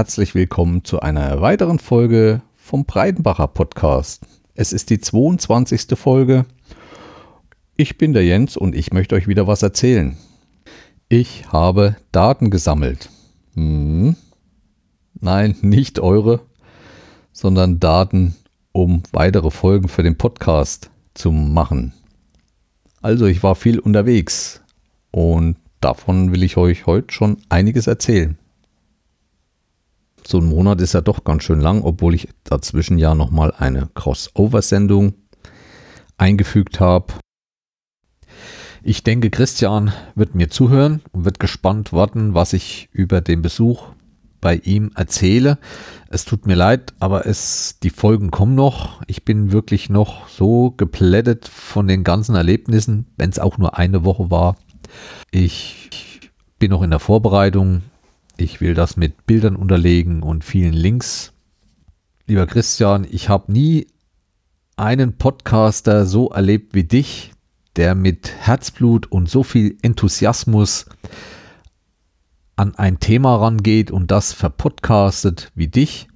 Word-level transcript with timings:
herzlich 0.00 0.34
willkommen 0.34 0.82
zu 0.82 1.00
einer 1.00 1.42
weiteren 1.42 1.78
Folge 1.78 2.40
vom 2.56 2.86
Breidenbacher 2.86 3.48
Podcast. 3.48 4.22
Es 4.54 4.72
ist 4.72 4.88
die 4.88 4.98
22. 4.98 5.88
Folge. 5.94 6.46
Ich 7.76 7.98
bin 7.98 8.14
der 8.14 8.24
Jens 8.24 8.56
und 8.56 8.74
ich 8.74 8.94
möchte 8.94 9.14
euch 9.14 9.28
wieder 9.28 9.46
was 9.46 9.62
erzählen. 9.62 10.16
Ich 11.10 11.52
habe 11.52 11.96
Daten 12.12 12.48
gesammelt. 12.48 13.10
Hm. 13.52 14.16
Nein, 15.20 15.56
nicht 15.60 16.00
eure, 16.00 16.40
sondern 17.34 17.78
Daten, 17.78 18.36
um 18.72 19.02
weitere 19.12 19.50
Folgen 19.50 19.88
für 19.88 20.02
den 20.02 20.16
Podcast 20.16 20.90
zu 21.12 21.30
machen. 21.30 21.92
Also 23.02 23.26
ich 23.26 23.42
war 23.42 23.54
viel 23.54 23.78
unterwegs 23.78 24.62
und 25.10 25.56
davon 25.82 26.32
will 26.32 26.42
ich 26.42 26.56
euch 26.56 26.86
heute 26.86 27.12
schon 27.12 27.36
einiges 27.50 27.86
erzählen. 27.86 28.38
So 30.30 30.38
ein 30.38 30.46
Monat 30.46 30.80
ist 30.80 30.92
ja 30.92 31.00
doch 31.00 31.24
ganz 31.24 31.42
schön 31.42 31.60
lang, 31.60 31.82
obwohl 31.82 32.14
ich 32.14 32.28
dazwischen 32.44 32.98
ja 32.98 33.16
nochmal 33.16 33.52
eine 33.58 33.88
Crossover-Sendung 33.94 35.14
eingefügt 36.18 36.78
habe. 36.78 37.14
Ich 38.84 39.02
denke, 39.02 39.30
Christian 39.30 39.92
wird 40.14 40.36
mir 40.36 40.48
zuhören 40.48 41.02
und 41.10 41.24
wird 41.24 41.40
gespannt 41.40 41.92
warten, 41.92 42.32
was 42.32 42.52
ich 42.52 42.88
über 42.92 43.20
den 43.20 43.42
Besuch 43.42 43.88
bei 44.40 44.54
ihm 44.54 44.92
erzähle. 44.94 45.58
Es 46.10 46.26
tut 46.26 46.46
mir 46.46 46.54
leid, 46.54 46.94
aber 47.00 47.26
es, 47.26 47.80
die 47.82 47.90
Folgen 47.90 48.30
kommen 48.30 48.54
noch. 48.54 49.02
Ich 49.08 49.24
bin 49.24 49.50
wirklich 49.50 49.90
noch 49.90 50.28
so 50.28 50.70
geplättet 50.70 51.48
von 51.48 51.88
den 51.88 52.04
ganzen 52.04 52.36
Erlebnissen, 52.36 53.08
wenn 53.16 53.30
es 53.30 53.40
auch 53.40 53.58
nur 53.58 53.78
eine 53.78 54.04
Woche 54.04 54.30
war. 54.30 54.54
Ich 55.32 56.30
bin 56.60 56.70
noch 56.70 56.82
in 56.82 56.90
der 56.90 57.00
Vorbereitung. 57.00 57.82
Ich 58.40 58.62
will 58.62 58.72
das 58.72 58.96
mit 58.96 59.26
Bildern 59.26 59.54
unterlegen 59.54 60.22
und 60.22 60.44
vielen 60.44 60.72
Links. 60.72 61.34
Lieber 62.26 62.46
Christian, 62.46 63.06
ich 63.10 63.28
habe 63.28 63.52
nie 63.52 63.86
einen 64.76 65.18
Podcaster 65.18 66.06
so 66.06 66.30
erlebt 66.30 66.74
wie 66.74 66.84
dich, 66.84 67.32
der 67.76 67.94
mit 67.94 68.32
Herzblut 68.34 69.12
und 69.12 69.28
so 69.28 69.42
viel 69.42 69.76
Enthusiasmus 69.82 70.86
an 72.56 72.74
ein 72.76 72.98
Thema 72.98 73.36
rangeht 73.36 73.90
und 73.90 74.10
das 74.10 74.32
verpodcastet 74.32 75.52
wie 75.54 75.68
dich. 75.68 76.08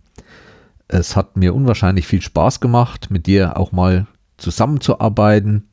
Es 0.88 1.16
hat 1.16 1.36
mir 1.36 1.55
unwahrscheinlich 1.55 2.06
viel 2.06 2.22
Spaß 2.22 2.61
gemacht, 2.61 3.11
mit 3.11 3.27
dir 3.27 3.59
auch 3.59 3.70
mal 3.70 4.06
zusammenzuarbeiten. 4.38 5.69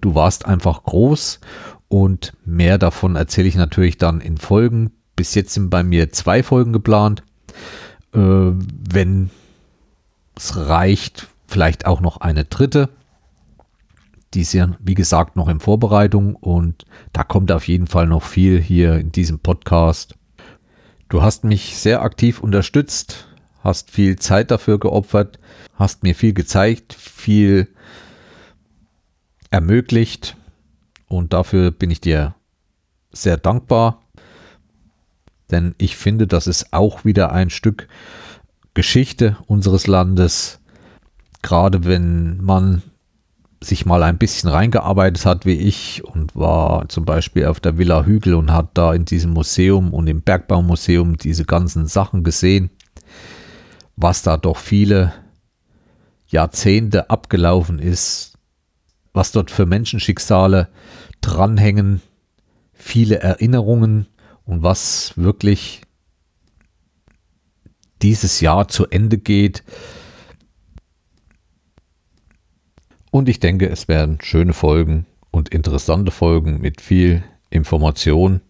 Du 0.00 0.16
warst 0.16 0.46
einfach 0.46 0.82
groß 0.82 1.38
und 1.86 2.32
mehr 2.44 2.78
davon 2.78 3.14
erzähle 3.14 3.46
ich 3.46 3.54
natürlich 3.54 3.98
dann 3.98 4.20
in 4.20 4.36
Folgen. 4.36 4.90
Bis 5.16 5.34
jetzt 5.34 5.54
sind 5.54 5.70
bei 5.70 5.82
mir 5.82 6.10
zwei 6.12 6.42
Folgen 6.42 6.72
geplant. 6.72 7.22
Äh, 8.14 8.18
wenn 8.18 9.30
es 10.34 10.56
reicht, 10.56 11.28
vielleicht 11.46 11.86
auch 11.86 12.00
noch 12.00 12.18
eine 12.18 12.44
dritte. 12.44 12.88
Die 14.34 14.40
ist 14.40 14.54
ja, 14.54 14.70
wie 14.80 14.94
gesagt, 14.94 15.36
noch 15.36 15.48
in 15.48 15.60
Vorbereitung 15.60 16.36
und 16.36 16.86
da 17.12 17.22
kommt 17.22 17.52
auf 17.52 17.68
jeden 17.68 17.86
Fall 17.86 18.06
noch 18.06 18.22
viel 18.22 18.60
hier 18.60 18.94
in 18.96 19.12
diesem 19.12 19.38
Podcast. 19.38 20.14
Du 21.10 21.20
hast 21.20 21.44
mich 21.44 21.76
sehr 21.76 22.00
aktiv 22.00 22.40
unterstützt, 22.40 23.28
hast 23.62 23.90
viel 23.90 24.18
Zeit 24.18 24.50
dafür 24.50 24.78
geopfert, 24.78 25.38
hast 25.74 26.02
mir 26.02 26.14
viel 26.14 26.32
gezeigt, 26.32 26.94
viel 26.94 27.68
ermöglicht 29.50 30.36
und 31.08 31.34
dafür 31.34 31.70
bin 31.70 31.90
ich 31.90 32.00
dir 32.00 32.34
sehr 33.12 33.36
dankbar, 33.36 34.01
denn 35.50 35.74
ich 35.78 35.96
finde, 35.96 36.26
das 36.26 36.46
ist 36.46 36.72
auch 36.72 37.04
wieder 37.04 37.32
ein 37.32 37.50
Stück 37.50 37.88
Geschichte 38.74 39.36
unseres 39.46 39.86
Landes, 39.86 40.60
gerade 41.42 41.84
wenn 41.84 42.38
man 42.42 42.82
sich 43.60 43.86
mal 43.86 44.02
ein 44.02 44.18
bisschen 44.18 44.48
reingearbeitet 44.48 45.24
hat 45.24 45.46
wie 45.46 45.54
ich 45.54 46.02
und 46.04 46.34
war 46.34 46.88
zum 46.88 47.04
Beispiel 47.04 47.46
auf 47.46 47.60
der 47.60 47.78
Villa 47.78 48.04
Hügel 48.04 48.34
und 48.34 48.52
hat 48.52 48.70
da 48.74 48.92
in 48.92 49.04
diesem 49.04 49.32
Museum 49.32 49.94
und 49.94 50.08
im 50.08 50.22
Bergbaumuseum 50.22 51.16
diese 51.16 51.44
ganzen 51.44 51.86
Sachen 51.86 52.24
gesehen, 52.24 52.70
was 53.96 54.22
da 54.22 54.36
doch 54.36 54.56
viele 54.56 55.12
Jahrzehnte 56.26 57.10
abgelaufen 57.10 57.78
ist, 57.78 58.38
was 59.12 59.32
dort 59.32 59.50
für 59.50 59.66
Menschenschicksale 59.66 60.68
dranhängen, 61.20 62.00
viele 62.72 63.20
Erinnerungen 63.20 64.06
und 64.44 64.62
was 64.62 65.12
wirklich 65.16 65.82
dieses 68.02 68.40
Jahr 68.40 68.68
zu 68.68 68.86
Ende 68.88 69.18
geht. 69.18 69.62
Und 73.10 73.28
ich 73.28 73.40
denke, 73.40 73.68
es 73.68 73.88
werden 73.88 74.18
schöne 74.22 74.52
Folgen 74.52 75.06
und 75.30 75.50
interessante 75.50 76.10
Folgen 76.10 76.60
mit 76.60 76.80
viel 76.80 77.22
Information 77.50 78.40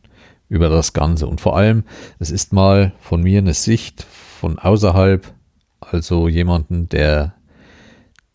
über 0.49 0.69
das 0.69 0.93
Ganze. 0.93 1.27
Und 1.27 1.41
vor 1.41 1.57
allem, 1.57 1.85
es 2.19 2.31
ist 2.31 2.53
mal 2.53 2.93
von 3.01 3.23
mir 3.23 3.39
eine 3.39 3.55
Sicht 3.55 4.03
von 4.03 4.59
außerhalb, 4.59 5.33
also 5.81 6.29
jemanden, 6.29 6.89
der 6.89 7.35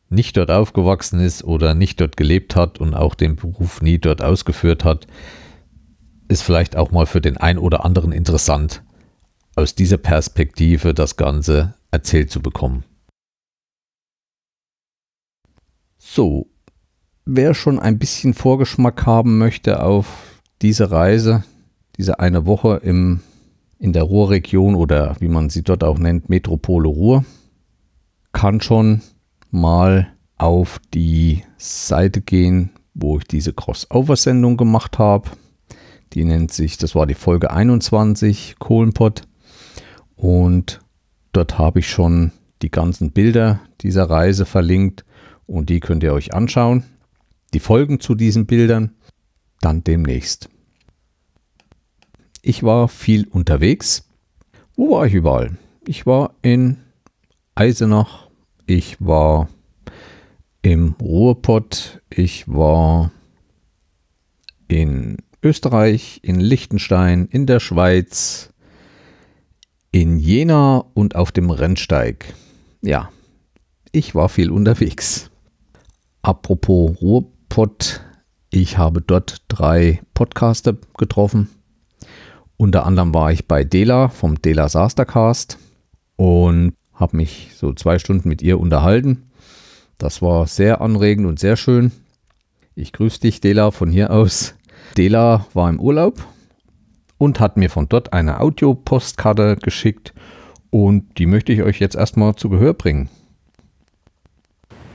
nicht 0.10 0.38
dort 0.38 0.52
aufgewachsen 0.52 1.20
ist 1.20 1.44
oder 1.44 1.74
nicht 1.74 2.00
dort 2.00 2.18
gelebt 2.18 2.56
hat 2.56 2.80
und 2.80 2.94
auch 2.94 3.16
den 3.16 3.36
Beruf 3.36 3.82
nie 3.82 3.98
dort 3.98 4.24
ausgeführt 4.24 4.84
hat, 4.84 5.08
ist 6.28 6.42
vielleicht 6.42 6.76
auch 6.76 6.92
mal 6.92 7.06
für 7.06 7.22
den 7.22 7.38
einen 7.38 7.60
oder 7.60 7.86
anderen 7.86 8.12
interessant, 8.12 8.84
aus 9.56 9.76
dieser 9.76 9.98
Perspektive 9.98 10.94
das 10.94 11.16
Ganze 11.18 11.76
erzählt 11.92 12.32
zu 12.32 12.42
bekommen. 12.42 12.84
So, 15.98 16.48
wer 17.26 17.54
schon 17.54 17.80
ein 17.80 18.00
bisschen 18.00 18.34
Vorgeschmack 18.34 19.06
haben 19.06 19.38
möchte 19.38 19.84
auf 19.84 20.42
diese 20.62 20.92
Reise, 20.92 21.44
diese 21.98 22.20
eine 22.20 22.46
Woche 22.46 22.80
im, 22.84 23.22
in 23.80 23.94
der 23.94 24.04
Ruhrregion 24.04 24.76
oder 24.76 25.16
wie 25.20 25.28
man 25.28 25.50
sie 25.50 25.64
dort 25.64 25.84
auch 25.84 25.98
nennt, 25.98 26.30
Metropole 26.30 26.88
Ruhr, 26.88 27.26
kann 28.32 28.62
schon 28.62 29.02
mal 29.52 30.14
auf 30.38 30.80
die 30.94 31.44
Seite 31.58 32.22
gehen, 32.22 32.72
wo 32.94 33.18
ich 33.18 33.26
diese 33.26 33.54
Crossover-Sendung 33.54 34.58
gemacht 34.58 35.00
habe. 35.00 35.30
Die 36.14 36.24
nennt 36.24 36.52
sich, 36.52 36.78
das 36.78 36.96
war 36.96 37.06
die 37.06 37.14
Folge 37.14 37.52
21, 37.52 38.56
Kohlenpott. 38.60 39.24
Und 40.16 40.80
dort 41.34 41.58
habe 41.58 41.80
ich 41.80 41.90
schon 41.90 42.32
die 42.62 42.72
ganzen 42.72 43.12
Bilder 43.12 43.60
dieser 43.82 44.10
Reise 44.10 44.46
verlinkt 44.46 45.06
und 45.46 45.70
die 45.70 45.80
könnt 45.80 46.04
ihr 46.04 46.14
euch 46.14 46.34
anschauen. 46.34 46.84
Die 47.54 47.60
Folgen 47.60 48.00
zu 48.00 48.16
diesen 48.16 48.46
Bildern 48.46 48.96
dann 49.62 49.84
demnächst. 49.84 50.50
Ich 52.42 52.64
war 52.64 52.88
viel 52.88 53.28
unterwegs. 53.28 54.08
Wo 54.76 54.92
war 54.92 55.06
ich 55.06 55.14
überall? 55.14 55.58
Ich 55.86 56.06
war 56.06 56.34
in 56.42 56.78
Eisenach, 57.56 58.30
ich 58.66 58.98
war 59.00 59.50
im 60.62 60.96
Ruhrpott, 61.02 62.02
ich 62.10 62.48
war 62.48 63.12
in 64.68 65.18
Österreich, 65.48 66.20
in 66.24 66.42
Liechtenstein, 66.42 67.26
in 67.32 67.46
der 67.46 67.62
Schweiz, 67.62 68.50
in 69.92 70.20
Jena 70.20 70.84
und 70.94 71.16
auf 71.16 71.32
dem 71.32 71.52
Rennsteig. 71.52 72.34
Ja, 72.82 73.10
ich 73.94 74.14
war 74.14 74.28
viel 74.28 74.52
unterwegs. 74.52 75.32
Apropos 76.22 77.02
Ruhrpott, 77.02 78.02
ich 78.50 78.78
habe 78.78 79.02
dort 79.02 79.44
drei 79.48 80.02
Podcaster 80.14 80.76
getroffen. 80.98 81.48
Unter 82.58 82.86
anderem 82.86 83.14
war 83.14 83.32
ich 83.32 83.48
bei 83.48 83.64
Dela 83.64 84.10
vom 84.10 84.42
Dela 84.42 84.68
Sastercast 84.68 85.58
und 86.18 86.74
habe 86.94 87.16
mich 87.16 87.52
so 87.56 87.72
zwei 87.72 88.00
Stunden 88.00 88.28
mit 88.28 88.42
ihr 88.42 88.60
unterhalten. 88.60 89.32
Das 89.98 90.22
war 90.22 90.46
sehr 90.46 90.82
anregend 90.82 91.26
und 91.26 91.40
sehr 91.40 91.56
schön. 91.56 91.94
Ich 92.76 92.92
grüße 92.92 93.22
dich, 93.22 93.40
Dela, 93.40 93.72
von 93.72 93.90
hier 93.90 94.12
aus. 94.12 94.57
Dela 94.98 95.46
war 95.54 95.70
im 95.70 95.80
Urlaub 95.80 96.16
und 97.20 97.40
hat 97.40 97.56
mir 97.56 97.70
von 97.70 97.88
dort 97.88 98.14
eine 98.14 98.40
Audiopostkarte 98.40 99.58
geschickt 99.58 100.14
und 100.72 101.20
die 101.20 101.28
möchte 101.28 101.54
ich 101.54 101.62
euch 101.62 101.80
jetzt 101.80 101.96
erstmal 101.96 102.36
zu 102.36 102.50
Gehör 102.50 102.74
bringen. 102.74 103.10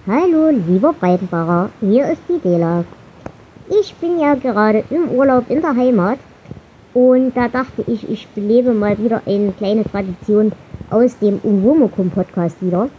Hallo, 0.09 0.51
lieber 0.67 0.93
Breitenbacher, 0.93 1.71
hier 1.81 2.11
ist 2.11 2.23
die 2.29 2.41
Dela. 2.41 2.85
Ich 3.81 3.95
bin 3.95 4.19
ja 4.19 4.35
gerade 4.35 4.83
im 4.91 5.09
Urlaub 5.09 5.49
in 5.49 5.61
der 5.61 5.77
Heimat 5.77 6.19
und 6.95 7.37
da 7.37 7.47
dachte 7.47 7.85
ich, 7.87 8.11
ich 8.11 8.27
belebe 8.29 8.75
mal 8.75 8.99
wieder 8.99 9.23
eine 9.25 9.53
kleine 9.53 9.85
Tradition 9.85 10.51
aus 10.91 11.17
dem 11.21 11.39
Unwomokum 11.45 12.11
Podcast 12.11 12.61
wieder 12.61 12.91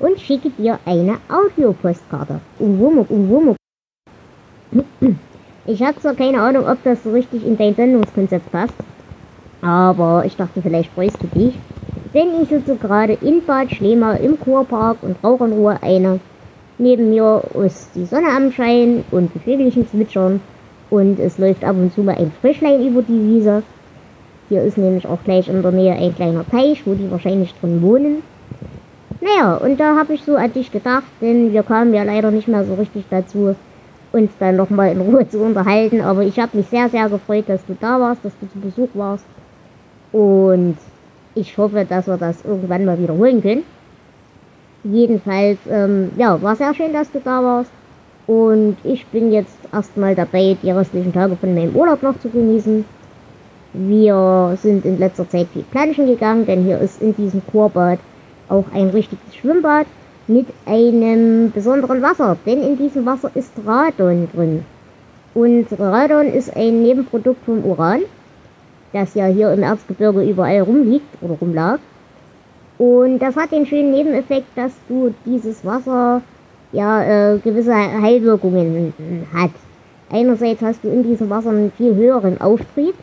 und 0.00 0.20
schicke 0.20 0.50
dir 0.50 0.80
eine 0.84 1.18
Audiopostkarte. 1.28 2.40
Unwomo, 2.58 3.06
Unwomo. 3.08 3.54
Ich 5.70 5.82
habe 5.82 6.00
zwar 6.00 6.14
keine 6.14 6.40
Ahnung, 6.40 6.66
ob 6.66 6.82
das 6.82 7.02
so 7.02 7.10
richtig 7.10 7.46
in 7.46 7.58
dein 7.58 7.74
Sendungskonzept 7.74 8.50
passt, 8.50 8.72
aber 9.60 10.22
ich 10.24 10.34
dachte, 10.34 10.62
vielleicht 10.62 10.90
freust 10.92 11.22
du 11.22 11.26
dich. 11.26 11.54
denn 12.14 12.28
ich 12.42 12.48
sitze 12.48 12.76
gerade 12.76 13.18
in 13.20 13.44
Bad 13.44 13.70
Schlema 13.70 14.14
im 14.14 14.40
Kurpark 14.40 15.02
und 15.02 15.22
rauche 15.22 15.44
in 15.44 15.52
Ruhe 15.52 15.78
eine. 15.82 16.20
Neben 16.78 17.10
mir 17.10 17.42
ist 17.66 17.90
die 17.94 18.06
Sonne 18.06 18.28
am 18.34 18.50
Schein 18.50 19.04
und 19.10 19.30
die 19.34 19.40
Vögelchen 19.40 19.86
zwitschern 19.86 20.40
und 20.88 21.18
es 21.18 21.36
läuft 21.36 21.64
ab 21.64 21.76
und 21.76 21.92
zu 21.92 22.02
mal 22.02 22.16
ein 22.16 22.32
Frischlein 22.40 22.86
über 22.86 23.02
die 23.02 23.36
Wiese. 23.36 23.62
Hier 24.48 24.62
ist 24.62 24.78
nämlich 24.78 25.06
auch 25.06 25.22
gleich 25.24 25.48
in 25.48 25.60
der 25.60 25.72
Nähe 25.72 25.92
ein 25.92 26.14
kleiner 26.14 26.48
Teich, 26.48 26.86
wo 26.86 26.94
die 26.94 27.10
wahrscheinlich 27.10 27.52
drin 27.60 27.82
wohnen. 27.82 28.22
Naja, 29.20 29.56
und 29.56 29.78
da 29.78 29.96
habe 29.96 30.14
ich 30.14 30.22
so 30.22 30.36
an 30.36 30.52
dich 30.52 30.72
gedacht, 30.72 31.04
denn 31.20 31.52
wir 31.52 31.62
kamen 31.62 31.92
ja 31.92 32.04
leider 32.04 32.30
nicht 32.30 32.48
mehr 32.48 32.64
so 32.64 32.74
richtig 32.74 33.04
dazu, 33.10 33.54
uns 34.18 34.32
dann 34.38 34.56
nochmal 34.56 34.92
in 34.92 35.00
Ruhe 35.00 35.28
zu 35.28 35.38
unterhalten. 35.38 36.00
Aber 36.00 36.22
ich 36.22 36.38
habe 36.38 36.56
mich 36.56 36.66
sehr, 36.66 36.88
sehr 36.88 37.08
gefreut, 37.08 37.44
dass 37.48 37.64
du 37.66 37.76
da 37.80 38.00
warst, 38.00 38.24
dass 38.24 38.32
du 38.40 38.48
zu 38.50 38.58
Besuch 38.60 38.88
warst. 38.94 39.24
Und 40.12 40.76
ich 41.34 41.56
hoffe, 41.56 41.84
dass 41.88 42.06
wir 42.06 42.16
das 42.16 42.44
irgendwann 42.44 42.84
mal 42.84 42.98
wiederholen 42.98 43.42
können. 43.42 43.62
Jedenfalls, 44.84 45.58
ähm, 45.70 46.10
ja, 46.16 46.40
war 46.40 46.56
sehr 46.56 46.74
schön, 46.74 46.92
dass 46.92 47.10
du 47.10 47.20
da 47.20 47.42
warst. 47.42 47.70
Und 48.26 48.76
ich 48.84 49.06
bin 49.06 49.32
jetzt 49.32 49.56
erstmal 49.72 50.14
dabei, 50.14 50.56
die 50.62 50.70
restlichen 50.70 51.12
Tage 51.12 51.36
von 51.36 51.54
meinem 51.54 51.74
Urlaub 51.74 52.02
noch 52.02 52.18
zu 52.20 52.28
genießen. 52.28 52.84
Wir 53.72 54.56
sind 54.60 54.84
in 54.84 54.98
letzter 54.98 55.28
Zeit 55.28 55.46
viel 55.52 55.62
planschen 55.62 56.06
gegangen, 56.06 56.46
denn 56.46 56.64
hier 56.64 56.78
ist 56.78 57.00
in 57.00 57.14
diesem 57.16 57.42
Kurbad 57.46 57.98
auch 58.48 58.64
ein 58.74 58.90
richtiges 58.90 59.34
Schwimmbad 59.34 59.86
mit 60.28 60.46
einem 60.66 61.50
besonderen 61.50 62.02
Wasser, 62.02 62.36
denn 62.46 62.62
in 62.62 62.76
diesem 62.76 63.06
Wasser 63.06 63.30
ist 63.34 63.52
Radon 63.66 64.28
drin. 64.34 64.64
Und 65.34 65.66
Radon 65.78 66.26
ist 66.26 66.54
ein 66.54 66.82
Nebenprodukt 66.82 67.44
vom 67.44 67.64
Uran, 67.64 68.02
das 68.92 69.14
ja 69.14 69.26
hier 69.26 69.52
im 69.52 69.62
Erzgebirge 69.62 70.22
überall 70.22 70.60
rumliegt 70.60 71.06
oder 71.22 71.34
rumlag. 71.34 71.78
Und 72.78 73.18
das 73.18 73.36
hat 73.36 73.52
den 73.52 73.66
schönen 73.66 73.90
Nebeneffekt, 73.90 74.46
dass 74.54 74.72
du 74.88 75.14
dieses 75.24 75.64
Wasser 75.64 76.22
ja 76.72 77.32
äh, 77.34 77.38
gewisse 77.38 77.74
Heilwirkungen 77.74 78.92
hat. 79.34 79.50
Einerseits 80.10 80.62
hast 80.62 80.84
du 80.84 80.88
in 80.88 81.02
diesem 81.02 81.28
Wasser 81.28 81.50
einen 81.50 81.72
viel 81.72 81.94
höheren 81.94 82.40
Auftrieb, 82.40 82.94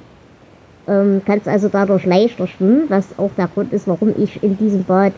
ähm, 0.88 1.22
kannst 1.26 1.48
also 1.48 1.68
dadurch 1.68 2.06
leichter 2.06 2.48
schwimmen, 2.48 2.84
was 2.90 3.08
auch 3.18 3.32
der 3.38 3.48
Grund 3.48 3.74
ist, 3.74 3.88
warum 3.88 4.14
ich 4.18 4.42
in 4.44 4.58
diesem 4.58 4.84
Bad 4.84 5.14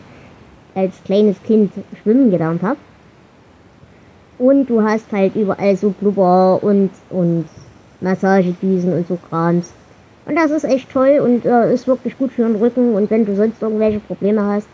als 0.78 1.02
kleines 1.04 1.42
Kind 1.42 1.72
schwimmen 2.02 2.30
gelernt 2.30 2.62
habe. 2.62 2.78
Und 4.38 4.70
du 4.70 4.82
hast 4.82 5.10
halt 5.10 5.34
überall 5.34 5.76
so 5.76 5.90
Blubber 5.90 6.60
und, 6.62 6.90
und 7.10 7.46
Massagedüsen 8.00 8.92
und 8.92 9.08
so 9.08 9.18
Krams. 9.28 9.72
Und 10.26 10.36
das 10.36 10.52
ist 10.52 10.64
echt 10.64 10.90
toll 10.92 11.20
und 11.24 11.44
äh, 11.44 11.74
ist 11.74 11.88
wirklich 11.88 12.16
gut 12.16 12.30
für 12.30 12.42
den 12.42 12.56
Rücken 12.56 12.94
und 12.94 13.10
wenn 13.10 13.24
du 13.24 13.34
sonst 13.34 13.60
irgendwelche 13.60 13.98
Probleme 13.98 14.44
hast. 14.44 14.68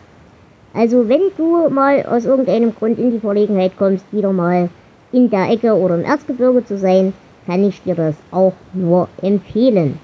Also 0.73 1.07
wenn 1.09 1.21
du 1.37 1.69
mal 1.69 2.05
aus 2.05 2.25
irgendeinem 2.25 2.75
Grund 2.75 2.99
in 2.99 3.11
die 3.11 3.19
Verlegenheit 3.19 3.71
kommst, 3.77 4.05
wieder 4.11 4.33
mal 4.33 4.69
in 5.11 5.29
der 5.29 5.49
Ecke 5.49 5.73
oder 5.73 5.95
im 5.95 6.03
Erzgebirge 6.03 6.65
zu 6.65 6.77
sein, 6.77 7.13
kann 7.47 7.63
ich 7.63 7.81
dir 7.83 7.95
das 7.95 8.15
auch 8.31 8.53
nur 8.73 9.07
empfehlen. 9.21 9.97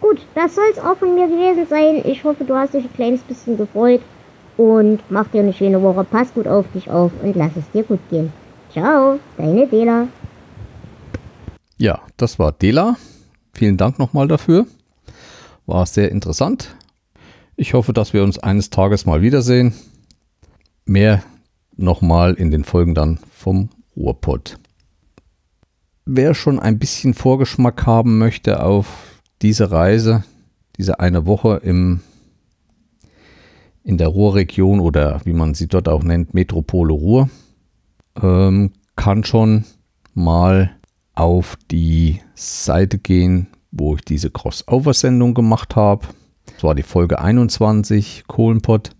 Gut, 0.00 0.18
das 0.34 0.54
soll 0.54 0.64
es 0.70 0.78
auch 0.78 0.96
von 0.96 1.14
mir 1.14 1.26
gewesen 1.26 1.66
sein. 1.66 2.02
Ich 2.04 2.22
hoffe, 2.22 2.44
du 2.44 2.54
hast 2.54 2.74
dich 2.74 2.84
ein 2.84 2.94
kleines 2.94 3.22
bisschen 3.22 3.56
gefreut 3.56 4.02
und 4.60 5.00
mach 5.08 5.26
dir 5.28 5.40
eine 5.40 5.54
schöne 5.54 5.80
Woche. 5.80 6.04
Pass 6.04 6.34
gut 6.34 6.46
auf 6.46 6.66
dich 6.74 6.90
auf 6.90 7.12
und 7.22 7.34
lass 7.34 7.52
es 7.56 7.70
dir 7.70 7.82
gut 7.82 8.00
gehen. 8.10 8.30
Ciao, 8.70 9.18
deine 9.38 9.66
Dela. 9.66 10.08
Ja, 11.78 12.02
das 12.18 12.38
war 12.38 12.52
Dela. 12.52 12.96
Vielen 13.54 13.78
Dank 13.78 13.98
nochmal 13.98 14.28
dafür. 14.28 14.66
War 15.64 15.86
sehr 15.86 16.10
interessant. 16.10 16.76
Ich 17.56 17.72
hoffe, 17.72 17.94
dass 17.94 18.12
wir 18.12 18.22
uns 18.22 18.38
eines 18.38 18.68
Tages 18.68 19.06
mal 19.06 19.22
wiedersehen. 19.22 19.72
Mehr 20.84 21.22
nochmal 21.78 22.34
in 22.34 22.50
den 22.50 22.64
Folgen 22.64 22.94
dann 22.94 23.18
vom 23.32 23.70
Ruhrpott. 23.96 24.58
Wer 26.04 26.34
schon 26.34 26.60
ein 26.60 26.78
bisschen 26.78 27.14
Vorgeschmack 27.14 27.86
haben 27.86 28.18
möchte 28.18 28.62
auf 28.62 29.20
diese 29.40 29.70
Reise, 29.70 30.22
diese 30.76 31.00
eine 31.00 31.24
Woche 31.24 31.62
im, 31.64 32.00
in 33.82 33.98
der 33.98 34.08
Ruhrregion 34.08 34.80
oder 34.80 35.20
wie 35.24 35.32
man 35.32 35.54
sie 35.54 35.68
dort 35.68 35.88
auch 35.88 36.02
nennt, 36.02 36.34
Metropole 36.34 36.92
Ruhr, 36.92 37.30
ähm, 38.20 38.72
kann 38.96 39.24
schon 39.24 39.64
mal 40.14 40.76
auf 41.14 41.56
die 41.70 42.20
Seite 42.34 42.98
gehen, 42.98 43.48
wo 43.70 43.94
ich 43.94 44.02
diese 44.02 44.30
Crossover-Sendung 44.30 45.34
gemacht 45.34 45.76
habe. 45.76 46.06
Das 46.46 46.64
war 46.64 46.74
die 46.74 46.82
Folge 46.82 47.20
21, 47.20 48.24
Kohlenpott. 48.26 48.90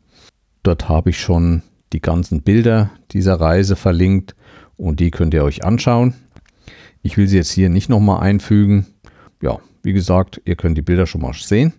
Dort 0.63 0.89
habe 0.89 1.11
ich 1.11 1.21
schon 1.21 1.63
die 1.93 2.01
ganzen 2.01 2.43
Bilder 2.43 2.91
dieser 3.11 3.41
Reise 3.41 3.77
verlinkt 3.77 4.35
und 4.77 5.01
die 5.01 5.11
könnt 5.11 5.35
ihr 5.35 5.45
euch 5.45 5.65
anschauen. 5.65 6.15
Ich 7.03 7.17
will 7.17 7.27
sie 7.27 7.37
jetzt 7.37 7.53
hier 7.53 7.69
nicht 7.69 7.89
nochmal 7.89 8.21
einfügen. 8.21 8.87
Ja, 9.43 9.59
wie 9.83 9.93
gesagt, 9.93 10.41
ihr 10.45 10.57
könnt 10.57 10.77
die 10.77 10.83
Bilder 10.83 11.07
schon 11.07 11.23
mal 11.23 11.33
sehen. 11.33 11.73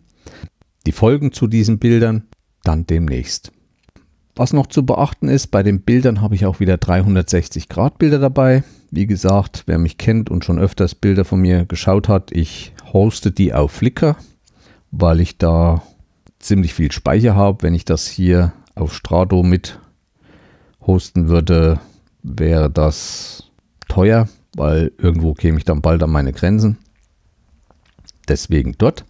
Die 0.86 0.92
Folgen 0.92 1.32
zu 1.32 1.48
diesen 1.48 1.78
Bildern 1.78 2.28
dann 2.64 2.86
demnächst. 2.86 3.52
Was 4.36 4.54
noch 4.54 4.68
zu 4.68 4.86
beachten 4.86 5.28
ist, 5.28 5.48
bei 5.48 5.62
den 5.62 5.82
Bildern 5.82 6.22
habe 6.22 6.36
ich 6.36 6.46
auch 6.46 6.60
wieder 6.60 6.78
360 6.78 7.70
Grad 7.70 7.98
Bilder 7.98 8.20
dabei. 8.20 8.64
Wie 8.90 9.06
gesagt, 9.06 9.64
wer 9.66 9.78
mich 9.78 9.98
kennt 9.98 10.30
und 10.30 10.46
schon 10.46 10.60
öfters 10.60 10.96
Bilder 10.96 11.26
von 11.26 11.42
mir 11.42 11.66
geschaut 11.66 12.08
hat, 12.08 12.32
ich 12.32 12.74
hoste 12.94 13.32
die 13.32 13.54
auf 13.54 13.72
Flickr, 13.72 14.16
weil 14.92 15.20
ich 15.20 15.38
da 15.38 15.84
ziemlich 16.40 16.74
viel 16.74 16.92
Speicher 16.92 17.36
habe. 17.36 17.64
Wenn 17.64 17.74
ich 17.74 17.86
das 17.86 18.08
hier 18.08 18.54
auf 18.76 18.94
Strato 18.94 19.44
mit 19.44 19.80
hosten 20.82 21.28
würde, 21.28 21.80
wäre 22.24 22.70
das 22.70 23.52
teuer, 23.88 24.28
weil 24.56 24.92
irgendwo 24.98 25.34
käme 25.34 25.58
ich 25.58 25.66
dann 25.66 25.82
bald 25.82 26.04
an 26.04 26.10
meine 26.10 26.34
Grenzen. 26.34 26.78
Deswegen 28.28 28.76
dort. 28.78 29.06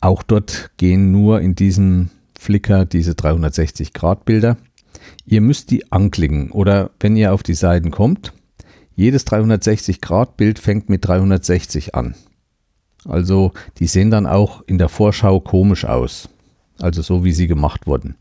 Auch 0.00 0.22
dort 0.22 0.70
gehen 0.76 1.10
nur 1.10 1.40
in 1.40 1.54
diesem 1.54 2.10
Flickr 2.38 2.84
diese 2.84 3.14
360 3.14 3.92
Grad 3.92 4.24
Bilder. 4.24 4.56
Ihr 5.24 5.40
müsst 5.40 5.70
die 5.70 5.90
anklicken 5.92 6.50
oder 6.50 6.90
wenn 7.00 7.16
ihr 7.16 7.32
auf 7.32 7.42
die 7.42 7.54
Seiten 7.54 7.90
kommt, 7.90 8.32
jedes 8.94 9.24
360 9.24 10.00
Grad 10.00 10.36
Bild 10.36 10.58
fängt 10.58 10.88
mit 10.88 11.06
360 11.06 11.94
an. 11.94 12.14
Also 13.04 13.52
die 13.78 13.86
sehen 13.86 14.10
dann 14.10 14.26
auch 14.26 14.62
in 14.66 14.78
der 14.78 14.88
Vorschau 14.88 15.40
komisch 15.40 15.84
aus. 15.84 16.28
Also 16.78 17.02
so 17.02 17.24
wie 17.24 17.32
sie 17.32 17.46
gemacht 17.46 17.86
wurden. 17.86 18.16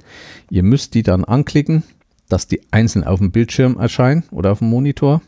Ihr 0.50 0.64
müsst 0.64 0.94
die 0.94 1.04
dann 1.04 1.26
anklicken, 1.26 1.84
dass 2.30 2.48
die 2.48 2.62
einzeln 2.72 3.04
auf 3.04 3.20
dem 3.20 3.32
Bildschirm 3.32 3.78
erscheinen 3.78 4.24
oder 4.32 4.52
auf 4.52 4.60
dem 4.60 4.70
Monitor. 4.70 5.22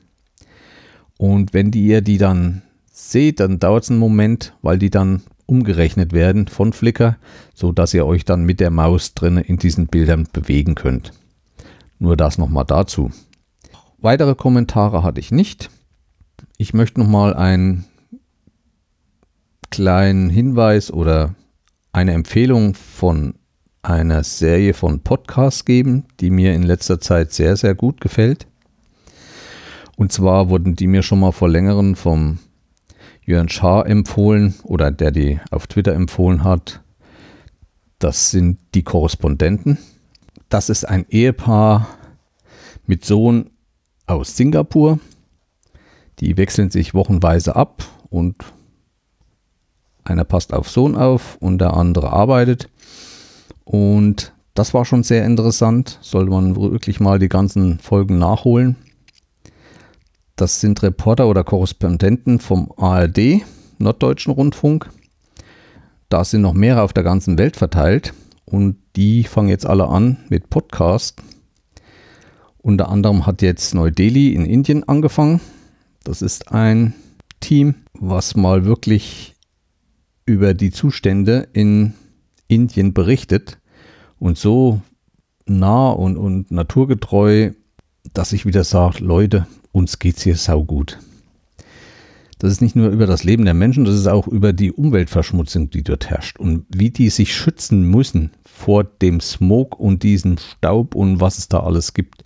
Und 1.17 1.53
wenn 1.53 1.71
die 1.71 1.85
ihr 1.85 2.01
die 2.01 2.17
dann 2.17 2.61
seht, 2.91 3.39
dann 3.39 3.59
dauert 3.59 3.83
es 3.83 3.89
einen 3.89 3.99
Moment, 3.99 4.53
weil 4.61 4.77
die 4.77 4.89
dann 4.89 5.23
umgerechnet 5.47 6.13
werden 6.13 6.47
von 6.47 6.73
Flickr, 6.73 7.17
so 7.55 7.71
dass 7.71 7.93
ihr 7.93 8.05
euch 8.05 8.25
dann 8.25 8.43
mit 8.43 8.59
der 8.59 8.69
Maus 8.69 9.15
drin 9.15 9.37
in 9.37 9.57
diesen 9.57 9.87
Bildern 9.87 10.27
bewegen 10.31 10.75
könnt. 10.75 11.13
Nur 11.97 12.15
das 12.15 12.37
nochmal 12.37 12.65
dazu. 12.65 13.11
Weitere 13.97 14.35
Kommentare 14.35 15.01
hatte 15.01 15.19
ich 15.19 15.31
nicht. 15.31 15.71
Ich 16.57 16.73
möchte 16.73 16.99
nochmal 16.99 17.33
einen 17.33 17.85
kleinen 19.71 20.29
Hinweis 20.29 20.91
oder 20.91 21.33
eine 21.91 22.13
Empfehlung 22.13 22.75
von 22.75 23.33
einer 23.81 24.23
Serie 24.23 24.73
von 24.73 24.99
Podcasts 24.99 25.65
geben, 25.65 26.05
die 26.19 26.29
mir 26.29 26.53
in 26.53 26.63
letzter 26.63 26.99
Zeit 26.99 27.31
sehr, 27.31 27.55
sehr 27.55 27.73
gut 27.73 28.01
gefällt. 28.01 28.47
Und 29.95 30.11
zwar 30.11 30.49
wurden 30.49 30.75
die 30.75 30.87
mir 30.87 31.01
schon 31.01 31.19
mal 31.19 31.31
vor 31.31 31.49
längeren 31.49 31.95
vom 31.95 32.37
Jörn 33.27 33.49
Schaar 33.49 33.85
empfohlen 33.85 34.55
oder 34.63 34.89
der 34.89 35.11
die 35.11 35.39
auf 35.51 35.67
Twitter 35.67 35.93
empfohlen 35.93 36.45
hat. 36.45 36.81
Das 37.99 38.31
sind 38.31 38.57
die 38.73 38.83
Korrespondenten. 38.83 39.77
Das 40.47 40.69
ist 40.69 40.85
ein 40.85 41.05
Ehepaar 41.09 41.89
mit 42.85 43.03
Sohn 43.03 43.49
aus 44.05 44.37
Singapur. 44.37 44.99
Die 46.19 46.37
wechseln 46.37 46.71
sich 46.71 46.93
wochenweise 46.93 47.57
ab 47.57 47.83
und 48.09 48.45
einer 50.05 50.23
passt 50.23 50.53
auf 50.53 50.69
Sohn 50.69 50.95
auf 50.95 51.35
und 51.41 51.59
der 51.59 51.73
andere 51.73 52.13
arbeitet. 52.13 52.69
Und 53.65 54.31
das 54.53 54.73
war 54.73 54.85
schon 54.85 55.03
sehr 55.03 55.25
interessant. 55.25 55.99
Sollte 56.01 56.31
man 56.31 56.55
wirklich 56.55 57.01
mal 57.01 57.19
die 57.19 57.27
ganzen 57.27 57.79
Folgen 57.79 58.19
nachholen. 58.19 58.77
Das 60.37 60.61
sind 60.61 60.83
Reporter 60.83 61.27
oder 61.27 61.43
Korrespondenten 61.43 62.39
vom 62.39 62.71
ARD, 62.77 63.41
Norddeutschen 63.79 64.31
Rundfunk. 64.31 64.87
Da 66.09 66.23
sind 66.23 66.41
noch 66.43 66.53
mehrere 66.53 66.83
auf 66.83 66.93
der 66.93 67.03
ganzen 67.03 67.39
Welt 67.39 67.57
verteilt 67.57 68.13
und 68.45 68.77
die 68.95 69.23
fangen 69.23 69.49
jetzt 69.49 69.65
alle 69.65 69.87
an 69.87 70.17
mit 70.29 70.51
Podcast. 70.51 71.23
Unter 72.59 72.89
anderem 72.89 73.25
hat 73.25 73.41
jetzt 73.41 73.73
Neu-Delhi 73.73 74.35
in 74.35 74.45
Indien 74.45 74.87
angefangen. 74.87 75.41
Das 76.03 76.21
ist 76.21 76.51
ein 76.51 76.93
Team, 77.39 77.73
was 77.93 78.35
mal 78.35 78.63
wirklich 78.63 79.35
über 80.27 80.53
die 80.53 80.69
Zustände 80.69 81.47
in 81.53 81.95
Indien 82.47 82.93
berichtet 82.93 83.57
und 84.19 84.37
so 84.37 84.81
nah 85.47 85.89
und, 85.89 86.15
und 86.15 86.51
naturgetreu, 86.51 87.53
dass 88.13 88.33
ich 88.33 88.45
wieder 88.45 88.63
sage, 88.63 89.03
Leute, 89.03 89.47
uns 89.77 89.99
geht's 89.99 90.23
hier 90.23 90.35
saugut. 90.35 90.97
Das 92.39 92.51
ist 92.51 92.61
nicht 92.61 92.75
nur 92.75 92.89
über 92.89 93.07
das 93.07 93.23
Leben 93.23 93.45
der 93.45 93.55
Menschen, 93.55 93.85
das 93.85 93.95
ist 93.95 94.07
auch 94.07 94.27
über 94.27 94.53
die 94.53 94.71
Umweltverschmutzung, 94.71 95.71
die 95.71 95.83
dort 95.83 96.09
herrscht 96.09 96.39
und 96.39 96.65
wie 96.69 96.91
die 96.91 97.09
sich 97.09 97.35
schützen 97.35 97.89
müssen 97.89 98.31
vor 98.45 98.83
dem 98.83 99.19
Smog 99.21 99.79
und 99.79 100.03
diesem 100.03 100.37
Staub 100.37 100.93
und 100.93 101.19
was 101.19 101.39
es 101.39 101.47
da 101.47 101.61
alles 101.61 101.93
gibt. 101.93 102.23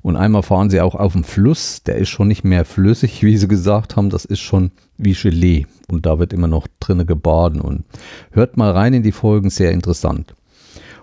Und 0.00 0.16
einmal 0.16 0.42
fahren 0.42 0.70
sie 0.70 0.80
auch 0.80 0.94
auf 0.94 1.12
dem 1.12 1.22
Fluss, 1.22 1.82
der 1.84 1.96
ist 1.96 2.08
schon 2.08 2.28
nicht 2.28 2.44
mehr 2.44 2.64
flüssig, 2.64 3.22
wie 3.22 3.36
sie 3.36 3.48
gesagt 3.48 3.96
haben, 3.96 4.10
das 4.10 4.24
ist 4.24 4.40
schon 4.40 4.70
wie 4.96 5.12
Gelee 5.12 5.66
und 5.88 6.06
da 6.06 6.18
wird 6.18 6.32
immer 6.32 6.48
noch 6.48 6.66
drinne 6.80 7.04
gebaden 7.04 7.60
und 7.60 7.84
hört 8.30 8.56
mal 8.56 8.70
rein 8.70 8.94
in 8.94 9.02
die 9.02 9.12
Folgen, 9.12 9.50
sehr 9.50 9.72
interessant. 9.72 10.34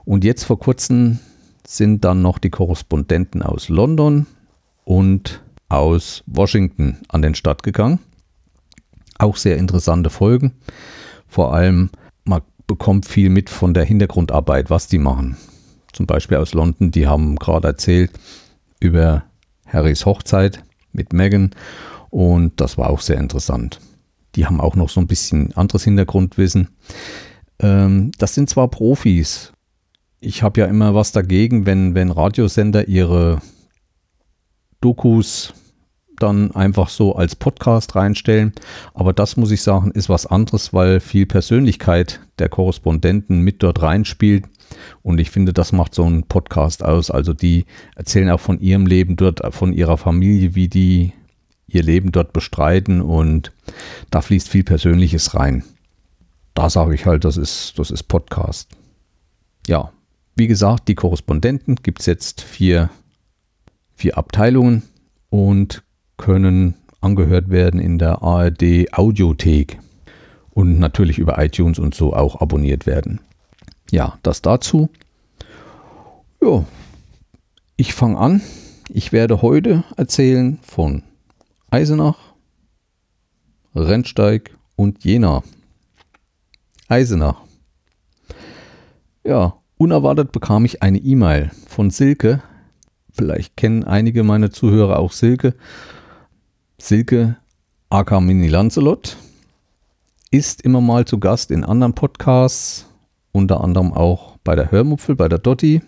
Und 0.06 0.24
jetzt 0.24 0.44
vor 0.44 0.60
kurzem 0.60 1.20
sind 1.68 2.04
dann 2.04 2.24
noch 2.24 2.40
die 2.40 2.50
Korrespondenten 2.50 3.44
aus 3.44 3.70
London 3.70 4.26
und 4.86 5.44
aus 5.70 6.24
Washington 6.26 6.98
an 7.08 7.22
den 7.22 7.36
Start 7.36 7.64
gegangen. 7.64 8.00
Auch 9.18 9.38
sehr 9.38 9.58
interessante 9.58 10.10
Folgen. 10.10 10.54
Vor 11.28 11.54
allem, 11.54 11.90
man 12.24 12.42
bekommt 12.68 13.06
viel 13.06 13.30
mit 13.30 13.50
von 13.50 13.74
der 13.74 13.86
Hintergrundarbeit, 13.86 14.70
was 14.70 14.88
die 14.88 14.98
machen. 14.98 15.38
Zum 15.94 16.06
Beispiel 16.06 16.38
aus 16.38 16.54
London, 16.54 16.92
die 16.92 17.08
haben 17.08 17.36
gerade 17.36 17.68
erzählt 17.68 18.12
über 18.80 19.24
Harrys 19.66 20.06
Hochzeit 20.06 20.64
mit 20.94 21.14
Megan 21.14 21.52
und 22.10 22.60
das 22.60 22.78
war 22.78 22.90
auch 22.90 23.02
sehr 23.02 23.18
interessant. 23.18 23.80
Die 24.36 24.46
haben 24.46 24.62
auch 24.62 24.76
noch 24.76 24.90
so 24.90 25.00
ein 25.00 25.08
bisschen 25.08 25.56
anderes 25.56 25.84
Hintergrundwissen. 25.84 26.70
Ähm, 27.60 28.12
das 28.18 28.36
sind 28.36 28.50
zwar 28.50 28.68
Profis. 28.70 29.52
Ich 30.20 30.44
habe 30.44 30.62
ja 30.62 30.68
immer 30.68 30.96
was 30.96 31.12
dagegen, 31.12 31.66
wenn, 31.66 31.96
wenn 31.96 32.12
Radiosender 32.12 32.88
ihre 32.88 33.42
Dokus 34.82 35.54
dann 36.20 36.52
einfach 36.52 36.90
so 36.90 37.16
als 37.16 37.36
Podcast 37.36 37.96
reinstellen. 37.96 38.54
Aber 38.94 39.14
das 39.14 39.38
muss 39.38 39.52
ich 39.52 39.62
sagen, 39.62 39.92
ist 39.92 40.10
was 40.10 40.26
anderes, 40.26 40.74
weil 40.74 41.00
viel 41.00 41.26
Persönlichkeit 41.26 42.20
der 42.40 42.50
Korrespondenten 42.50 43.42
mit 43.42 43.64
dort 43.64 43.82
reinspielt. 43.82 44.46
Und 45.02 45.20
ich 45.20 45.32
finde, 45.32 45.54
das 45.54 45.72
macht 45.72 45.96
so 45.96 46.04
einen 46.04 46.24
Podcast 46.24 46.84
aus. 46.84 47.10
Also 47.10 47.34
die 47.34 47.66
erzählen 47.96 48.30
auch 48.30 48.40
von 48.40 48.60
ihrem 48.60 48.86
Leben 48.86 49.16
dort, 49.16 49.42
von 49.54 49.74
ihrer 49.74 49.98
Familie, 49.98 50.56
wie 50.56 50.68
die 50.68 51.14
ihr 51.68 51.84
Leben 51.84 52.12
dort 52.12 52.34
bestreiten. 52.34 53.02
Und 53.02 53.52
da 54.12 54.22
fließt 54.22 54.50
viel 54.50 54.64
Persönliches 54.64 55.34
rein. 55.36 55.64
Da 56.54 56.70
sage 56.70 56.94
ich 56.96 57.06
halt, 57.06 57.26
das 57.26 57.38
ist, 57.38 57.78
das 57.78 57.92
ist 57.92 58.04
Podcast. 58.04 58.70
Ja, 59.68 59.92
wie 60.36 60.48
gesagt, 60.48 60.88
die 60.88 60.96
Korrespondenten 60.96 61.76
gibt 61.76 62.00
es 62.00 62.06
jetzt 62.06 62.42
vier, 62.42 62.90
vier 64.00 64.18
Abteilungen 64.18 64.84
und 65.30 65.84
können 66.16 66.76
angehört 67.02 67.50
werden 67.50 67.82
in 67.82 68.00
der 68.00 68.24
ARD 68.24 68.94
Audiothek 68.94 69.78
und 70.52 70.80
natürlich 70.80 71.20
über 71.20 71.38
iTunes 71.44 71.80
und 71.80 71.94
so 71.94 72.14
auch 72.14 72.40
abonniert 72.40 72.86
werden. 72.86 73.20
Ja, 73.92 74.18
das 74.24 74.42
dazu. 74.42 74.90
Ja, 76.42 76.64
ich 77.76 77.94
fange 77.94 78.18
an. 78.18 78.42
Ich 78.88 79.12
werde 79.12 79.42
heute 79.42 79.84
erzählen 79.98 80.60
von 80.64 81.04
Eisenach, 81.70 82.18
Rennsteig 83.76 84.56
und 84.78 85.04
Jena. 85.04 85.44
Eisenach. 86.88 87.42
Ja, 89.26 89.58
unerwartet 89.78 90.32
bekam 90.32 90.64
ich 90.64 90.82
eine 90.82 91.00
E-Mail 91.00 91.52
von 91.68 91.92
Silke. 91.92 92.42
Vielleicht 93.20 93.58
kennen 93.58 93.84
einige 93.84 94.24
meiner 94.24 94.50
Zuhörer 94.50 94.98
auch 94.98 95.12
Silke. 95.12 95.54
Silke 96.78 97.36
aka 97.90 98.22
Mini 98.22 98.48
Lancelot 98.48 99.18
ist 100.32 100.62
immer 100.62 100.80
mal 100.80 101.04
zu 101.04 101.20
Gast 101.20 101.52
in 101.52 101.66
anderen 101.66 101.94
Podcasts, 101.94 102.86
unter 103.34 103.60
anderem 103.60 103.92
auch 103.92 104.38
bei 104.46 104.56
der 104.56 104.72
Hörmupfel, 104.72 105.18
bei 105.18 105.28
der 105.28 105.40
Dotti. 105.40 105.82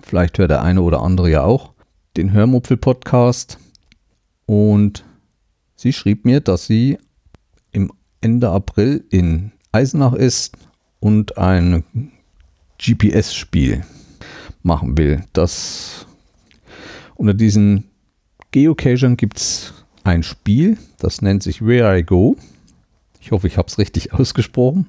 Vielleicht 0.00 0.38
hört 0.38 0.50
der 0.50 0.62
eine 0.62 0.80
oder 0.80 1.02
andere 1.02 1.30
ja 1.30 1.44
auch 1.44 1.74
den 2.16 2.32
Hörmupfel-Podcast. 2.32 3.58
Und 4.46 5.04
sie 5.76 5.92
schrieb 5.92 6.24
mir, 6.24 6.40
dass 6.40 6.66
sie 6.66 6.96
im 7.70 7.92
Ende 8.22 8.48
April 8.48 9.04
in 9.10 9.52
Eisenach 9.72 10.14
ist 10.14 10.56
und 11.00 11.36
ein 11.36 11.84
GPS-Spiel 12.78 13.84
machen 14.62 14.96
will. 14.96 15.22
Das 15.34 16.06
unter 17.20 17.34
diesen 17.34 17.84
Geocachern 18.50 19.18
gibt 19.18 19.36
es 19.36 19.74
ein 20.04 20.22
Spiel, 20.22 20.78
das 20.98 21.20
nennt 21.20 21.42
sich 21.42 21.60
Where 21.60 21.98
I 21.98 22.02
Go. 22.02 22.36
Ich 23.20 23.30
hoffe, 23.30 23.46
ich 23.46 23.58
habe 23.58 23.68
es 23.68 23.76
richtig 23.76 24.12
ausgesprochen. 24.14 24.86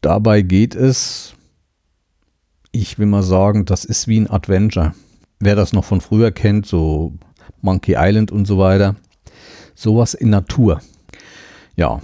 Dabei 0.00 0.42
geht 0.42 0.74
es, 0.74 1.34
ich 2.72 2.98
will 2.98 3.06
mal 3.06 3.22
sagen, 3.22 3.64
das 3.64 3.84
ist 3.84 4.08
wie 4.08 4.18
ein 4.18 4.28
Adventure. 4.28 4.92
Wer 5.38 5.54
das 5.54 5.72
noch 5.72 5.84
von 5.84 6.00
früher 6.00 6.32
kennt, 6.32 6.66
so 6.66 7.12
Monkey 7.60 7.94
Island 7.96 8.32
und 8.32 8.46
so 8.46 8.58
weiter, 8.58 8.96
sowas 9.76 10.14
in 10.14 10.30
Natur. 10.30 10.82
Ja, 11.76 12.00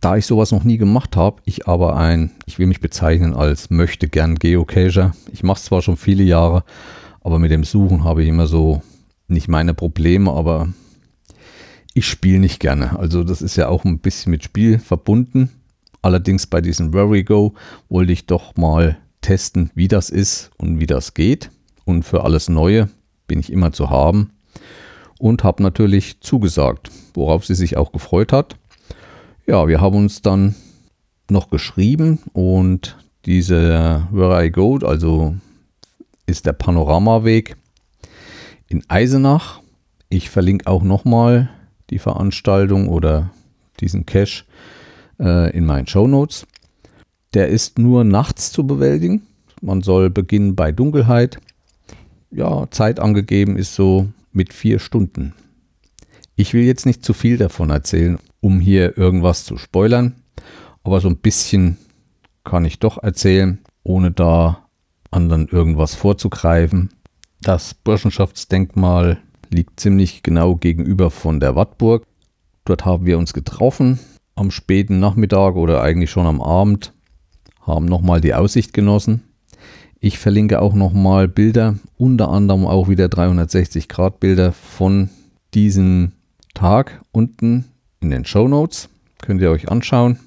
da 0.00 0.16
ich 0.16 0.26
sowas 0.26 0.50
noch 0.50 0.64
nie 0.64 0.78
gemacht 0.78 1.14
habe, 1.14 1.40
ich 1.44 1.68
aber 1.68 1.96
ein, 1.96 2.32
ich 2.44 2.58
will 2.58 2.66
mich 2.66 2.80
bezeichnen 2.80 3.34
als 3.34 3.70
möchte 3.70 4.08
gern 4.08 4.34
Geocacher. 4.34 5.14
Ich 5.32 5.44
mache 5.44 5.58
es 5.58 5.64
zwar 5.64 5.80
schon 5.80 5.96
viele 5.96 6.24
Jahre, 6.24 6.64
aber 7.20 7.38
mit 7.38 7.52
dem 7.52 7.62
Suchen 7.62 8.02
habe 8.02 8.24
ich 8.24 8.28
immer 8.28 8.48
so 8.48 8.82
nicht 9.28 9.48
meine 9.48 9.74
Probleme, 9.74 10.32
aber 10.32 10.68
ich 11.94 12.06
spiele 12.06 12.38
nicht 12.38 12.60
gerne. 12.60 12.98
Also 12.98 13.24
das 13.24 13.42
ist 13.42 13.56
ja 13.56 13.68
auch 13.68 13.84
ein 13.84 13.98
bisschen 14.00 14.30
mit 14.30 14.44
Spiel 14.44 14.78
verbunden. 14.78 15.50
Allerdings 16.02 16.46
bei 16.46 16.60
diesem 16.60 16.92
Very 16.92 17.24
Go 17.24 17.54
wollte 17.88 18.12
ich 18.12 18.26
doch 18.26 18.54
mal 18.56 18.98
testen, 19.22 19.70
wie 19.74 19.88
das 19.88 20.10
ist 20.10 20.50
und 20.58 20.78
wie 20.78 20.86
das 20.86 21.14
geht. 21.14 21.50
Und 21.84 22.04
für 22.04 22.24
alles 22.24 22.48
Neue 22.48 22.88
bin 23.26 23.40
ich 23.40 23.50
immer 23.50 23.72
zu 23.72 23.90
haben. 23.90 24.30
Und 25.18 25.42
habe 25.42 25.62
natürlich 25.62 26.20
zugesagt, 26.20 26.90
worauf 27.14 27.46
sie 27.46 27.54
sich 27.54 27.76
auch 27.76 27.92
gefreut 27.92 28.32
hat. 28.32 28.56
Ja, 29.46 29.66
wir 29.66 29.80
haben 29.80 29.96
uns 29.96 30.20
dann 30.20 30.54
noch 31.30 31.48
geschrieben 31.48 32.18
und 32.32 32.96
diese 33.24 34.06
Where 34.12 34.44
I 34.44 34.50
Go, 34.50 34.78
also 34.82 35.34
ist 36.26 36.46
der 36.46 36.52
Panoramaweg 36.52 37.56
in 38.68 38.84
Eisenach. 38.88 39.60
Ich 40.08 40.30
verlinke 40.30 40.66
auch 40.66 40.82
nochmal 40.82 41.50
die 41.90 41.98
Veranstaltung 41.98 42.88
oder 42.88 43.30
diesen 43.80 44.06
Cache 44.06 44.44
äh, 45.18 45.56
in 45.56 45.66
meinen 45.66 45.86
Show 45.86 46.06
Notes. 46.06 46.46
Der 47.34 47.48
ist 47.48 47.78
nur 47.78 48.04
nachts 48.04 48.52
zu 48.52 48.66
bewältigen. 48.66 49.22
Man 49.60 49.82
soll 49.82 50.10
beginnen 50.10 50.56
bei 50.56 50.72
Dunkelheit. 50.72 51.38
Ja, 52.30 52.66
Zeit 52.70 53.00
angegeben 53.00 53.56
ist 53.56 53.74
so 53.74 54.08
mit 54.32 54.52
vier 54.52 54.78
Stunden. 54.78 55.32
Ich 56.34 56.52
will 56.52 56.64
jetzt 56.64 56.86
nicht 56.86 57.04
zu 57.04 57.14
viel 57.14 57.38
davon 57.38 57.70
erzählen, 57.70 58.18
um 58.40 58.60
hier 58.60 58.98
irgendwas 58.98 59.44
zu 59.44 59.56
spoilern, 59.56 60.14
aber 60.84 61.00
so 61.00 61.08
ein 61.08 61.16
bisschen 61.16 61.78
kann 62.44 62.64
ich 62.64 62.78
doch 62.78 63.02
erzählen, 63.02 63.58
ohne 63.82 64.10
da 64.10 64.66
anderen 65.10 65.48
irgendwas 65.48 65.94
vorzugreifen. 65.94 66.90
Das 67.40 67.74
Burschenschaftsdenkmal 67.74 69.18
liegt 69.50 69.80
ziemlich 69.80 70.22
genau 70.22 70.56
gegenüber 70.56 71.10
von 71.10 71.40
der 71.40 71.54
Wartburg. 71.54 72.04
Dort 72.64 72.84
haben 72.84 73.06
wir 73.06 73.18
uns 73.18 73.32
getroffen 73.32 73.98
am 74.36 74.50
späten 74.50 75.00
Nachmittag 75.00 75.56
oder 75.56 75.82
eigentlich 75.82 76.10
schon 76.10 76.26
am 76.26 76.40
Abend, 76.40 76.92
haben 77.62 77.86
nochmal 77.86 78.20
die 78.20 78.34
Aussicht 78.34 78.72
genossen. 78.72 79.22
Ich 79.98 80.18
verlinke 80.18 80.60
auch 80.60 80.74
nochmal 80.74 81.26
Bilder, 81.26 81.76
unter 81.96 82.28
anderem 82.28 82.66
auch 82.66 82.88
wieder 82.88 83.08
360 83.08 83.88
Grad 83.88 84.20
Bilder 84.20 84.52
von 84.52 85.08
diesem 85.54 86.12
Tag 86.54 87.00
unten 87.12 87.64
in 88.00 88.10
den 88.10 88.26
Show 88.26 88.46
Notes. 88.46 88.90
Könnt 89.22 89.40
ihr 89.40 89.50
euch 89.50 89.70
anschauen. 89.70 90.18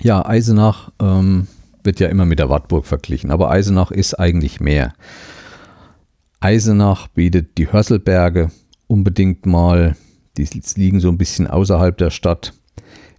Ja, 0.00 0.24
Eisenach 0.24 0.92
ähm, 1.02 1.48
wird 1.82 1.98
ja 1.98 2.08
immer 2.08 2.24
mit 2.24 2.38
der 2.38 2.48
Wartburg 2.48 2.86
verglichen, 2.86 3.32
aber 3.32 3.50
Eisenach 3.50 3.90
ist 3.90 4.14
eigentlich 4.14 4.60
mehr. 4.60 4.92
Eisenach 6.40 7.08
bietet 7.08 7.58
die 7.58 7.72
Hösselberge 7.72 8.50
unbedingt 8.86 9.44
mal. 9.44 9.96
Die 10.36 10.48
liegen 10.76 11.00
so 11.00 11.08
ein 11.08 11.18
bisschen 11.18 11.48
außerhalb 11.48 11.96
der 11.98 12.10
Stadt. 12.10 12.54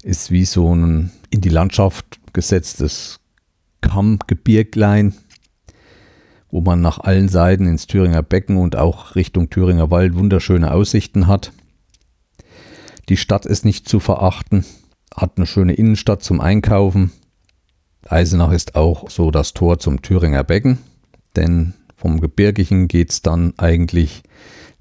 Ist 0.03 0.31
wie 0.31 0.45
so 0.45 0.73
ein 0.73 1.11
in 1.29 1.41
die 1.41 1.49
Landschaft 1.49 2.19
gesetztes 2.31 3.19
Kammgebirglein, 3.81 5.13
wo 6.49 6.61
man 6.61 6.81
nach 6.81 6.99
allen 6.99 7.27
Seiten 7.27 7.67
ins 7.67 7.87
Thüringer 7.87 8.23
Becken 8.23 8.57
und 8.57 8.75
auch 8.75 9.15
Richtung 9.15 9.49
Thüringer 9.49 9.91
Wald 9.91 10.15
wunderschöne 10.15 10.71
Aussichten 10.71 11.27
hat. 11.27 11.51
Die 13.09 13.17
Stadt 13.17 13.45
ist 13.45 13.65
nicht 13.65 13.89
zu 13.89 13.99
verachten, 13.99 14.65
hat 15.13 15.33
eine 15.37 15.45
schöne 15.45 15.73
Innenstadt 15.73 16.23
zum 16.23 16.39
Einkaufen. 16.39 17.11
Eisenach 18.07 18.51
ist 18.51 18.75
auch 18.75 19.09
so 19.09 19.29
das 19.29 19.53
Tor 19.53 19.79
zum 19.79 20.01
Thüringer 20.01 20.43
Becken, 20.43 20.77
denn 21.35 21.73
vom 21.99 22.21
Gebirgigen 22.21 22.87
geht 22.87 23.11
es 23.11 23.21
dann 23.21 23.53
eigentlich 23.57 24.23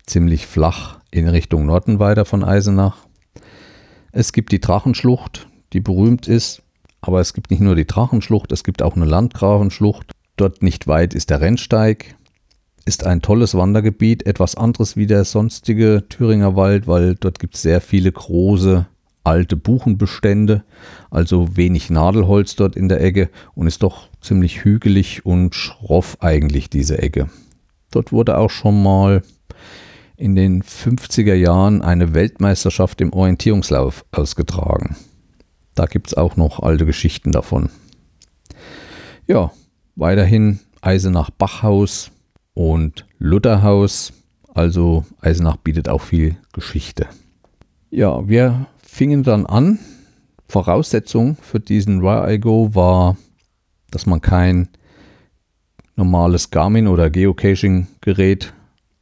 ziemlich 0.06 0.46
flach 0.46 1.00
in 1.10 1.26
Richtung 1.26 1.66
Norden 1.66 1.98
weiter 1.98 2.24
von 2.24 2.44
Eisenach. 2.44 3.08
Es 4.12 4.32
gibt 4.32 4.52
die 4.52 4.60
Drachenschlucht, 4.60 5.48
die 5.72 5.80
berühmt 5.80 6.28
ist, 6.28 6.62
aber 7.00 7.20
es 7.20 7.34
gibt 7.34 7.50
nicht 7.50 7.60
nur 7.60 7.74
die 7.74 7.86
Drachenschlucht, 7.86 8.52
es 8.52 8.62
gibt 8.62 8.82
auch 8.82 8.94
eine 8.94 9.04
Landgrafenschlucht. 9.04 10.12
Dort 10.36 10.62
nicht 10.62 10.86
weit 10.86 11.12
ist 11.12 11.30
der 11.30 11.40
Rennsteig, 11.40 12.14
ist 12.84 13.04
ein 13.04 13.20
tolles 13.20 13.54
Wandergebiet, 13.54 14.24
etwas 14.24 14.54
anderes 14.54 14.96
wie 14.96 15.08
der 15.08 15.24
sonstige 15.24 16.04
Thüringer 16.08 16.54
Wald, 16.54 16.86
weil 16.86 17.16
dort 17.16 17.40
gibt 17.40 17.56
es 17.56 17.62
sehr 17.62 17.80
viele 17.80 18.12
große 18.12 18.86
alte 19.28 19.56
Buchenbestände, 19.56 20.64
also 21.10 21.54
wenig 21.54 21.90
Nadelholz 21.90 22.56
dort 22.56 22.76
in 22.76 22.88
der 22.88 23.02
Ecke 23.02 23.28
und 23.54 23.66
ist 23.66 23.82
doch 23.82 24.08
ziemlich 24.22 24.64
hügelig 24.64 25.26
und 25.26 25.54
schroff 25.54 26.16
eigentlich 26.20 26.70
diese 26.70 26.98
Ecke. 27.02 27.28
Dort 27.90 28.10
wurde 28.10 28.38
auch 28.38 28.48
schon 28.48 28.82
mal 28.82 29.22
in 30.16 30.34
den 30.34 30.62
50er 30.62 31.34
Jahren 31.34 31.82
eine 31.82 32.14
Weltmeisterschaft 32.14 33.02
im 33.02 33.12
Orientierungslauf 33.12 34.06
ausgetragen. 34.12 34.96
Da 35.74 35.84
gibt 35.84 36.08
es 36.08 36.14
auch 36.14 36.36
noch 36.36 36.60
alte 36.60 36.86
Geschichten 36.86 37.30
davon. 37.30 37.68
Ja, 39.26 39.52
weiterhin 39.94 40.58
Eisenach 40.80 41.28
Bachhaus 41.28 42.10
und 42.54 43.06
Lutherhaus. 43.18 44.14
Also 44.54 45.04
Eisenach 45.20 45.58
bietet 45.58 45.90
auch 45.90 46.00
viel 46.00 46.36
Geschichte. 46.52 47.06
Ja, 47.90 48.26
wir 48.26 48.66
fingen 48.98 49.22
dann 49.22 49.46
an. 49.46 49.78
Voraussetzung 50.48 51.36
für 51.40 51.60
diesen 51.60 52.02
Where 52.02 52.34
I 52.34 52.40
Go 52.40 52.74
war, 52.74 53.16
dass 53.92 54.06
man 54.06 54.20
kein 54.20 54.70
normales 55.94 56.50
Garmin 56.50 56.88
oder 56.88 57.08
Geocaching-Gerät, 57.08 58.52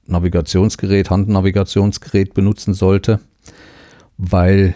Navigationsgerät, 0.04 1.08
Handnavigationsgerät 1.08 2.34
benutzen 2.34 2.74
sollte, 2.74 3.20
weil 4.18 4.74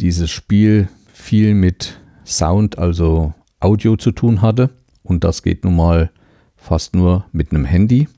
dieses 0.00 0.30
Spiel 0.30 0.88
viel 1.12 1.54
mit 1.54 2.00
Sound, 2.24 2.78
also 2.78 3.34
Audio 3.60 3.98
zu 3.98 4.10
tun 4.10 4.40
hatte. 4.40 4.70
Und 5.02 5.22
das 5.22 5.42
geht 5.42 5.64
nun 5.64 5.76
mal 5.76 6.10
fast 6.56 6.96
nur 6.96 7.26
mit 7.32 7.52
einem 7.52 7.66
Handy. 7.66 8.08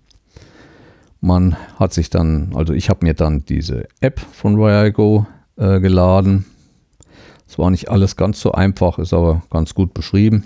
Man 1.20 1.56
hat 1.80 1.92
sich 1.92 2.10
dann, 2.10 2.52
also 2.54 2.75
ich 2.75 2.90
habe 2.90 3.04
mir 3.04 3.14
dann 3.14 3.44
diese 3.44 3.88
App 4.00 4.20
von 4.20 4.56
Where 4.56 4.86
I 4.86 4.92
Go 4.92 5.26
äh, 5.56 5.80
geladen. 5.80 6.46
Es 7.48 7.58
war 7.58 7.70
nicht 7.70 7.90
alles 7.90 8.16
ganz 8.16 8.40
so 8.40 8.52
einfach, 8.52 8.98
ist 8.98 9.12
aber 9.12 9.42
ganz 9.50 9.75
gut 9.75 9.94
beschrieben. 9.94 10.44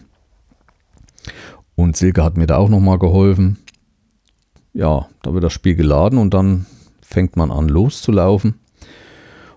Und 1.74 1.96
Silke 1.96 2.22
hat 2.22 2.36
mir 2.36 2.46
da 2.46 2.56
auch 2.56 2.68
nochmal 2.68 2.98
geholfen. 2.98 3.58
Ja, 4.72 5.08
da 5.22 5.32
wird 5.32 5.44
das 5.44 5.52
Spiel 5.52 5.74
geladen 5.74 6.18
und 6.18 6.34
dann 6.34 6.66
fängt 7.00 7.36
man 7.36 7.50
an 7.50 7.68
loszulaufen. 7.68 8.54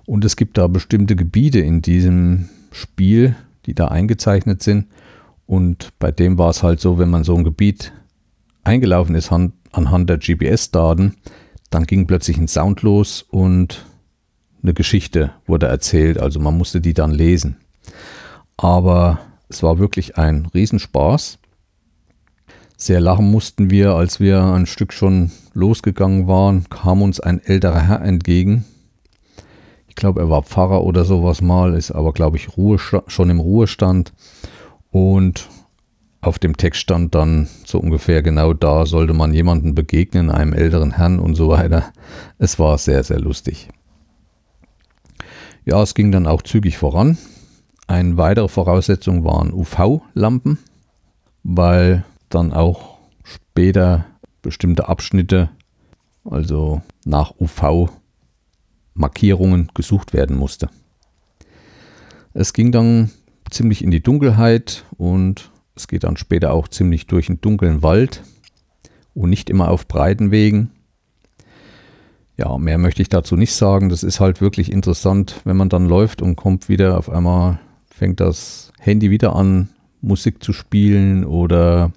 Und 0.06 0.26
es 0.26 0.36
gibt 0.36 0.58
da 0.58 0.68
bestimmte 0.68 1.16
Gebiete 1.16 1.60
in 1.60 1.82
diesem 1.82 2.50
Spiel, 2.72 3.36
die 3.66 3.76
da 3.76 3.88
eingezeichnet 3.88 4.64
sind. 4.64 4.88
Und 5.46 5.90
bei 6.00 6.12
dem 6.12 6.38
war 6.38 6.50
es 6.50 6.64
halt 6.64 6.80
so, 6.80 6.98
wenn 6.98 7.10
man 7.10 7.24
so 7.24 7.36
ein 7.36 7.44
Gebiet 7.44 7.94
eingelaufen 8.64 9.16
ist 9.16 9.32
anhand 9.32 10.10
der 10.10 10.18
GPS-Daten, 10.18 11.16
dann 11.70 11.86
ging 11.86 12.08
plötzlich 12.08 12.38
ein 12.38 12.48
Sound 12.48 12.82
los 12.82 13.26
und 13.30 13.86
eine 14.64 14.74
Geschichte 14.74 15.32
wurde 15.46 15.68
erzählt, 15.68 16.18
also 16.18 16.40
man 16.40 16.58
musste 16.58 16.82
die 16.82 16.94
dann 16.94 17.12
lesen. 17.12 17.58
Aber 18.58 19.20
es 19.50 19.62
war 19.62 19.78
wirklich 19.78 20.18
ein 20.18 20.48
Riesenspaß. 20.54 21.38
Sehr 22.78 23.02
lachen 23.02 23.30
mussten 23.30 23.70
wir, 23.70 23.94
als 23.94 24.20
wir 24.20 24.42
ein 24.42 24.66
Stück 24.66 24.94
schon 24.94 25.32
losgegangen 25.54 26.28
waren, 26.28 26.68
kam 26.70 27.02
uns 27.02 27.20
ein 27.20 27.40
älterer 27.44 27.82
Herr 27.82 28.02
entgegen. 28.02 28.66
Ich 29.88 29.96
glaube, 29.96 30.22
er 30.22 30.30
war 30.30 30.42
Pfarrer 30.42 30.84
oder 30.84 31.06
sowas 31.06 31.42
mal, 31.42 31.76
ist 31.76 31.92
aber, 31.92 32.14
glaube 32.14 32.38
ich, 32.38 32.58
Ruhe, 32.58 32.80
schon 32.80 33.30
im 33.30 33.40
Ruhestand. 33.40 34.12
Und 34.90 35.50
auf 36.22 36.40
dem 36.40 36.58
Text 36.58 36.82
stand 36.82 37.14
dann 37.16 37.48
so 37.66 37.80
ungefähr 37.80 38.22
genau 38.22 38.54
da, 38.54 38.86
sollte 38.86 39.14
man 39.14 39.34
jemanden 39.34 39.76
begegnen, 39.76 40.32
einem 40.32 40.54
älteren 40.54 40.92
Herrn 40.92 41.20
und 41.20 41.36
so 41.36 41.50
weiter. 41.50 41.92
Es 42.40 42.58
war 42.60 42.78
sehr, 42.78 43.04
sehr 43.04 43.20
lustig. 43.20 43.70
Ja, 45.66 45.82
es 45.82 45.94
ging 45.94 46.12
dann 46.12 46.28
auch 46.28 46.42
zügig 46.42 46.78
voran. 46.78 47.18
Eine 47.88 48.18
weitere 48.18 48.50
Voraussetzung 48.50 49.24
waren 49.24 49.54
UV-Lampen, 49.54 50.60
weil 51.44 52.04
dann 52.30 52.52
auch 52.52 52.98
später 53.24 54.04
bestimmte 54.42 54.90
Abschnitte, 54.90 55.52
also 56.26 56.82
nach 57.06 57.34
UV-Markierungen 57.40 59.70
gesucht 59.74 60.14
werden 60.14 60.38
musste. 60.38 60.70
Es 62.34 62.52
ging 62.54 62.72
dann 62.72 63.12
ziemlich 63.50 63.84
in 63.84 63.92
die 63.92 64.04
Dunkelheit 64.04 64.86
und 64.98 65.52
es 65.76 65.88
geht 65.88 66.04
dann 66.04 66.18
später 66.18 66.54
auch 66.54 66.68
ziemlich 66.68 67.08
durch 67.08 67.30
einen 67.30 67.42
dunklen 67.42 67.82
Wald 67.84 68.24
und 69.14 69.30
nicht 69.30 69.50
immer 69.50 69.70
auf 69.70 69.88
breiten 69.88 70.32
Wegen. 70.32 70.72
Ja, 72.36 72.58
mehr 72.58 72.78
möchte 72.78 73.02
ich 73.02 73.10
dazu 73.10 73.36
nicht 73.36 73.54
sagen. 73.54 73.90
Das 73.90 74.04
ist 74.04 74.20
halt 74.20 74.42
wirklich 74.42 74.72
interessant, 74.72 75.42
wenn 75.44 75.58
man 75.58 75.70
dann 75.70 75.88
läuft 75.88 76.22
und 76.22 76.36
kommt 76.36 76.68
wieder 76.68 76.98
auf 76.98 77.10
einmal, 77.10 77.60
fängt 77.86 78.20
das 78.20 78.72
Handy 78.80 79.12
wieder 79.12 79.36
an, 79.36 79.70
Musik 80.02 80.44
zu 80.44 80.52
spielen 80.52 81.26
oder 81.26 81.92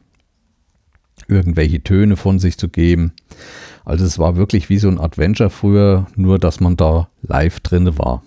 irgendwelche 1.28 1.82
Töne 1.82 2.16
von 2.16 2.38
sich 2.38 2.58
zu 2.58 2.68
geben. 2.68 3.12
Also 3.84 4.04
es 4.04 4.18
war 4.18 4.36
wirklich 4.36 4.68
wie 4.68 4.78
so 4.78 4.88
ein 4.88 5.00
Adventure 5.00 5.50
früher, 5.50 6.06
nur 6.14 6.38
dass 6.38 6.60
man 6.60 6.76
da 6.76 7.08
live 7.22 7.60
drin 7.60 7.98
war. 7.98 8.22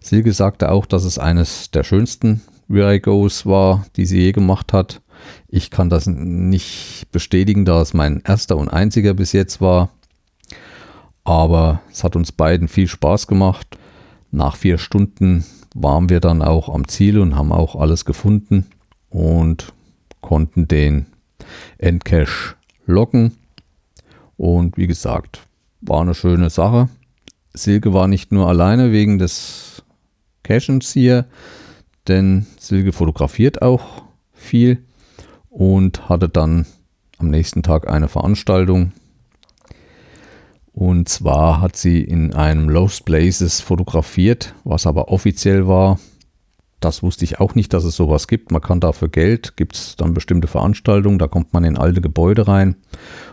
Silke 0.00 0.32
sagte 0.32 0.70
auch, 0.70 0.86
dass 0.86 1.04
es 1.04 1.18
eines 1.18 1.70
der 1.70 1.84
schönsten 1.84 2.42
Where 2.68 2.94
I 2.94 3.00
Goes 3.00 3.46
war, 3.46 3.86
die 3.96 4.06
sie 4.06 4.20
je 4.20 4.32
gemacht 4.32 4.72
hat. 4.72 5.00
Ich 5.48 5.70
kann 5.70 5.88
das 5.88 6.06
nicht 6.06 7.06
bestätigen, 7.10 7.64
da 7.64 7.80
es 7.80 7.94
mein 7.94 8.20
erster 8.24 8.56
und 8.56 8.68
einziger 8.68 9.14
bis 9.14 9.32
jetzt 9.32 9.60
war. 9.60 9.90
Aber 11.28 11.82
es 11.92 12.04
hat 12.04 12.16
uns 12.16 12.32
beiden 12.32 12.68
viel 12.68 12.88
Spaß 12.88 13.26
gemacht. 13.26 13.76
Nach 14.30 14.56
vier 14.56 14.78
Stunden 14.78 15.44
waren 15.74 16.08
wir 16.08 16.20
dann 16.20 16.40
auch 16.40 16.70
am 16.70 16.88
Ziel 16.88 17.18
und 17.18 17.36
haben 17.36 17.52
auch 17.52 17.76
alles 17.76 18.06
gefunden 18.06 18.64
und 19.10 19.74
konnten 20.22 20.68
den 20.68 21.04
Endcache 21.76 22.54
locken. 22.86 23.36
Und 24.38 24.78
wie 24.78 24.86
gesagt, 24.86 25.42
war 25.82 26.00
eine 26.00 26.14
schöne 26.14 26.48
Sache. 26.48 26.88
Silke 27.52 27.92
war 27.92 28.08
nicht 28.08 28.32
nur 28.32 28.48
alleine 28.48 28.90
wegen 28.90 29.18
des 29.18 29.82
Cachens 30.44 30.94
hier, 30.94 31.26
denn 32.06 32.46
Silke 32.58 32.92
fotografiert 32.92 33.60
auch 33.60 34.02
viel 34.32 34.82
und 35.50 36.08
hatte 36.08 36.30
dann 36.30 36.64
am 37.18 37.28
nächsten 37.28 37.62
Tag 37.62 37.86
eine 37.86 38.08
Veranstaltung 38.08 38.92
und 40.78 41.08
zwar 41.08 41.60
hat 41.60 41.74
sie 41.74 42.04
in 42.04 42.34
einem 42.34 42.68
Lost 42.68 43.04
Places 43.04 43.60
fotografiert, 43.60 44.54
was 44.62 44.86
aber 44.86 45.08
offiziell 45.08 45.66
war. 45.66 45.98
Das 46.78 47.02
wusste 47.02 47.24
ich 47.24 47.40
auch 47.40 47.56
nicht, 47.56 47.72
dass 47.72 47.82
es 47.82 47.96
sowas 47.96 48.28
gibt. 48.28 48.52
Man 48.52 48.62
kann 48.62 48.78
dafür 48.78 49.08
Geld, 49.08 49.56
gibt 49.56 49.74
es 49.74 49.96
dann 49.96 50.14
bestimmte 50.14 50.46
Veranstaltungen, 50.46 51.18
da 51.18 51.26
kommt 51.26 51.52
man 51.52 51.64
in 51.64 51.76
alte 51.76 52.00
Gebäude 52.00 52.46
rein 52.46 52.76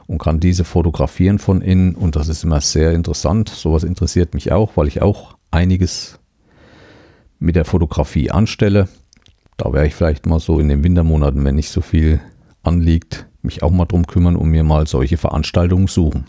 und 0.07 0.17
kann 0.17 0.39
diese 0.39 0.63
fotografieren 0.63 1.37
von 1.37 1.61
innen. 1.61 1.93
Und 1.93 2.15
das 2.15 2.29
ist 2.29 2.43
immer 2.43 2.61
sehr 2.61 2.93
interessant. 2.93 3.49
Sowas 3.49 3.83
interessiert 3.83 4.33
mich 4.33 4.51
auch, 4.51 4.75
weil 4.75 4.87
ich 4.87 5.03
auch 5.03 5.37
einiges 5.51 6.17
mit 7.37 7.55
der 7.55 7.65
Fotografie 7.65 8.31
anstelle. 8.31 8.89
Da 9.57 9.71
werde 9.71 9.85
ich 9.85 9.93
vielleicht 9.93 10.25
mal 10.25 10.39
so 10.39 10.57
in 10.57 10.67
den 10.67 10.83
Wintermonaten, 10.83 11.45
wenn 11.45 11.53
nicht 11.53 11.69
so 11.69 11.81
viel 11.81 12.21
anliegt, 12.63 13.27
mich 13.43 13.61
auch 13.61 13.69
mal 13.69 13.85
drum 13.85 14.07
kümmern 14.07 14.35
und 14.35 14.49
mir 14.49 14.63
mal 14.63 14.87
solche 14.87 15.17
Veranstaltungen 15.17 15.85
suchen. 15.85 16.25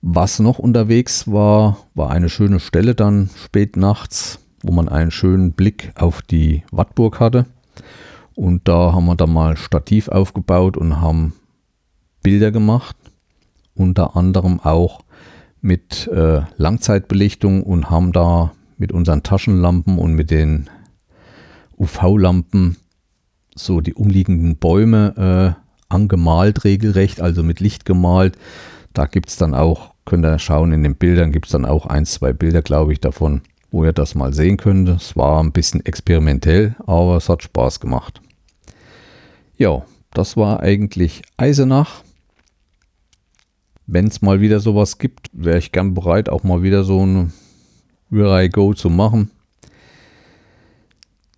Was 0.00 0.38
noch 0.38 0.58
unterwegs 0.58 1.30
war, 1.30 1.78
war 1.94 2.10
eine 2.10 2.28
schöne 2.28 2.60
Stelle 2.60 2.94
dann 2.94 3.30
spät 3.36 3.76
nachts, 3.76 4.38
wo 4.62 4.72
man 4.72 4.88
einen 4.88 5.10
schönen 5.10 5.52
Blick 5.52 5.92
auf 5.96 6.22
die 6.22 6.62
Wattburg 6.70 7.18
hatte. 7.18 7.46
Und 8.34 8.68
da 8.68 8.92
haben 8.92 9.06
wir 9.06 9.16
dann 9.16 9.32
mal 9.32 9.56
Stativ 9.56 10.08
aufgebaut 10.08 10.76
und 10.76 11.00
haben 11.00 11.32
Bilder 12.22 12.52
gemacht. 12.52 12.96
Unter 13.74 14.16
anderem 14.16 14.60
auch 14.60 15.00
mit 15.60 16.06
äh, 16.08 16.42
Langzeitbelichtung 16.56 17.64
und 17.64 17.90
haben 17.90 18.12
da 18.12 18.52
mit 18.76 18.92
unseren 18.92 19.24
Taschenlampen 19.24 19.98
und 19.98 20.14
mit 20.14 20.30
den 20.30 20.70
UV-Lampen 21.76 22.76
so 23.56 23.80
die 23.80 23.94
umliegenden 23.94 24.56
Bäume 24.56 25.56
äh, 25.58 25.62
angemalt 25.88 26.62
regelrecht, 26.62 27.20
also 27.20 27.42
mit 27.42 27.58
Licht 27.58 27.84
gemalt, 27.84 28.36
da 28.94 29.06
gibt 29.06 29.28
es 29.28 29.36
dann 29.36 29.54
auch, 29.54 29.94
könnt 30.04 30.24
ihr 30.24 30.38
schauen, 30.38 30.72
in 30.72 30.82
den 30.82 30.96
Bildern 30.96 31.32
gibt 31.32 31.46
es 31.46 31.52
dann 31.52 31.64
auch 31.64 31.86
ein, 31.86 32.06
zwei 32.06 32.32
Bilder, 32.32 32.62
glaube 32.62 32.92
ich, 32.92 33.00
davon. 33.00 33.42
wo 33.70 33.84
ihr 33.84 33.92
das 33.92 34.14
mal 34.14 34.32
sehen 34.32 34.56
könnt. 34.56 34.88
Es 34.88 35.16
war 35.16 35.42
ein 35.42 35.52
bisschen 35.52 35.84
experimentell, 35.84 36.74
aber 36.86 37.16
es 37.16 37.28
hat 37.28 37.42
Spaß 37.42 37.80
gemacht. 37.80 38.20
Ja, 39.56 39.82
das 40.14 40.36
war 40.36 40.60
eigentlich 40.60 41.22
Eisenach. 41.36 42.02
Wenn 43.86 44.06
es 44.06 44.22
mal 44.22 44.40
wieder 44.40 44.60
sowas 44.60 44.98
gibt, 44.98 45.30
wäre 45.32 45.58
ich 45.58 45.72
gern 45.72 45.94
bereit, 45.94 46.28
auch 46.28 46.44
mal 46.44 46.62
wieder 46.62 46.84
so 46.84 47.04
ein 47.04 47.32
Where 48.10 48.44
I 48.44 48.48
Go 48.48 48.74
zu 48.74 48.90
machen. 48.90 49.30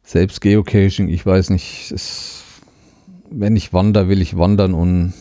Selbst 0.03 0.41
Geocaching, 0.41 1.09
ich 1.09 1.25
weiß 1.25 1.51
nicht, 1.51 1.93
es, 1.93 2.43
wenn 3.31 3.55
ich 3.55 3.73
wandere, 3.73 4.09
will 4.09 4.21
ich 4.21 4.37
wandern 4.37 4.75
und 4.75 5.15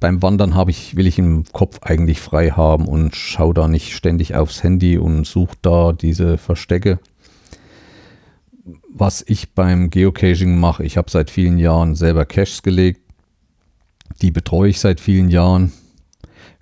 beim 0.00 0.22
Wandern 0.22 0.54
habe 0.54 0.70
ich, 0.70 0.96
will 0.96 1.06
ich 1.06 1.18
im 1.18 1.44
Kopf 1.52 1.80
eigentlich 1.82 2.20
frei 2.20 2.50
haben 2.50 2.86
und 2.86 3.16
schaue 3.16 3.54
da 3.54 3.68
nicht 3.68 3.94
ständig 3.94 4.34
aufs 4.34 4.62
Handy 4.62 4.98
und 4.98 5.26
suche 5.26 5.56
da 5.62 5.92
diese 5.92 6.38
Verstecke. 6.38 7.00
Was 8.88 9.24
ich 9.26 9.54
beim 9.54 9.90
Geocaching 9.90 10.58
mache, 10.58 10.84
ich 10.84 10.96
habe 10.96 11.10
seit 11.10 11.30
vielen 11.30 11.58
Jahren 11.58 11.94
selber 11.94 12.26
Caches 12.26 12.62
gelegt. 12.62 13.00
Die 14.22 14.30
betreue 14.30 14.70
ich 14.70 14.80
seit 14.80 15.00
vielen 15.00 15.28
Jahren. 15.28 15.72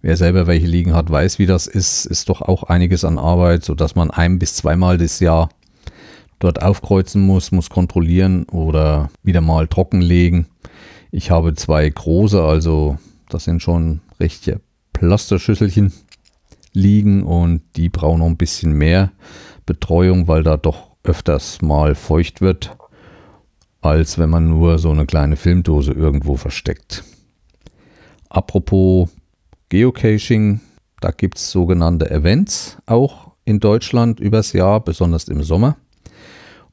Wer 0.03 0.17
selber 0.17 0.47
welche 0.47 0.67
liegen 0.67 0.95
hat, 0.95 1.11
weiß, 1.11 1.39
wie 1.39 1.47
das 1.47 1.67
ist. 1.67 2.05
Ist 2.07 2.29
doch 2.29 2.43
auch 2.43 2.65
einiges 2.65 3.05
an 3.05 3.19
Arbeit, 3.19 3.65
sodass 3.65 3.95
man 3.95 4.11
ein 4.11 4.39
bis 4.39 4.55
zweimal 4.55 4.99
das 4.99 5.21
Jahr 5.21 5.49
dort 6.39 6.63
aufkreuzen 6.63 7.23
muss, 7.23 7.53
muss 7.53 7.71
kontrollieren 7.71 8.45
oder 8.45 9.11
wieder 9.23 9.41
mal 9.41 9.67
trockenlegen. 9.67 10.47
Ich 11.11 11.31
habe 11.31 11.55
zwei 11.55 11.89
große, 11.89 12.43
also 12.43 12.99
das 13.29 13.45
sind 13.45 13.63
schon 13.63 14.01
richtige 14.21 14.61
Plasterschüsselchen 14.93 15.93
liegen 16.73 17.23
und 17.23 17.63
die 17.77 17.89
brauchen 17.89 18.21
noch 18.21 18.27
ein 18.27 18.37
bisschen 18.37 18.73
mehr 18.73 19.13
Betreuung, 19.65 20.29
weil 20.29 20.43
da 20.43 20.57
doch 20.57 20.91
öfters 21.03 21.63
mal 21.63 21.95
feucht 21.95 22.41
wird, 22.41 22.77
als 23.81 24.19
wenn 24.19 24.31
man 24.31 24.49
nur 24.49 24.79
so 24.79 24.91
eine 24.91 25.07
kleine 25.07 25.37
Filmdose 25.37 25.93
irgendwo 25.93 26.37
versteckt. 26.37 27.05
Apropos 28.29 29.09
Geocaching, 29.69 30.61
da 31.01 31.11
gibt 31.11 31.39
es 31.39 31.51
sogenannte 31.51 32.11
Events 32.11 32.79
auch 32.87 33.33
in 33.45 33.61
Deutschland 33.61 34.21
übers 34.21 34.53
Jahr, 34.53 34.81
besonders 34.81 35.29
im 35.29 35.43
Sommer. 35.43 35.77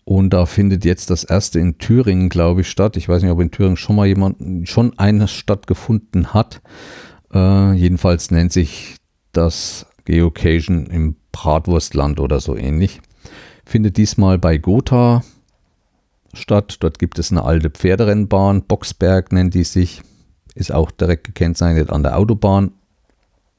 Und 0.06 0.32
da 0.32 0.46
findet 0.46 0.84
jetzt 0.84 1.10
das 1.10 1.24
erste 1.24 1.60
in 1.60 1.78
Thüringen, 1.78 2.30
glaube 2.30 2.62
ich, 2.62 2.70
statt. 2.70 2.98
Ich 2.98 3.08
weiß 3.08 3.22
nicht, 3.22 3.32
ob 3.32 3.40
in 3.40 3.52
Thüringen 3.52 3.78
schon 3.78 3.96
mal 3.96 4.08
jemand, 4.08 4.68
schon 4.68 4.98
eines 5.00 5.32
stattgefunden 5.32 6.34
hat. 6.34 6.62
Äh, 7.34 7.74
jedenfalls 7.74 8.30
nennt 8.30 8.52
sich 8.52 8.96
das 9.32 9.86
Geocaching 10.06 10.88
im 10.88 11.16
Bratwurstland 11.32 12.20
oder 12.20 12.42
so 12.42 12.56
ähnlich. 12.56 13.02
Findet 13.66 13.96
diesmal 13.96 14.38
bei 14.38 14.58
Gotha 14.58 15.24
statt. 16.34 16.78
Dort 16.82 17.00
gibt 17.00 17.18
es 17.18 17.32
eine 17.32 17.44
alte 17.44 17.70
Pferderennbahn. 17.70 18.64
Boxberg 18.64 19.32
nennt 19.32 19.54
die 19.54 19.64
sich. 19.64 20.02
Ist 20.56 20.72
auch 20.72 20.92
direkt 20.92 21.24
gekennzeichnet 21.24 21.90
an 21.90 22.04
der 22.04 22.18
Autobahn. 22.18 22.72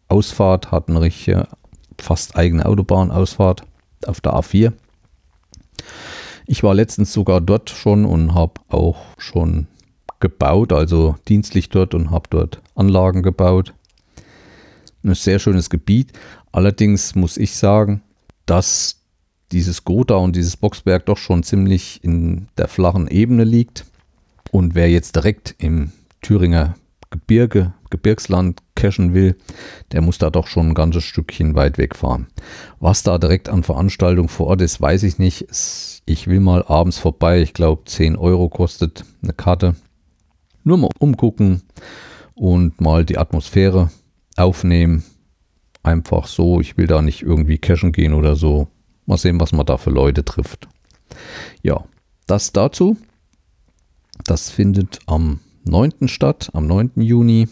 Ausfahrt 0.08 0.70
hat 0.70 0.88
eine 0.88 1.00
richtige, 1.00 1.48
fast 1.98 2.36
eigene 2.36 2.66
Autobahnausfahrt 2.66 3.64
auf 4.06 4.20
der 4.20 4.34
A4. 4.34 4.72
Ich 6.46 6.62
war 6.62 6.74
letztens 6.74 7.12
sogar 7.12 7.40
dort 7.40 7.70
schon 7.70 8.04
und 8.04 8.34
habe 8.34 8.60
auch 8.68 8.98
schon 9.18 9.66
gebaut, 10.20 10.72
also 10.72 11.16
dienstlich 11.28 11.68
dort 11.68 11.94
und 11.94 12.10
habe 12.10 12.28
dort 12.30 12.60
Anlagen 12.74 13.22
gebaut. 13.22 13.74
Ein 15.02 15.14
sehr 15.14 15.38
schönes 15.38 15.70
Gebiet. 15.70 16.12
Allerdings 16.52 17.14
muss 17.14 17.36
ich 17.36 17.56
sagen, 17.56 18.02
dass 18.46 19.00
dieses 19.52 19.84
Gotha 19.84 20.16
und 20.16 20.36
dieses 20.36 20.56
Boxberg 20.56 21.06
doch 21.06 21.18
schon 21.18 21.42
ziemlich 21.42 22.02
in 22.02 22.48
der 22.56 22.68
flachen 22.68 23.08
Ebene 23.08 23.44
liegt. 23.44 23.84
Und 24.50 24.74
wer 24.74 24.90
jetzt 24.90 25.16
direkt 25.16 25.54
im 25.58 25.92
Thüringer 26.22 26.74
Gebirge, 27.10 27.72
Gebirgsland 27.94 28.60
cashen 28.74 29.14
will, 29.14 29.36
der 29.92 30.02
muss 30.02 30.18
da 30.18 30.30
doch 30.30 30.48
schon 30.48 30.70
ein 30.70 30.74
ganzes 30.74 31.04
Stückchen 31.04 31.54
weit 31.54 31.78
wegfahren. 31.78 32.26
Was 32.80 33.04
da 33.04 33.18
direkt 33.18 33.48
an 33.48 33.62
Veranstaltungen 33.62 34.28
vor 34.28 34.48
Ort 34.48 34.62
ist, 34.62 34.80
weiß 34.80 35.04
ich 35.04 35.20
nicht. 35.20 35.46
Ich 36.06 36.26
will 36.26 36.40
mal 36.40 36.64
abends 36.66 36.98
vorbei. 36.98 37.40
Ich 37.40 37.54
glaube, 37.54 37.84
10 37.84 38.16
Euro 38.16 38.48
kostet 38.48 39.04
eine 39.22 39.32
Karte. 39.32 39.76
Nur 40.64 40.78
mal 40.78 40.90
umgucken 40.98 41.62
und 42.34 42.80
mal 42.80 43.04
die 43.04 43.16
Atmosphäre 43.16 43.90
aufnehmen. 44.36 45.04
Einfach 45.84 46.26
so. 46.26 46.60
Ich 46.60 46.76
will 46.76 46.88
da 46.88 47.00
nicht 47.00 47.22
irgendwie 47.22 47.58
cashen 47.58 47.92
gehen 47.92 48.12
oder 48.12 48.34
so. 48.34 48.66
Mal 49.06 49.18
sehen, 49.18 49.38
was 49.38 49.52
man 49.52 49.66
da 49.66 49.76
für 49.76 49.90
Leute 49.90 50.24
trifft. 50.24 50.66
Ja, 51.62 51.84
das 52.26 52.50
dazu. 52.50 52.96
Das 54.24 54.50
findet 54.50 54.98
am 55.06 55.38
9. 55.64 56.08
statt, 56.08 56.50
am 56.54 56.66
9. 56.66 56.92
Juni. 56.96 57.48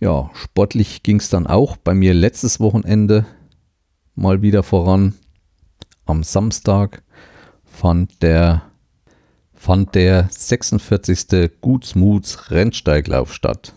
Ja, 0.00 0.30
sportlich 0.34 1.02
ging 1.02 1.18
es 1.18 1.28
dann 1.30 1.46
auch 1.46 1.76
bei 1.76 1.94
mir 1.94 2.14
letztes 2.14 2.60
Wochenende 2.60 3.26
mal 4.14 4.42
wieder 4.42 4.62
voran. 4.62 5.14
Am 6.04 6.22
Samstag 6.22 7.02
fand 7.64 8.22
der, 8.22 8.62
fand 9.54 9.94
der 9.94 10.28
46. 10.30 11.50
Gutsmuts 11.60 12.50
Rennsteiglauf 12.50 13.32
statt. 13.32 13.72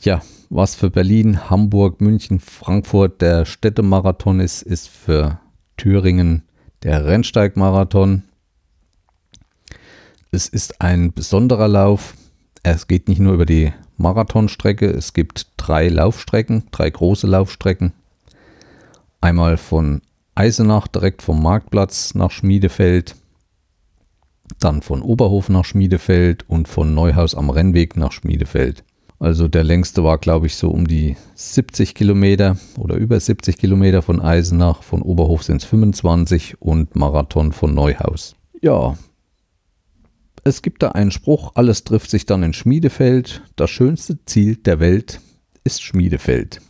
Ja, 0.00 0.22
was 0.50 0.74
für 0.74 0.90
Berlin, 0.90 1.50
Hamburg, 1.50 2.00
München, 2.00 2.40
Frankfurt 2.40 3.20
der 3.20 3.44
Städtemarathon 3.44 4.40
ist, 4.40 4.62
ist 4.62 4.88
für 4.88 5.40
Thüringen 5.76 6.42
der 6.82 7.04
Rennsteigmarathon. 7.04 8.22
Es 10.30 10.48
ist 10.48 10.80
ein 10.80 11.12
besonderer 11.12 11.68
Lauf. 11.68 12.14
Es 12.62 12.86
geht 12.86 13.08
nicht 13.08 13.18
nur 13.20 13.34
über 13.34 13.46
die 13.46 13.72
Marathonstrecke, 13.98 14.86
es 14.86 15.12
gibt 15.12 15.48
drei 15.56 15.88
Laufstrecken, 15.88 16.64
drei 16.70 16.88
große 16.88 17.26
Laufstrecken. 17.26 17.92
Einmal 19.20 19.56
von 19.56 20.00
Eisenach 20.34 20.86
direkt 20.86 21.22
vom 21.22 21.42
Marktplatz 21.42 22.14
nach 22.14 22.30
Schmiedefeld, 22.30 23.16
dann 24.60 24.82
von 24.82 25.02
Oberhof 25.02 25.48
nach 25.48 25.64
Schmiedefeld 25.64 26.48
und 26.48 26.68
von 26.68 26.94
Neuhaus 26.94 27.34
am 27.34 27.50
Rennweg 27.50 27.96
nach 27.96 28.12
Schmiedefeld. 28.12 28.84
Also 29.20 29.48
der 29.48 29.64
längste 29.64 30.04
war, 30.04 30.18
glaube 30.18 30.46
ich, 30.46 30.54
so 30.54 30.70
um 30.70 30.86
die 30.86 31.16
70 31.34 31.94
Kilometer 31.94 32.56
oder 32.78 32.94
über 32.94 33.18
70 33.18 33.58
Kilometer 33.58 34.00
von 34.00 34.20
Eisenach. 34.20 34.84
Von 34.84 35.02
Oberhof 35.02 35.42
sind 35.42 35.62
es 35.62 35.64
25 35.64 36.62
und 36.62 36.94
Marathon 36.94 37.52
von 37.52 37.74
Neuhaus. 37.74 38.36
Ja, 38.60 38.96
es 40.48 40.62
gibt 40.62 40.82
da 40.82 40.90
einen 40.90 41.10
Spruch, 41.10 41.52
alles 41.54 41.84
trifft 41.84 42.10
sich 42.10 42.26
dann 42.26 42.42
in 42.42 42.52
Schmiedefeld. 42.52 43.42
Das 43.56 43.70
schönste 43.70 44.18
Ziel 44.24 44.56
der 44.56 44.80
Welt 44.80 45.20
ist 45.64 45.82
Schmiedefeld. 45.82 46.60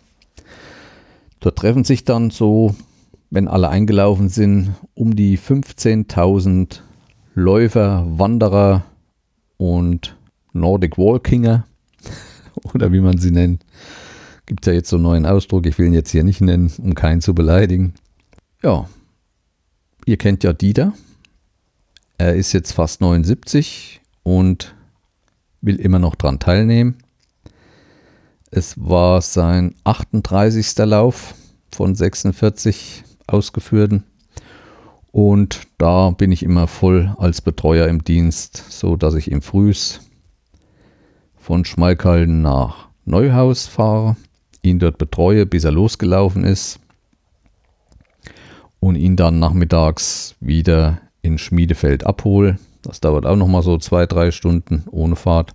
Dort 1.40 1.56
treffen 1.56 1.84
sich 1.84 2.04
dann 2.04 2.30
so, 2.30 2.74
wenn 3.30 3.48
alle 3.48 3.68
eingelaufen 3.68 4.28
sind, 4.28 4.74
um 4.94 5.14
die 5.14 5.38
15.000 5.38 6.80
Läufer, 7.34 8.04
Wanderer 8.08 8.84
und 9.56 10.16
Nordic 10.52 10.98
Walkinger 10.98 11.64
oder 12.74 12.92
wie 12.92 13.00
man 13.00 13.18
sie 13.18 13.30
nennt. 13.30 13.64
Gibt 14.46 14.66
ja 14.66 14.72
jetzt 14.72 14.88
so 14.88 14.96
einen 14.96 15.04
neuen 15.04 15.26
Ausdruck, 15.26 15.66
ich 15.66 15.78
will 15.78 15.86
ihn 15.86 15.92
jetzt 15.92 16.10
hier 16.10 16.24
nicht 16.24 16.40
nennen, 16.40 16.72
um 16.78 16.94
keinen 16.94 17.20
zu 17.20 17.34
beleidigen. 17.34 17.94
Ja, 18.62 18.88
ihr 20.06 20.16
kennt 20.16 20.42
ja 20.42 20.52
Dieter. 20.52 20.94
Er 22.20 22.35
ist 22.35 22.52
jetzt 22.52 22.72
fast 22.72 23.00
79 23.00 24.00
und 24.24 24.74
will 25.61 25.76
immer 25.76 26.00
noch 26.00 26.16
dran 26.16 26.40
teilnehmen. 26.40 26.96
Es 28.50 28.74
war 28.76 29.22
sein 29.22 29.76
38. 29.85 30.76
Lauf 30.78 31.35
von 31.72 31.94
46 31.94 33.04
ausgeführten. 33.28 34.02
Und 35.12 35.61
da 35.78 36.11
bin 36.11 36.33
ich 36.33 36.42
immer 36.42 36.66
voll 36.66 37.14
als 37.18 37.40
Betreuer 37.40 37.87
im 37.87 38.02
Dienst, 38.02 38.64
so 38.68 38.96
dass 38.96 39.14
ich 39.14 39.31
im 39.31 39.40
Frühs 39.40 40.00
von 41.37 41.64
Schmalkalden 41.64 42.42
nach 42.42 42.88
Neuhaus 43.04 43.68
fahre, 43.68 44.16
ihn 44.62 44.81
dort 44.81 44.98
betreue, 44.98 45.46
bis 45.46 45.62
er 45.62 45.72
losgelaufen 45.72 46.42
ist 46.42 46.81
und 48.81 48.96
ihn 48.96 49.14
dann 49.14 49.38
nachmittags 49.38 50.35
wieder 50.40 51.00
in 51.22 51.38
Schmiedefeld 51.38 52.07
abhole. 52.07 52.59
Das 52.83 53.00
dauert 53.00 53.26
auch 53.26 53.37
nochmal 53.37 53.62
so 53.62 53.78
zwei, 53.78 54.07
drei 54.07 54.31
Stunden 54.31 54.85
ohne 54.90 55.16
Fahrt. 55.16 55.54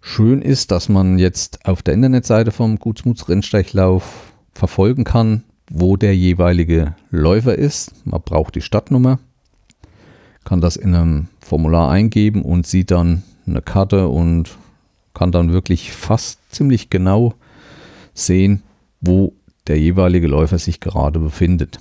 Schön 0.00 0.40
ist, 0.40 0.70
dass 0.70 0.88
man 0.88 1.18
jetzt 1.18 1.66
auf 1.66 1.82
der 1.82 1.94
Internetseite 1.94 2.52
vom 2.52 2.78
Gutsmuts 2.78 3.28
Rennsteiglauf 3.28 4.32
verfolgen 4.54 5.04
kann, 5.04 5.44
wo 5.70 5.96
der 5.96 6.16
jeweilige 6.16 6.96
Läufer 7.10 7.54
ist. 7.54 8.06
Man 8.06 8.22
braucht 8.22 8.54
die 8.54 8.62
Stadtnummer, 8.62 9.18
kann 10.44 10.60
das 10.60 10.76
in 10.76 10.94
einem 10.94 11.28
Formular 11.40 11.90
eingeben 11.90 12.42
und 12.42 12.66
sieht 12.66 12.90
dann 12.90 13.22
eine 13.46 13.62
Karte 13.62 14.08
und 14.08 14.56
kann 15.12 15.32
dann 15.32 15.52
wirklich 15.52 15.92
fast 15.92 16.38
ziemlich 16.50 16.88
genau 16.88 17.34
sehen, 18.14 18.62
wo 19.00 19.34
der 19.66 19.78
jeweilige 19.78 20.28
Läufer 20.28 20.58
sich 20.58 20.80
gerade 20.80 21.18
befindet. 21.18 21.78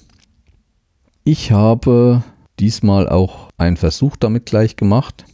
Ich 1.32 1.52
habe 1.52 2.24
diesmal 2.60 3.08
auch 3.08 3.50
einen 3.56 3.78
Versuch 3.78 4.16
damit 4.16 4.48
gleich 4.48 4.78
gemacht. 4.78 5.26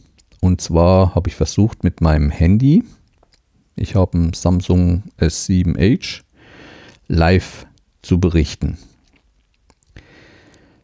Und 0.42 0.60
zwar 0.60 1.14
habe 1.14 1.30
ich 1.30 1.34
versucht 1.34 1.84
mit 1.84 2.02
meinem 2.02 2.28
Handy, 2.28 2.84
ich 3.76 3.94
habe 3.94 4.18
ein 4.18 4.34
Samsung 4.34 5.04
S7H, 5.18 6.20
live 7.08 7.66
zu 8.02 8.20
berichten. 8.20 8.76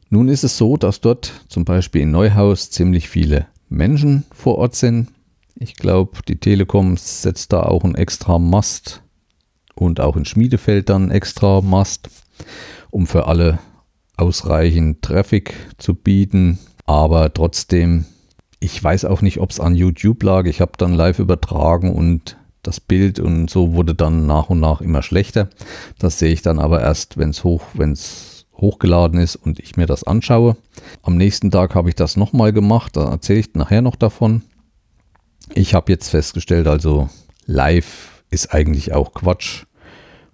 Nun 0.08 0.28
ist 0.28 0.44
es 0.44 0.56
so, 0.56 0.78
dass 0.78 1.02
dort 1.02 1.44
zum 1.46 1.66
Beispiel 1.66 2.00
in 2.00 2.10
Neuhaus 2.10 2.70
ziemlich 2.70 3.10
viele 3.10 3.48
Menschen 3.68 4.24
vor 4.34 4.56
Ort 4.56 4.76
sind. 4.76 5.08
Ich 5.56 5.74
glaube, 5.74 6.20
die 6.26 6.36
Telekom 6.40 6.96
setzt 6.96 7.52
da 7.52 7.64
auch 7.64 7.84
einen 7.84 7.96
extra 7.96 8.38
Mast 8.38 9.02
und 9.74 10.00
auch 10.00 10.16
in 10.16 10.24
Schmiedefeld 10.24 10.88
dann 10.88 11.10
extra 11.10 11.60
Mast, 11.60 12.08
um 12.90 13.06
für 13.06 13.26
alle 13.26 13.58
ausreichend 14.16 15.02
Traffic 15.02 15.54
zu 15.78 15.94
bieten. 15.94 16.58
Aber 16.86 17.32
trotzdem, 17.32 18.04
ich 18.60 18.82
weiß 18.82 19.04
auch 19.04 19.22
nicht, 19.22 19.38
ob 19.38 19.50
es 19.50 19.60
an 19.60 19.74
YouTube 19.74 20.22
lag. 20.22 20.46
Ich 20.46 20.60
habe 20.60 20.72
dann 20.76 20.94
live 20.94 21.18
übertragen 21.18 21.94
und 21.94 22.36
das 22.62 22.78
Bild 22.80 23.18
und 23.18 23.50
so 23.50 23.74
wurde 23.74 23.94
dann 23.94 24.26
nach 24.26 24.48
und 24.48 24.60
nach 24.60 24.80
immer 24.80 25.02
schlechter. 25.02 25.48
Das 25.98 26.18
sehe 26.18 26.32
ich 26.32 26.42
dann 26.42 26.58
aber 26.58 26.80
erst, 26.80 27.18
wenn 27.18 27.30
es 27.30 27.42
hoch, 27.44 27.62
wenn 27.74 27.92
es 27.92 28.46
hochgeladen 28.56 29.18
ist 29.18 29.36
und 29.36 29.58
ich 29.58 29.76
mir 29.76 29.86
das 29.86 30.04
anschaue. 30.04 30.56
Am 31.02 31.16
nächsten 31.16 31.50
Tag 31.50 31.74
habe 31.74 31.88
ich 31.88 31.96
das 31.96 32.16
nochmal 32.16 32.52
gemacht, 32.52 32.96
da 32.96 33.10
erzähle 33.10 33.40
ich 33.40 33.54
nachher 33.54 33.82
noch 33.82 33.96
davon. 33.96 34.42
Ich 35.54 35.74
habe 35.74 35.90
jetzt 35.90 36.08
festgestellt, 36.08 36.68
also 36.68 37.08
live 37.46 38.22
ist 38.30 38.54
eigentlich 38.54 38.92
auch 38.92 39.12
Quatsch, 39.12 39.64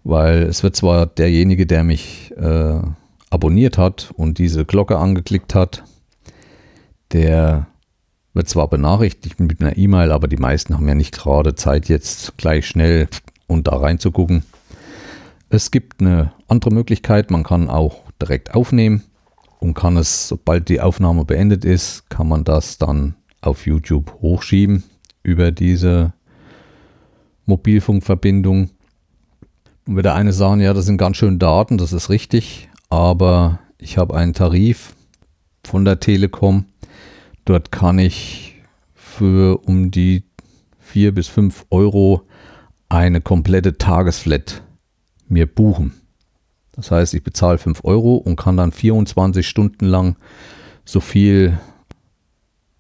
weil 0.04 0.42
es 0.42 0.62
wird 0.62 0.76
zwar 0.76 1.06
derjenige, 1.06 1.66
der 1.66 1.82
mich 1.82 2.32
äh, 2.36 2.80
abonniert 3.30 3.78
hat 3.78 4.12
und 4.16 4.38
diese 4.38 4.64
Glocke 4.64 4.98
angeklickt 4.98 5.54
hat, 5.54 5.84
der 7.12 7.66
wird 8.34 8.48
zwar 8.48 8.68
benachrichtigt 8.68 9.40
mit 9.40 9.60
einer 9.60 9.76
E-Mail, 9.76 10.12
aber 10.12 10.28
die 10.28 10.36
meisten 10.36 10.74
haben 10.74 10.88
ja 10.88 10.94
nicht 10.94 11.12
gerade 11.12 11.54
Zeit, 11.54 11.88
jetzt 11.88 12.36
gleich 12.36 12.66
schnell 12.66 13.08
und 13.46 13.66
da 13.66 13.76
reinzugucken. 13.76 14.44
Es 15.48 15.70
gibt 15.70 16.00
eine 16.00 16.32
andere 16.46 16.72
Möglichkeit, 16.72 17.30
man 17.30 17.42
kann 17.42 17.70
auch 17.70 18.02
direkt 18.20 18.54
aufnehmen 18.54 19.02
und 19.60 19.74
kann 19.74 19.96
es, 19.96 20.28
sobald 20.28 20.68
die 20.68 20.80
Aufnahme 20.80 21.24
beendet 21.24 21.64
ist, 21.64 22.08
kann 22.10 22.28
man 22.28 22.44
das 22.44 22.78
dann 22.78 23.14
auf 23.40 23.66
YouTube 23.66 24.12
hochschieben 24.20 24.84
über 25.22 25.50
diese 25.50 26.12
Mobilfunkverbindung. 27.46 28.70
Und 29.86 29.96
wird 29.96 30.04
der 30.04 30.14
eine 30.14 30.32
sagen, 30.32 30.60
ja, 30.60 30.74
das 30.74 30.86
sind 30.86 30.98
ganz 30.98 31.16
schön 31.16 31.38
Daten, 31.38 31.78
das 31.78 31.92
ist 31.92 32.10
richtig, 32.10 32.67
aber 32.88 33.60
ich 33.78 33.98
habe 33.98 34.16
einen 34.16 34.34
Tarif 34.34 34.94
von 35.64 35.84
der 35.84 36.00
Telekom. 36.00 36.66
Dort 37.44 37.72
kann 37.72 37.98
ich 37.98 38.56
für 38.94 39.60
um 39.66 39.90
die 39.90 40.24
4 40.80 41.14
bis 41.14 41.28
5 41.28 41.66
Euro 41.70 42.22
eine 42.88 43.20
komplette 43.20 43.76
Tagesflat 43.78 44.62
mir 45.28 45.46
buchen. 45.46 45.92
Das 46.72 46.90
heißt, 46.90 47.14
ich 47.14 47.22
bezahle 47.22 47.58
5 47.58 47.84
Euro 47.84 48.16
und 48.16 48.36
kann 48.36 48.56
dann 48.56 48.72
24 48.72 49.46
Stunden 49.46 49.84
lang 49.84 50.16
so 50.84 51.00
viel 51.00 51.58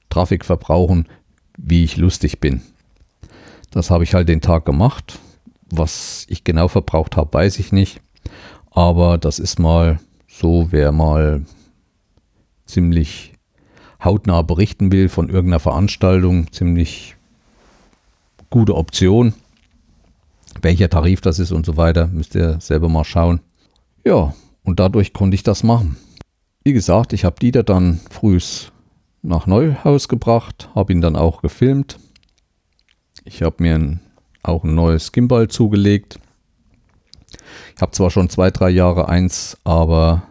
Traffic 0.08 0.44
verbrauchen, 0.44 1.06
wie 1.58 1.84
ich 1.84 1.96
lustig 1.96 2.40
bin. 2.40 2.62
Das 3.70 3.90
habe 3.90 4.04
ich 4.04 4.14
halt 4.14 4.28
den 4.28 4.40
Tag 4.40 4.64
gemacht. 4.64 5.18
Was 5.70 6.24
ich 6.28 6.44
genau 6.44 6.68
verbraucht 6.68 7.16
habe, 7.16 7.34
weiß 7.34 7.58
ich 7.58 7.72
nicht. 7.72 8.00
Aber 8.78 9.18
das 9.18 9.40
ist 9.40 9.58
mal 9.58 9.98
so, 10.28 10.68
wer 10.70 10.92
mal 10.92 11.44
ziemlich 12.64 13.32
hautnah 14.04 14.42
berichten 14.42 14.92
will 14.92 15.08
von 15.08 15.28
irgendeiner 15.28 15.58
Veranstaltung, 15.58 16.52
ziemlich 16.52 17.16
gute 18.50 18.76
Option. 18.76 19.34
Welcher 20.62 20.88
Tarif 20.88 21.20
das 21.20 21.40
ist 21.40 21.50
und 21.50 21.66
so 21.66 21.76
weiter, 21.76 22.06
müsst 22.06 22.36
ihr 22.36 22.60
selber 22.60 22.88
mal 22.88 23.02
schauen. 23.02 23.40
Ja, 24.04 24.32
und 24.62 24.78
dadurch 24.78 25.12
konnte 25.12 25.34
ich 25.34 25.42
das 25.42 25.64
machen. 25.64 25.96
Wie 26.62 26.72
gesagt, 26.72 27.12
ich 27.12 27.24
habe 27.24 27.40
Dieter 27.40 27.64
dann 27.64 27.98
frühs 28.12 28.70
nach 29.22 29.48
Neuhaus 29.48 30.06
gebracht, 30.06 30.70
habe 30.76 30.92
ihn 30.92 31.00
dann 31.00 31.16
auch 31.16 31.42
gefilmt. 31.42 31.98
Ich 33.24 33.42
habe 33.42 33.56
mir 33.58 33.74
ein, 33.74 34.00
auch 34.44 34.62
ein 34.62 34.76
neues 34.76 35.10
Gimbal 35.10 35.48
zugelegt. 35.48 36.20
Ich 37.74 37.82
habe 37.82 37.92
zwar 37.92 38.10
schon 38.10 38.28
zwei, 38.28 38.50
drei 38.50 38.70
Jahre 38.70 39.08
eins, 39.08 39.56
aber 39.64 40.22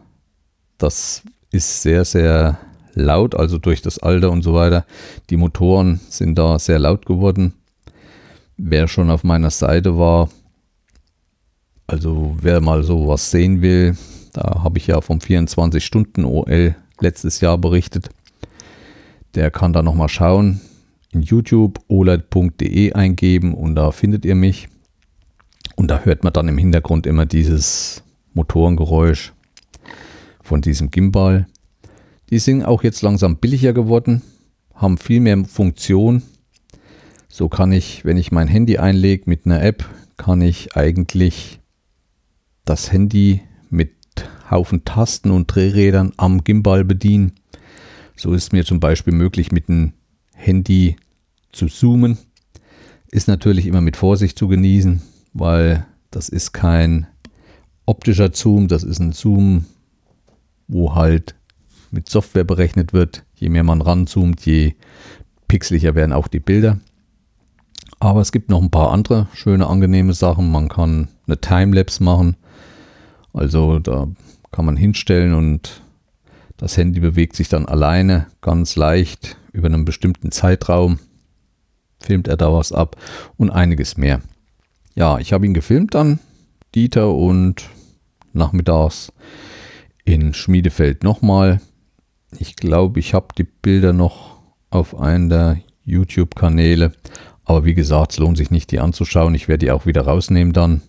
das 0.78 1.24
ist 1.52 1.82
sehr, 1.82 2.06
sehr 2.06 2.58
laut, 2.94 3.36
also 3.36 3.58
durch 3.58 3.82
das 3.82 4.00
Alter 4.00 4.32
und 4.32 4.44
so 4.44 4.54
weiter. 4.54 4.86
Die 5.30 5.38
Motoren 5.38 6.00
sind 6.10 6.38
da 6.38 6.60
sehr 6.60 6.80
laut 6.80 7.06
geworden. 7.06 7.54
Wer 8.58 8.88
schon 8.88 9.10
auf 9.10 9.24
meiner 9.24 9.52
Seite 9.52 9.98
war, 9.98 10.30
also 11.86 12.36
wer 12.42 12.60
mal 12.60 12.84
sowas 12.84 13.32
sehen 13.32 13.62
will, 13.62 13.96
da 14.34 14.64
habe 14.64 14.78
ich 14.78 14.88
ja 14.88 15.00
vom 15.02 15.20
24-Stunden-OL 15.20 16.76
letztes 17.00 17.40
Jahr 17.42 17.58
berichtet. 17.58 18.10
Der 19.36 19.52
kann 19.52 19.74
da 19.74 19.82
nochmal 19.82 20.10
schauen. 20.10 20.62
In 21.12 21.22
YouTube 21.22 21.80
oled.de 21.88 22.94
eingeben 22.94 23.54
und 23.54 23.76
da 23.76 23.92
findet 23.92 24.26
ihr 24.26 24.36
mich. 24.36 24.68
Und 25.78 25.90
da 25.90 26.00
hört 26.00 26.24
man 26.24 26.34
dann 26.34 26.48
im 26.48 26.58
Hintergrund 26.58 27.06
immer 27.06 27.28
dieses 27.28 28.04
Motorengeräusch 28.34 29.32
von 30.42 30.62
diesem 30.62 30.90
Gimbal. 30.90 31.48
Die 32.32 32.40
sind 32.40 32.64
auch 32.64 32.84
jetzt 32.84 33.04
langsam 33.04 33.38
billiger 33.38 33.74
geworden, 33.74 34.24
haben 34.74 34.98
viel 34.98 35.20
mehr 35.20 35.46
Funktion. 35.46 36.24
So 37.30 37.48
kann 37.48 37.72
ich, 37.72 38.04
wenn 38.04 38.18
ich 38.18 38.32
mein 38.32 38.48
Handy 38.48 38.80
einlege 38.80 39.24
mit 39.28 39.46
einer 39.46 39.62
App, 39.62 39.88
kann 40.18 40.42
ich 40.42 40.76
eigentlich 40.76 41.60
das 42.66 42.92
Handy 42.92 43.42
mit 43.70 43.94
Haufen 44.50 44.84
Tasten 44.84 45.30
und 45.30 45.46
Drehrädern 45.46 46.12
am 46.18 46.44
Gimbal 46.44 46.86
bedienen. 46.86 47.34
So 48.16 48.34
ist 48.34 48.52
mir 48.52 48.66
zum 48.66 48.80
Beispiel 48.80 49.14
möglich, 49.14 49.52
mit 49.52 49.68
dem 49.68 49.94
Handy 50.34 50.96
zu 51.52 51.68
zoomen. 51.68 52.18
Ist 53.12 53.28
natürlich 53.28 53.68
immer 53.68 53.82
mit 53.82 53.96
Vorsicht 53.96 54.40
zu 54.40 54.48
genießen, 54.48 55.04
weil 55.40 55.86
das 56.12 56.30
ist 56.30 56.52
kein 56.52 57.08
optischer 57.86 58.34
Zoom, 58.34 58.68
das 58.68 58.84
ist 58.84 59.00
ein 59.00 59.12
Zoom, 59.12 59.66
wo 60.68 60.96
halt 60.96 61.36
mit 61.92 62.10
Software 62.10 62.44
berechnet 62.44 62.94
wird. 62.94 63.24
Je 63.36 63.50
mehr 63.50 63.64
man 63.64 63.82
ranzoomt, 63.82 64.46
je 64.46 64.74
pixeliger 65.48 65.96
werden 65.96 66.14
auch 66.14 66.28
die 66.28 66.40
Bilder. 66.40 66.80
Aber 68.00 68.22
es 68.22 68.32
gibt 68.32 68.50
noch 68.50 68.62
ein 68.62 68.72
paar 68.72 68.92
andere 68.92 69.28
schöne, 69.34 69.68
angenehme 69.68 70.14
Sachen. 70.14 70.52
Man 70.52 70.70
kann 70.70 71.08
eine 71.26 71.40
Timelapse 71.40 72.04
machen. 72.04 72.36
Also 73.34 73.80
da 73.80 74.08
kann 74.52 74.66
man 74.66 74.78
hinstellen 74.78 75.34
und 75.34 75.82
das 76.58 76.78
Handy 76.78 77.00
bewegt 77.00 77.36
sich 77.36 77.50
dann 77.50 77.66
alleine 77.66 78.28
ganz 78.42 78.76
leicht 78.76 79.38
über 79.52 79.68
einen 79.68 79.86
bestimmten 79.86 80.32
Zeitraum. 80.32 81.00
Filmt 82.00 82.28
er 82.28 82.38
da 82.38 82.54
was 82.54 82.72
ab 82.72 82.98
und 83.38 83.50
einiges 83.50 83.98
mehr. 83.98 84.22
Ja, 84.98 85.20
ich 85.20 85.32
habe 85.32 85.46
ihn 85.46 85.54
gefilmt 85.54 85.94
dann, 85.94 86.18
Dieter, 86.74 87.14
und 87.14 87.70
nachmittags 88.34 89.14
in 90.06 90.34
Schmiedefeld 90.34 91.04
nochmal. 91.04 91.62
Ich 92.40 92.56
glaube, 92.56 93.00
ich 93.00 93.14
habe 93.14 93.28
die 93.38 93.44
Bilder 93.44 93.94
noch 93.94 94.40
auf 94.72 95.00
einen 95.00 95.30
der 95.30 95.58
YouTube-Kanäle. 95.86 96.94
Aber 97.46 97.64
wie 97.64 97.76
gesagt, 97.76 98.14
es 98.14 98.18
lohnt 98.18 98.40
sich 98.40 98.50
nicht, 98.50 98.72
die 98.72 98.80
anzuschauen. 98.80 99.36
Ich 99.36 99.48
werde 99.48 99.68
die 99.68 99.72
auch 99.72 99.86
wieder 99.86 100.02
rausnehmen 100.02 100.52
dann. 100.52 100.82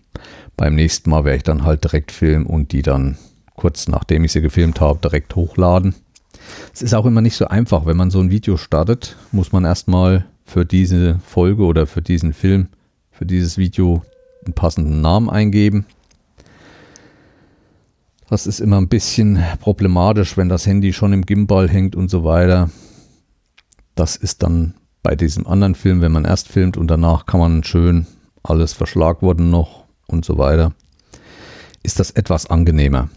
Beim 0.57 0.73
nächsten 0.73 1.11
Mal 1.11 1.23
werde 1.23 1.37
ich 1.37 1.43
dann 1.43 1.63
halt 1.63 1.83
direkt 1.83 2.11
filmen 2.11 2.47
und 2.47 2.71
die 2.71 2.81
dann 2.81 3.15
kurz 3.55 3.87
nachdem 3.87 4.23
ich 4.23 4.31
sie 4.31 4.41
gefilmt 4.41 4.81
habe, 4.81 4.97
direkt 5.03 5.35
hochladen. 5.35 5.93
Es 6.73 6.81
ist 6.81 6.95
auch 6.95 7.05
immer 7.05 7.21
nicht 7.21 7.35
so 7.35 7.45
einfach, 7.45 7.85
wenn 7.85 7.97
man 7.97 8.09
so 8.09 8.19
ein 8.19 8.31
Video 8.31 8.57
startet, 8.57 9.17
muss 9.31 9.51
man 9.51 9.65
erstmal 9.65 10.25
für 10.45 10.65
diese 10.65 11.19
Folge 11.19 11.63
oder 11.63 11.85
für 11.85 12.01
diesen 12.01 12.33
Film, 12.33 12.69
für 13.19 13.25
dieses 13.25 13.57
Video 13.57 14.01
einen 14.45 14.53
passenden 14.53 15.01
Namen 15.01 15.29
eingeben. 15.29 15.85
Das 18.29 18.47
ist 18.47 18.61
immer 18.61 18.77
ein 18.77 18.87
bisschen 18.87 19.43
problematisch, 19.59 20.37
wenn 20.37 20.47
das 20.47 20.65
Handy 20.65 20.93
schon 20.93 21.11
im 21.11 21.25
Gimbal 21.25 21.67
hängt 21.67 21.97
und 21.97 22.09
so 22.09 22.23
weiter. 22.23 22.69
Das 23.93 24.15
ist 24.15 24.41
dann 24.41 24.75
bei 25.03 25.17
diesem 25.17 25.47
anderen 25.47 25.75
Film, 25.75 25.99
wenn 25.99 26.13
man 26.13 26.23
erst 26.23 26.47
filmt 26.47 26.77
und 26.77 26.87
danach 26.87 27.25
kann 27.25 27.41
man 27.41 27.65
schön 27.65 28.07
alles 28.41 28.71
verschlagworten 28.71 29.49
noch 29.49 29.83
und 30.07 30.23
so 30.23 30.37
weiter, 30.37 30.71
ist 31.83 31.99
das 31.99 32.11
etwas 32.11 32.49
angenehmer. 32.49 33.09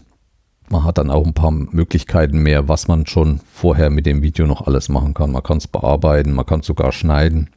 Man 0.67 0.83
hat 0.83 0.97
dann 0.97 1.11
auch 1.11 1.25
ein 1.25 1.33
paar 1.33 1.51
Möglichkeiten 1.51 2.39
mehr, 2.39 2.67
was 2.67 2.89
man 2.89 3.05
schon 3.05 3.39
vorher 3.53 3.89
mit 3.89 4.05
dem 4.05 4.21
Video 4.21 4.47
noch 4.47 4.67
alles 4.67 4.89
machen 4.89 5.13
kann. 5.13 5.31
Man 5.31 5.43
kann 5.43 5.59
es 5.59 5.67
bearbeiten, 5.67 6.33
man 6.33 6.45
kann 6.45 6.59
es 6.59 6.65
sogar 6.65 6.91
schneiden. 6.91 7.51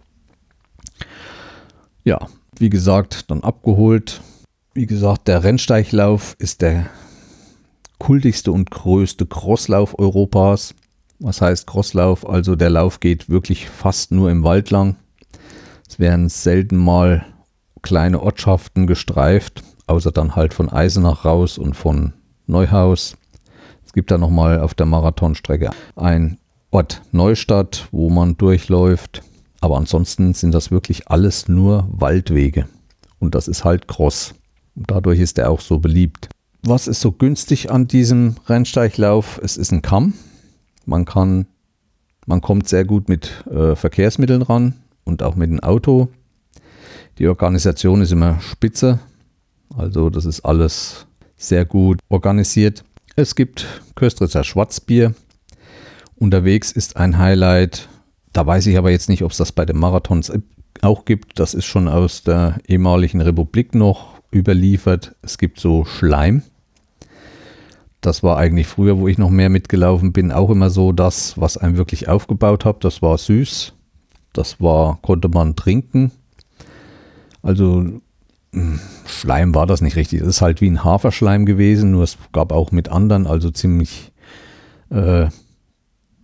Ja, 2.06 2.28
wie 2.56 2.70
gesagt, 2.70 3.32
dann 3.32 3.40
abgeholt. 3.42 4.22
Wie 4.74 4.86
gesagt, 4.86 5.26
der 5.26 5.42
Rennsteiglauf 5.42 6.36
ist 6.38 6.62
der 6.62 6.86
kultigste 7.98 8.52
und 8.52 8.70
größte 8.70 9.26
Crosslauf 9.26 9.98
Europas. 9.98 10.72
Was 11.18 11.40
heißt 11.40 11.66
Crosslauf? 11.66 12.28
Also 12.28 12.54
der 12.54 12.70
Lauf 12.70 13.00
geht 13.00 13.28
wirklich 13.28 13.68
fast 13.68 14.12
nur 14.12 14.30
im 14.30 14.44
Wald 14.44 14.70
lang. 14.70 14.94
Es 15.88 15.98
werden 15.98 16.28
selten 16.28 16.76
mal 16.76 17.26
kleine 17.82 18.22
Ortschaften 18.22 18.86
gestreift, 18.86 19.64
außer 19.88 20.12
dann 20.12 20.36
halt 20.36 20.54
von 20.54 20.68
Eisenach 20.68 21.24
raus 21.24 21.58
und 21.58 21.74
von 21.74 22.12
Neuhaus. 22.46 23.16
Es 23.84 23.92
gibt 23.92 24.12
da 24.12 24.18
nochmal 24.18 24.60
auf 24.60 24.74
der 24.74 24.86
Marathonstrecke 24.86 25.70
ein 25.96 26.38
Ort 26.70 27.02
Neustadt, 27.10 27.88
wo 27.90 28.10
man 28.10 28.36
durchläuft. 28.36 29.24
Aber 29.60 29.76
ansonsten 29.76 30.34
sind 30.34 30.52
das 30.52 30.70
wirklich 30.70 31.08
alles 31.08 31.48
nur 31.48 31.88
Waldwege. 31.90 32.66
Und 33.18 33.34
das 33.34 33.48
ist 33.48 33.64
halt 33.64 33.88
Cross. 33.88 34.34
Dadurch 34.74 35.20
ist 35.20 35.38
er 35.38 35.50
auch 35.50 35.60
so 35.60 35.78
beliebt. 35.78 36.28
Was 36.62 36.86
ist 36.88 37.00
so 37.00 37.12
günstig 37.12 37.70
an 37.70 37.86
diesem 37.86 38.36
Rennsteiglauf? 38.46 39.40
Es 39.42 39.56
ist 39.56 39.72
ein 39.72 39.82
Kamm. 39.82 40.14
Man 40.84 41.04
kann, 41.04 41.46
man 42.26 42.40
kommt 42.40 42.68
sehr 42.68 42.84
gut 42.84 43.08
mit 43.08 43.44
äh, 43.46 43.74
Verkehrsmitteln 43.74 44.42
ran 44.42 44.74
und 45.04 45.22
auch 45.22 45.36
mit 45.36 45.50
dem 45.50 45.60
Auto. 45.60 46.08
Die 47.18 47.28
Organisation 47.28 48.02
ist 48.02 48.12
immer 48.12 48.40
spitze. 48.40 48.98
Also 49.76 50.10
das 50.10 50.26
ist 50.26 50.44
alles 50.44 51.06
sehr 51.36 51.64
gut 51.64 52.00
organisiert. 52.08 52.84
Es 53.14 53.34
gibt 53.34 53.66
Köstritzer 53.94 54.44
Schwarzbier. 54.44 55.14
Unterwegs 56.16 56.72
ist 56.72 56.96
ein 56.96 57.18
Highlight. 57.18 57.88
Da 58.36 58.46
weiß 58.46 58.66
ich 58.66 58.76
aber 58.76 58.90
jetzt 58.90 59.08
nicht, 59.08 59.22
ob 59.22 59.30
es 59.30 59.38
das 59.38 59.50
bei 59.50 59.64
den 59.64 59.78
Marathons 59.78 60.30
auch 60.82 61.06
gibt. 61.06 61.40
Das 61.40 61.54
ist 61.54 61.64
schon 61.64 61.88
aus 61.88 62.22
der 62.22 62.58
ehemaligen 62.68 63.22
Republik 63.22 63.74
noch 63.74 64.20
überliefert. 64.30 65.16
Es 65.22 65.38
gibt 65.38 65.58
so 65.58 65.86
Schleim. 65.86 66.42
Das 68.02 68.22
war 68.22 68.36
eigentlich 68.36 68.66
früher, 68.66 68.98
wo 68.98 69.08
ich 69.08 69.16
noch 69.16 69.30
mehr 69.30 69.48
mitgelaufen 69.48 70.12
bin, 70.12 70.32
auch 70.32 70.50
immer 70.50 70.68
so 70.68 70.92
das, 70.92 71.40
was 71.40 71.56
einem 71.56 71.78
wirklich 71.78 72.08
aufgebaut 72.08 72.66
hat. 72.66 72.84
Das 72.84 73.00
war 73.00 73.16
süß. 73.16 73.72
Das 74.34 74.60
war, 74.60 74.98
konnte 75.00 75.30
man 75.30 75.56
trinken. 75.56 76.10
Also 77.40 77.86
hm, 78.52 78.80
Schleim 79.06 79.54
war 79.54 79.66
das 79.66 79.80
nicht 79.80 79.96
richtig. 79.96 80.18
Das 80.18 80.28
ist 80.28 80.42
halt 80.42 80.60
wie 80.60 80.68
ein 80.68 80.84
Haferschleim 80.84 81.46
gewesen, 81.46 81.92
nur 81.92 82.02
es 82.02 82.18
gab 82.32 82.52
auch 82.52 82.70
mit 82.70 82.90
anderen, 82.90 83.26
also 83.26 83.50
ziemlich 83.50 84.12
äh, 84.90 85.28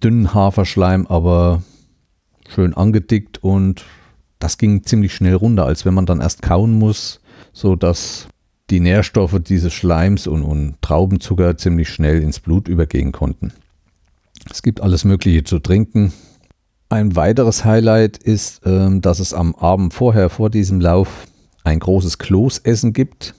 dünnen 0.03 0.35
Haferschleim, 0.35 1.07
aber 1.07 1.63
schön 2.49 2.75
angedickt 2.75 3.43
und 3.43 3.85
das 4.39 4.59
ging 4.59 4.83
ziemlich 4.85 5.15
schnell 5.15 5.35
runter, 5.35 5.67
als 5.67 5.85
wenn 5.85 5.95
man 5.95 6.07
dann 6.07 6.21
erst 6.21 6.43
kauen 6.43 6.79
muss, 6.79 7.21
so 7.53 7.77
dass 7.77 8.29
die 8.71 8.81
Nährstoffe 8.81 9.39
dieses 9.41 9.73
Schleims 9.73 10.27
und, 10.27 10.43
und 10.43 10.81
Traubenzucker 10.81 11.57
ziemlich 11.57 11.89
schnell 11.89 12.23
ins 12.23 12.41
Blut 12.41 12.69
übergehen 12.69 13.13
konnten. 13.13 13.53
Es 14.51 14.63
gibt 14.63 14.81
alles 14.81 15.05
Mögliche 15.05 15.45
zu 15.45 15.59
trinken. 15.59 16.13
Ein 16.89 17.17
weiteres 17.17 17.65
Highlight 17.65 18.19
ist, 18.19 18.63
ähm, 18.65 19.01
dass 19.01 19.19
es 19.19 19.35
am 19.35 19.55
Abend 19.55 19.95
vorher, 19.95 20.31
vor 20.31 20.51
diesem 20.51 20.81
Lauf, 20.81 21.27
ein 21.65 21.79
großes 21.79 22.19
Kloßessen 22.19 22.93
gibt. 22.93 23.35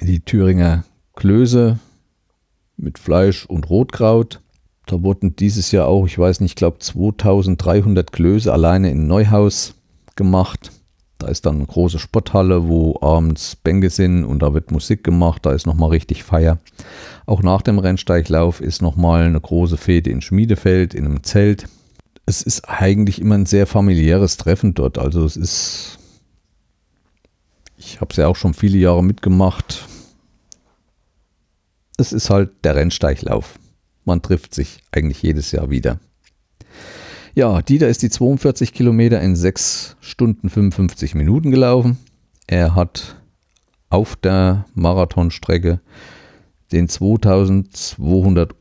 Die 0.00 0.20
Thüringer 0.20 0.84
Klöße 1.14 1.78
mit 2.76 2.98
Fleisch 2.98 3.46
und 3.46 3.68
Rotkraut. 3.68 4.40
Da 4.86 5.02
wurden 5.02 5.36
dieses 5.36 5.70
Jahr 5.70 5.86
auch, 5.86 6.06
ich 6.06 6.18
weiß 6.18 6.40
nicht, 6.40 6.52
ich 6.52 6.56
glaube 6.56 6.78
2300 6.80 8.12
Klöße 8.12 8.52
alleine 8.52 8.90
in 8.90 9.06
Neuhaus 9.06 9.74
gemacht. 10.16 10.72
Da 11.18 11.28
ist 11.28 11.46
dann 11.46 11.56
eine 11.56 11.66
große 11.66 12.00
Sporthalle, 12.00 12.68
wo 12.68 12.98
abends 13.00 13.54
Bänke 13.54 13.90
sind 13.90 14.24
und 14.24 14.40
da 14.40 14.54
wird 14.54 14.72
Musik 14.72 15.04
gemacht. 15.04 15.46
Da 15.46 15.52
ist 15.52 15.66
nochmal 15.66 15.90
richtig 15.90 16.24
Feier. 16.24 16.58
Auch 17.26 17.42
nach 17.42 17.62
dem 17.62 17.78
Rennsteiglauf 17.78 18.60
ist 18.60 18.82
nochmal 18.82 19.22
eine 19.22 19.40
große 19.40 19.76
Fete 19.76 20.10
in 20.10 20.20
Schmiedefeld 20.20 20.94
in 20.94 21.06
einem 21.06 21.22
Zelt 21.22 21.68
es 22.26 22.42
ist 22.42 22.68
eigentlich 22.68 23.20
immer 23.20 23.36
ein 23.36 23.46
sehr 23.46 23.66
familiäres 23.66 24.36
Treffen 24.36 24.74
dort. 24.74 24.98
Also 24.98 25.24
es 25.24 25.36
ist, 25.36 25.98
ich 27.76 28.00
habe 28.00 28.10
es 28.10 28.16
ja 28.16 28.28
auch 28.28 28.36
schon 28.36 28.54
viele 28.54 28.78
Jahre 28.78 29.02
mitgemacht. 29.02 29.86
Es 31.96 32.12
ist 32.12 32.30
halt 32.30 32.50
der 32.64 32.76
Rennsteiglauf. 32.76 33.58
Man 34.04 34.22
trifft 34.22 34.54
sich 34.54 34.78
eigentlich 34.90 35.22
jedes 35.22 35.52
Jahr 35.52 35.70
wieder. 35.70 36.00
Ja, 37.34 37.62
Dieter 37.62 37.88
ist 37.88 38.02
die 38.02 38.10
42 38.10 38.74
Kilometer 38.74 39.20
in 39.20 39.36
6 39.36 39.96
Stunden 40.00 40.50
55 40.50 41.14
Minuten 41.14 41.50
gelaufen. 41.50 41.98
Er 42.46 42.74
hat 42.74 43.16
auf 43.88 44.16
der 44.16 44.66
Marathonstrecke 44.74 45.80
den 46.72 46.88
2208 46.88 48.56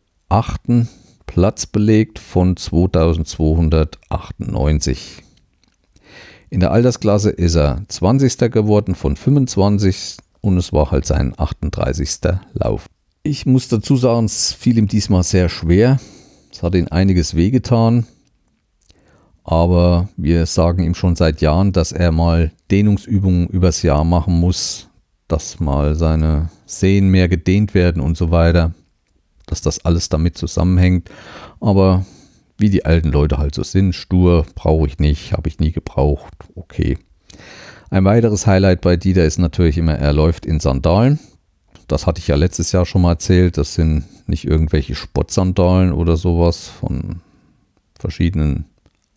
Platz 1.25 1.65
belegt 1.65 2.19
von 2.19 2.55
2298. 2.57 5.23
In 6.49 6.59
der 6.59 6.71
Altersklasse 6.71 7.29
ist 7.29 7.55
er 7.55 7.85
20. 7.87 8.51
geworden 8.51 8.95
von 8.95 9.15
25 9.15 10.17
und 10.41 10.57
es 10.57 10.73
war 10.73 10.91
halt 10.91 11.05
sein 11.05 11.33
38. 11.37 12.19
Lauf. 12.53 12.87
Ich 13.23 13.45
muss 13.45 13.67
dazu 13.67 13.97
sagen, 13.97 14.25
es 14.25 14.53
fiel 14.53 14.77
ihm 14.77 14.87
diesmal 14.87 15.23
sehr 15.23 15.49
schwer. 15.49 15.99
Es 16.51 16.63
hat 16.63 16.75
ihn 16.75 16.87
einiges 16.87 17.35
wehgetan. 17.35 18.05
Aber 19.43 20.09
wir 20.17 20.45
sagen 20.45 20.83
ihm 20.83 20.95
schon 20.95 21.15
seit 21.15 21.41
Jahren, 21.41 21.71
dass 21.71 21.91
er 21.91 22.11
mal 22.11 22.51
Dehnungsübungen 22.69 23.47
übers 23.47 23.81
Jahr 23.81 24.03
machen 24.03 24.39
muss, 24.39 24.89
dass 25.27 25.59
mal 25.59 25.95
seine 25.95 26.49
Sehnen 26.65 27.09
mehr 27.09 27.29
gedehnt 27.29 27.73
werden 27.73 28.01
und 28.01 28.17
so 28.17 28.31
weiter 28.31 28.73
dass 29.51 29.61
das 29.61 29.85
alles 29.85 30.09
damit 30.09 30.37
zusammenhängt. 30.37 31.11
Aber 31.59 32.05
wie 32.57 32.69
die 32.69 32.85
alten 32.85 33.09
Leute 33.09 33.37
halt 33.37 33.53
so 33.53 33.63
sind, 33.63 33.93
stur, 33.93 34.45
brauche 34.55 34.87
ich 34.87 34.97
nicht, 34.97 35.33
habe 35.33 35.49
ich 35.49 35.59
nie 35.59 35.71
gebraucht, 35.71 36.33
okay. 36.55 36.97
Ein 37.89 38.05
weiteres 38.05 38.47
Highlight 38.47 38.79
bei 38.79 38.95
Dieter 38.95 39.25
ist 39.25 39.39
natürlich 39.39 39.77
immer, 39.77 39.95
er 39.95 40.13
läuft 40.13 40.45
in 40.45 40.61
Sandalen. 40.61 41.19
Das 41.91 42.07
hatte 42.07 42.19
ich 42.19 42.27
ja 42.27 42.35
letztes 42.35 42.71
Jahr 42.71 42.85
schon 42.85 43.01
mal 43.01 43.11
erzählt. 43.11 43.57
Das 43.57 43.73
sind 43.73 44.05
nicht 44.25 44.45
irgendwelche 44.45 44.95
Sportsandalen 44.95 45.91
oder 45.91 46.15
sowas 46.15 46.67
von 46.67 47.19
verschiedenen 47.99 48.65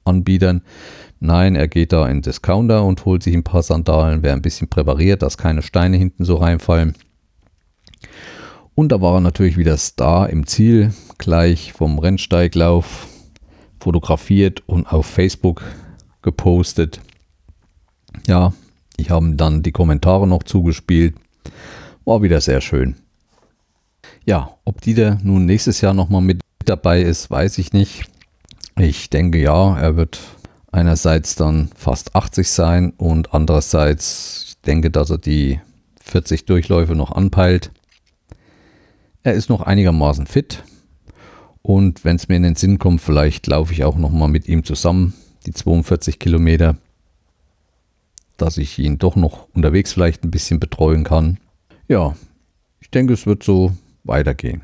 Anbietern. 0.04 0.62
Nein, 1.20 1.54
er 1.54 1.68
geht 1.68 1.92
da 1.92 2.08
in 2.08 2.20
Discounter 2.20 2.84
und 2.84 3.04
holt 3.04 3.22
sich 3.22 3.34
ein 3.34 3.44
paar 3.44 3.62
Sandalen, 3.62 4.24
wer 4.24 4.32
ein 4.32 4.42
bisschen 4.42 4.68
präpariert, 4.68 5.22
dass 5.22 5.38
keine 5.38 5.62
Steine 5.62 5.96
hinten 5.96 6.24
so 6.24 6.34
reinfallen. 6.34 6.94
Und 8.74 8.90
da 8.90 9.00
war 9.00 9.14
er 9.14 9.20
natürlich 9.20 9.56
wieder 9.56 9.76
Star 9.76 10.28
im 10.28 10.46
Ziel, 10.48 10.92
gleich 11.16 11.72
vom 11.72 12.00
Rennsteiglauf 12.00 13.06
fotografiert 13.78 14.64
und 14.66 14.92
auf 14.92 15.06
Facebook 15.06 15.62
gepostet. 16.22 17.00
Ja, 18.26 18.52
ich 18.96 19.10
habe 19.10 19.32
dann 19.36 19.62
die 19.62 19.72
Kommentare 19.72 20.26
noch 20.26 20.42
zugespielt. 20.42 21.14
War 22.04 22.22
wieder 22.22 22.40
sehr 22.40 22.60
schön. 22.60 22.96
Ja, 24.24 24.56
ob 24.64 24.80
die 24.80 24.94
da 24.94 25.18
nun 25.22 25.46
nächstes 25.46 25.80
Jahr 25.80 25.94
nochmal 25.94 26.22
mit 26.22 26.40
dabei 26.64 27.02
ist, 27.02 27.30
weiß 27.30 27.58
ich 27.58 27.72
nicht. 27.72 28.04
Ich 28.78 29.10
denke 29.10 29.38
ja, 29.38 29.78
er 29.78 29.96
wird 29.96 30.20
einerseits 30.72 31.36
dann 31.36 31.70
fast 31.76 32.14
80 32.16 32.50
sein 32.50 32.92
und 32.96 33.32
andererseits, 33.32 34.44
ich 34.48 34.60
denke, 34.62 34.90
dass 34.90 35.10
er 35.10 35.18
die 35.18 35.60
40 36.02 36.46
Durchläufe 36.46 36.94
noch 36.94 37.12
anpeilt. 37.12 37.70
Er 39.22 39.34
ist 39.34 39.48
noch 39.48 39.62
einigermaßen 39.62 40.26
fit. 40.26 40.64
Und 41.62 42.04
wenn 42.04 42.16
es 42.16 42.28
mir 42.28 42.36
in 42.36 42.42
den 42.42 42.56
Sinn 42.56 42.78
kommt, 42.78 43.00
vielleicht 43.00 43.46
laufe 43.46 43.72
ich 43.72 43.84
auch 43.84 43.96
nochmal 43.96 44.28
mit 44.28 44.48
ihm 44.48 44.64
zusammen, 44.64 45.14
die 45.46 45.52
42 45.52 46.18
Kilometer, 46.18 46.76
dass 48.36 48.58
ich 48.58 48.78
ihn 48.78 48.98
doch 48.98 49.16
noch 49.16 49.48
unterwegs 49.54 49.92
vielleicht 49.92 50.24
ein 50.24 50.30
bisschen 50.30 50.60
betreuen 50.60 51.04
kann. 51.04 51.38
Ja, 51.86 52.14
ich 52.80 52.90
denke, 52.90 53.12
es 53.12 53.26
wird 53.26 53.42
so 53.42 53.72
weitergehen. 54.04 54.62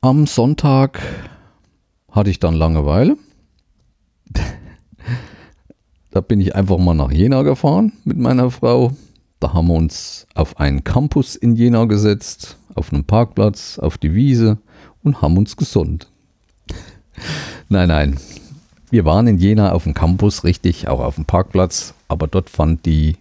Am 0.00 0.26
Sonntag 0.26 1.00
hatte 2.10 2.30
ich 2.30 2.40
dann 2.40 2.54
Langeweile. 2.54 3.16
da 6.10 6.20
bin 6.20 6.40
ich 6.40 6.56
einfach 6.56 6.78
mal 6.78 6.94
nach 6.94 7.12
Jena 7.12 7.42
gefahren 7.42 7.92
mit 8.04 8.18
meiner 8.18 8.50
Frau. 8.50 8.92
Da 9.38 9.52
haben 9.52 9.68
wir 9.68 9.74
uns 9.74 10.26
auf 10.34 10.58
einen 10.58 10.82
Campus 10.82 11.36
in 11.36 11.54
Jena 11.54 11.84
gesetzt, 11.84 12.56
auf 12.74 12.92
einem 12.92 13.04
Parkplatz, 13.04 13.78
auf 13.78 13.96
die 13.96 14.14
Wiese 14.14 14.58
und 15.04 15.22
haben 15.22 15.36
uns 15.36 15.56
gesund. 15.56 16.10
nein, 17.68 17.86
nein. 17.86 18.16
Wir 18.90 19.04
waren 19.04 19.28
in 19.28 19.38
Jena 19.38 19.72
auf 19.72 19.84
dem 19.84 19.94
Campus, 19.94 20.42
richtig, 20.42 20.88
auch 20.88 21.00
auf 21.00 21.14
dem 21.14 21.24
Parkplatz, 21.24 21.94
aber 22.08 22.26
dort 22.26 22.50
fand 22.50 22.84
die 22.84 23.16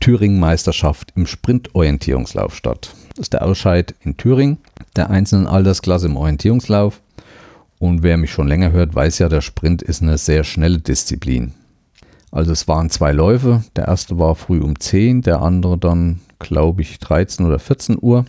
Thüringen-Meisterschaft 0.00 1.12
im 1.16 1.26
Sprintorientierungslauf 1.26 2.54
statt. 2.54 2.94
Das 3.10 3.20
ist 3.20 3.32
der 3.32 3.44
Ausscheid 3.44 3.94
in 4.00 4.16
Thüringen, 4.16 4.58
der 4.94 5.10
einzelnen 5.10 5.46
Altersklasse 5.46 6.06
im 6.06 6.16
Orientierungslauf. 6.16 7.00
Und 7.78 8.02
wer 8.02 8.16
mich 8.16 8.30
schon 8.32 8.48
länger 8.48 8.72
hört, 8.72 8.94
weiß 8.94 9.18
ja, 9.18 9.28
der 9.28 9.40
Sprint 9.40 9.82
ist 9.82 10.02
eine 10.02 10.18
sehr 10.18 10.44
schnelle 10.44 10.78
Disziplin. 10.78 11.52
Also 12.30 12.52
es 12.52 12.68
waren 12.68 12.90
zwei 12.90 13.12
Läufe. 13.12 13.64
Der 13.76 13.88
erste 13.88 14.18
war 14.18 14.34
früh 14.34 14.60
um 14.60 14.78
10, 14.78 15.22
der 15.22 15.42
andere 15.42 15.78
dann, 15.78 16.20
glaube 16.38 16.82
ich, 16.82 16.98
13 16.98 17.46
oder 17.46 17.58
14 17.58 17.98
Uhr. 18.00 18.24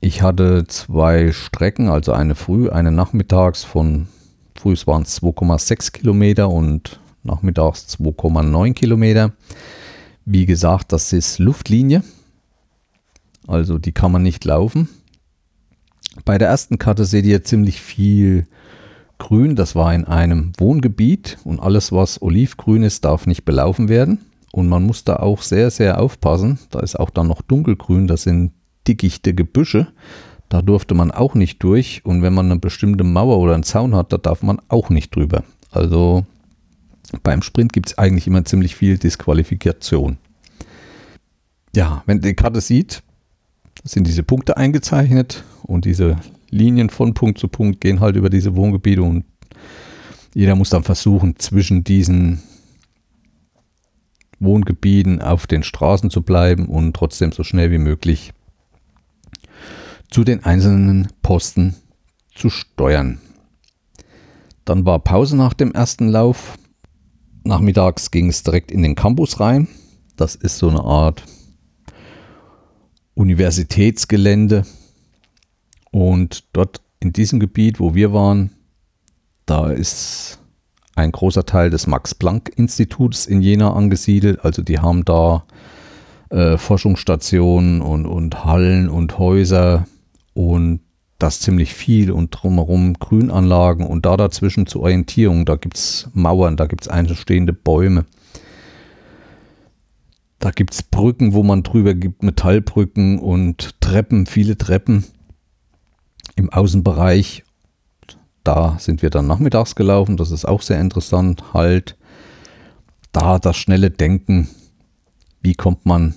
Ich 0.00 0.22
hatte 0.22 0.66
zwei 0.68 1.32
Strecken, 1.32 1.88
also 1.88 2.12
eine 2.12 2.36
früh, 2.36 2.70
eine 2.70 2.92
nachmittags 2.92 3.64
von 3.64 4.06
früh 4.56 4.74
waren 4.86 5.02
es 5.02 5.20
2,6 5.20 5.92
Kilometer 5.92 6.50
und 6.50 7.00
nachmittags 7.24 7.86
2,9 7.98 8.74
Kilometer. 8.74 9.32
Wie 10.30 10.44
gesagt, 10.44 10.92
das 10.92 11.14
ist 11.14 11.38
Luftlinie. 11.38 12.02
Also 13.46 13.78
die 13.78 13.92
kann 13.92 14.12
man 14.12 14.22
nicht 14.22 14.44
laufen. 14.44 14.90
Bei 16.26 16.36
der 16.36 16.48
ersten 16.48 16.76
Karte 16.76 17.06
seht 17.06 17.24
ihr 17.24 17.44
ziemlich 17.44 17.80
viel 17.80 18.46
Grün. 19.16 19.56
Das 19.56 19.74
war 19.74 19.94
in 19.94 20.04
einem 20.04 20.52
Wohngebiet 20.58 21.38
und 21.44 21.60
alles, 21.60 21.92
was 21.92 22.20
olivgrün 22.20 22.82
ist, 22.82 23.06
darf 23.06 23.26
nicht 23.26 23.46
belaufen 23.46 23.88
werden. 23.88 24.18
Und 24.52 24.68
man 24.68 24.82
muss 24.82 25.02
da 25.02 25.16
auch 25.16 25.40
sehr, 25.40 25.70
sehr 25.70 25.98
aufpassen. 25.98 26.58
Da 26.68 26.80
ist 26.80 27.00
auch 27.00 27.08
dann 27.08 27.28
noch 27.28 27.40
dunkelgrün. 27.40 28.06
Das 28.06 28.24
sind 28.24 28.52
dickichte 28.86 29.32
Gebüsche. 29.32 29.86
Da 30.50 30.60
durfte 30.60 30.92
man 30.92 31.10
auch 31.10 31.36
nicht 31.36 31.62
durch. 31.62 32.02
Und 32.04 32.20
wenn 32.20 32.34
man 32.34 32.50
eine 32.50 32.60
bestimmte 32.60 33.02
Mauer 33.02 33.38
oder 33.38 33.54
einen 33.54 33.62
Zaun 33.62 33.96
hat, 33.96 34.12
da 34.12 34.18
darf 34.18 34.42
man 34.42 34.60
auch 34.68 34.90
nicht 34.90 35.16
drüber. 35.16 35.42
Also 35.70 36.26
beim 37.22 37.42
Sprint 37.42 37.72
gibt 37.72 37.90
es 37.90 37.98
eigentlich 37.98 38.26
immer 38.26 38.44
ziemlich 38.44 38.76
viel 38.76 38.98
Disqualifikation. 38.98 40.18
Ja, 41.74 42.02
wenn 42.06 42.20
die 42.20 42.34
Karte 42.34 42.60
sieht, 42.60 43.02
sind 43.84 44.06
diese 44.06 44.22
Punkte 44.22 44.56
eingezeichnet 44.56 45.44
und 45.62 45.84
diese 45.84 46.16
Linien 46.50 46.90
von 46.90 47.14
Punkt 47.14 47.38
zu 47.38 47.48
Punkt 47.48 47.80
gehen 47.80 48.00
halt 48.00 48.16
über 48.16 48.30
diese 48.30 48.56
Wohngebiete 48.56 49.02
und 49.02 49.24
jeder 50.34 50.54
muss 50.54 50.70
dann 50.70 50.84
versuchen, 50.84 51.38
zwischen 51.38 51.84
diesen 51.84 52.42
Wohngebieten 54.40 55.20
auf 55.20 55.46
den 55.46 55.62
Straßen 55.62 56.10
zu 56.10 56.22
bleiben 56.22 56.66
und 56.66 56.94
trotzdem 56.94 57.32
so 57.32 57.42
schnell 57.42 57.70
wie 57.70 57.78
möglich 57.78 58.32
zu 60.10 60.24
den 60.24 60.44
einzelnen 60.44 61.08
Posten 61.22 61.74
zu 62.34 62.50
steuern. 62.50 63.20
Dann 64.64 64.84
war 64.84 65.00
Pause 65.00 65.36
nach 65.36 65.54
dem 65.54 65.72
ersten 65.72 66.08
Lauf. 66.08 66.56
Nachmittags 67.48 68.10
ging 68.10 68.28
es 68.28 68.42
direkt 68.42 68.70
in 68.70 68.82
den 68.82 68.94
Campus 68.94 69.40
rein. 69.40 69.68
Das 70.16 70.34
ist 70.34 70.58
so 70.58 70.68
eine 70.68 70.84
Art 70.84 71.24
Universitätsgelände. 73.14 74.66
Und 75.90 76.44
dort 76.52 76.82
in 77.00 77.14
diesem 77.14 77.40
Gebiet, 77.40 77.80
wo 77.80 77.94
wir 77.94 78.12
waren, 78.12 78.50
da 79.46 79.70
ist 79.70 80.38
ein 80.94 81.10
großer 81.10 81.46
Teil 81.46 81.70
des 81.70 81.86
Max-Planck-Instituts 81.86 83.24
in 83.24 83.40
Jena 83.40 83.72
angesiedelt. 83.72 84.44
Also 84.44 84.60
die 84.60 84.80
haben 84.80 85.06
da 85.06 85.46
äh, 86.28 86.58
Forschungsstationen 86.58 87.80
und, 87.80 88.04
und 88.04 88.44
Hallen 88.44 88.90
und 88.90 89.18
Häuser 89.18 89.86
und 90.34 90.80
das 91.18 91.40
ziemlich 91.40 91.74
viel 91.74 92.12
und 92.12 92.30
drumherum 92.30 92.94
Grünanlagen 92.94 93.84
und 93.84 94.06
da 94.06 94.16
dazwischen 94.16 94.66
zur 94.66 94.82
Orientierung, 94.82 95.44
da 95.44 95.56
gibt 95.56 95.76
es 95.76 96.08
Mauern, 96.12 96.56
da 96.56 96.66
gibt 96.66 96.82
es 96.82 96.88
einzelstehende 96.88 97.52
Bäume. 97.52 98.06
Da 100.38 100.52
gibt 100.52 100.74
es 100.74 100.84
Brücken, 100.84 101.32
wo 101.32 101.42
man 101.42 101.64
drüber 101.64 101.94
gibt, 101.94 102.22
Metallbrücken 102.22 103.18
und 103.18 103.80
Treppen, 103.80 104.26
viele 104.26 104.56
Treppen 104.56 105.04
im 106.36 106.50
Außenbereich. 106.50 107.42
Da 108.44 108.76
sind 108.78 109.02
wir 109.02 109.10
dann 109.10 109.26
nachmittags 109.26 109.74
gelaufen, 109.74 110.16
das 110.16 110.30
ist 110.30 110.44
auch 110.44 110.62
sehr 110.62 110.80
interessant. 110.80 111.52
Halt 111.52 111.96
da 113.10 113.40
das 113.40 113.56
schnelle 113.56 113.90
Denken, 113.90 114.48
wie 115.40 115.54
kommt 115.54 115.84
man 115.84 116.14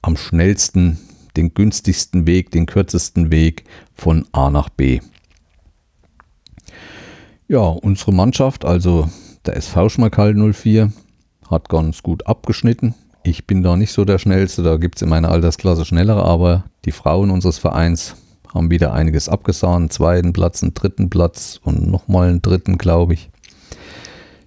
am 0.00 0.16
schnellsten 0.16 0.98
den 1.38 1.54
günstigsten 1.54 2.26
Weg, 2.26 2.50
den 2.50 2.66
kürzesten 2.66 3.30
Weg 3.30 3.64
von 3.94 4.26
A 4.32 4.50
nach 4.50 4.68
B. 4.68 5.00
Ja, 7.46 7.60
unsere 7.60 8.12
Mannschaft, 8.12 8.64
also 8.66 9.08
der 9.46 9.56
SV 9.56 9.88
Schmalkal 9.88 10.34
04, 10.34 10.92
hat 11.48 11.68
ganz 11.70 12.02
gut 12.02 12.26
abgeschnitten. 12.26 12.94
Ich 13.22 13.46
bin 13.46 13.62
da 13.62 13.76
nicht 13.76 13.92
so 13.92 14.04
der 14.04 14.18
Schnellste, 14.18 14.62
da 14.62 14.76
gibt 14.76 14.96
es 14.96 15.02
in 15.02 15.08
meiner 15.08 15.30
Altersklasse 15.30 15.84
schnellere, 15.84 16.24
aber 16.24 16.64
die 16.84 16.92
Frauen 16.92 17.30
unseres 17.30 17.58
Vereins 17.58 18.16
haben 18.52 18.70
wieder 18.70 18.92
einiges 18.92 19.28
abgesahnt. 19.28 19.76
Einen 19.76 19.90
zweiten 19.90 20.32
Platz, 20.32 20.62
einen 20.62 20.74
dritten 20.74 21.08
Platz 21.08 21.60
und 21.62 21.86
nochmal 21.88 22.28
einen 22.28 22.42
dritten, 22.42 22.78
glaube 22.78 23.14
ich. 23.14 23.30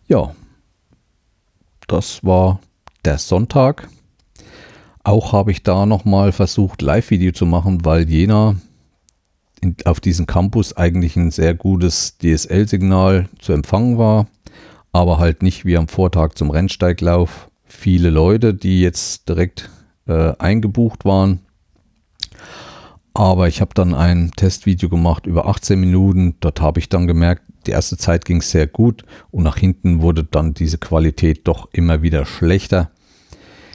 Ja, 0.07 0.35
das 1.87 2.23
war 2.23 2.59
der 3.05 3.17
Sonntag. 3.17 3.87
Auch 5.03 5.33
habe 5.33 5.51
ich 5.51 5.63
da 5.63 5.85
nochmal 5.85 6.31
versucht, 6.31 6.81
Live-Video 6.81 7.31
zu 7.31 7.45
machen, 7.45 7.83
weil 7.85 8.07
Jena 8.09 8.55
in, 9.61 9.75
auf 9.85 9.99
diesem 9.99 10.25
Campus 10.25 10.75
eigentlich 10.75 11.15
ein 11.15 11.31
sehr 11.31 11.55
gutes 11.55 12.17
DSL-Signal 12.19 13.29
zu 13.39 13.53
empfangen 13.53 13.97
war, 13.97 14.27
aber 14.91 15.17
halt 15.17 15.41
nicht 15.41 15.65
wie 15.65 15.77
am 15.77 15.87
Vortag 15.87 16.33
zum 16.35 16.51
Rennsteiglauf 16.51 17.49
viele 17.63 18.09
Leute, 18.09 18.53
die 18.53 18.81
jetzt 18.81 19.27
direkt 19.29 19.69
äh, 20.07 20.33
eingebucht 20.37 21.05
waren. 21.05 21.39
Aber 23.13 23.47
ich 23.47 23.59
habe 23.59 23.73
dann 23.73 23.93
ein 23.93 24.31
Testvideo 24.35 24.89
gemacht 24.89 25.25
über 25.25 25.47
18 25.47 25.79
Minuten. 25.79 26.35
Dort 26.39 26.61
habe 26.61 26.79
ich 26.79 26.89
dann 26.89 27.07
gemerkt, 27.07 27.43
die 27.67 27.71
erste 27.71 27.97
Zeit 27.97 28.25
ging 28.25 28.41
sehr 28.41 28.67
gut 28.67 29.03
und 29.31 29.43
nach 29.43 29.57
hinten 29.57 30.01
wurde 30.01 30.23
dann 30.23 30.53
diese 30.53 30.77
Qualität 30.77 31.47
doch 31.47 31.69
immer 31.73 32.01
wieder 32.01 32.25
schlechter. 32.25 32.91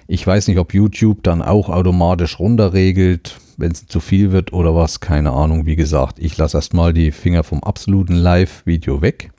Ich 0.09 0.25
weiß 0.25 0.47
nicht, 0.49 0.59
ob 0.59 0.73
YouTube 0.73 1.23
dann 1.25 1.43
auch 1.43 1.69
automatisch 1.69 2.39
runterregelt, 2.39 3.41
wenn 3.57 3.73
es 3.73 3.87
zu 3.87 3.99
viel 3.99 4.31
wird 4.31 4.53
oder 4.53 4.75
was. 4.75 5.01
Keine 5.01 5.33
Ahnung. 5.33 5.67
Wie 5.67 5.77
gesagt, 5.77 6.19
ich 6.21 6.37
lasse 6.37 6.59
erstmal 6.59 6.93
die 6.93 7.11
Finger 7.11 7.43
vom 7.43 7.63
absoluten 7.65 8.15
Live-Video 8.15 9.03
weg 9.03 9.33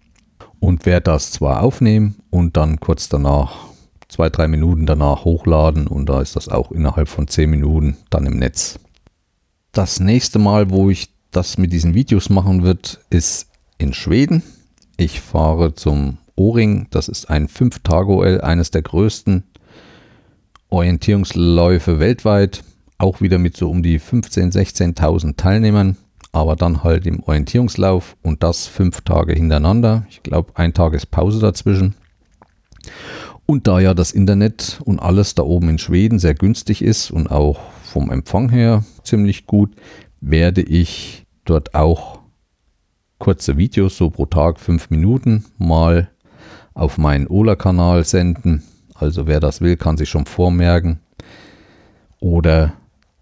und 0.59 0.86
werde 0.86 1.11
das 1.11 1.32
zwar 1.32 1.63
aufnehmen 1.63 2.15
und 2.30 2.57
dann 2.57 2.80
kurz 2.80 3.07
danach, 3.07 3.68
zwei, 4.09 4.30
drei 4.30 4.47
Minuten 4.47 4.86
danach 4.86 5.24
hochladen 5.24 5.88
und 5.88 6.07
da 6.09 6.22
ist 6.22 6.36
das 6.36 6.49
auch 6.49 6.72
innerhalb 6.72 7.07
von 7.07 7.28
zehn 7.28 7.49
Minuten 7.49 7.97
dann 8.09 8.26
im 8.26 8.38
Netz. 8.38 8.80
Das 9.72 9.99
nächste 9.99 10.39
Mal, 10.39 10.70
wo 10.70 10.89
ich 10.89 11.09
das 11.32 11.57
mit 11.57 11.72
diesen 11.72 11.93
Videos 11.93 12.30
machen 12.30 12.63
wird, 12.63 12.99
ist 13.09 13.47
in 13.78 13.93
Schweden. 13.93 14.43
Ich 14.97 15.22
fahre 15.22 15.76
zum 15.76 16.18
O-Ring, 16.36 16.88
das 16.89 17.07
ist 17.07 17.30
ein 17.30 17.47
5-Tage-OL, 17.47 18.41
eines 18.41 18.72
der 18.72 18.82
größten 18.82 19.43
Orientierungsläufe 20.70 21.99
weltweit, 21.99 22.63
auch 22.97 23.22
wieder 23.22 23.38
mit 23.38 23.55
so 23.55 23.70
um 23.70 23.84
die 23.84 23.99
15.000, 23.99 24.53
16.000 24.97 25.38
Teilnehmern, 25.38 25.97
aber 26.32 26.55
dann 26.55 26.84
halt 26.84 27.07
im 27.07 27.24
Orientierungslauf 27.24 28.18
und 28.22 28.43
das 28.43 28.68
fünf 28.68 29.01
Tage 29.01 29.34
hintereinander. 29.34 30.05
Ich 30.09 30.24
glaube, 30.24 30.51
ein 30.55 30.74
Tag 30.74 30.93
ist 30.93 31.11
Pause 31.11 31.39
dazwischen. 31.39 31.95
Und 33.45 33.68
da 33.68 33.80
ja 33.80 33.93
das 33.93 34.11
Internet 34.11 34.82
und 34.84 34.99
alles 34.99 35.36
da 35.36 35.43
oben 35.43 35.70
in 35.70 35.78
Schweden 35.78 36.20
sehr 36.20 36.36
günstig 36.36 36.82
ist 36.82 37.11
und 37.11 37.32
auch 37.32 37.59
vom 37.84 38.11
Empfang 38.11 38.49
her 38.49 38.84
ziemlich 39.03 39.45
gut, 39.45 39.72
werde 40.20 40.61
ich 40.61 41.26
dort 41.45 41.74
auch 41.74 42.20
kurze 43.20 43.57
Videos, 43.57 43.95
so 43.95 44.09
pro 44.09 44.26
Tag 44.26 44.59
fünf 44.59 44.89
Minuten, 44.89 45.45
mal 45.57 46.09
auf 46.74 46.97
meinen 46.97 47.28
Ola-Kanal 47.28 48.03
senden 48.03 48.63
also 49.00 49.28
wer 49.28 49.39
das 49.39 49.62
will, 49.62 49.78
kann 49.78 49.98
sich 49.98 50.10
schon 50.10 50.26
vormerken. 50.26 51.00
Oder 52.20 52.74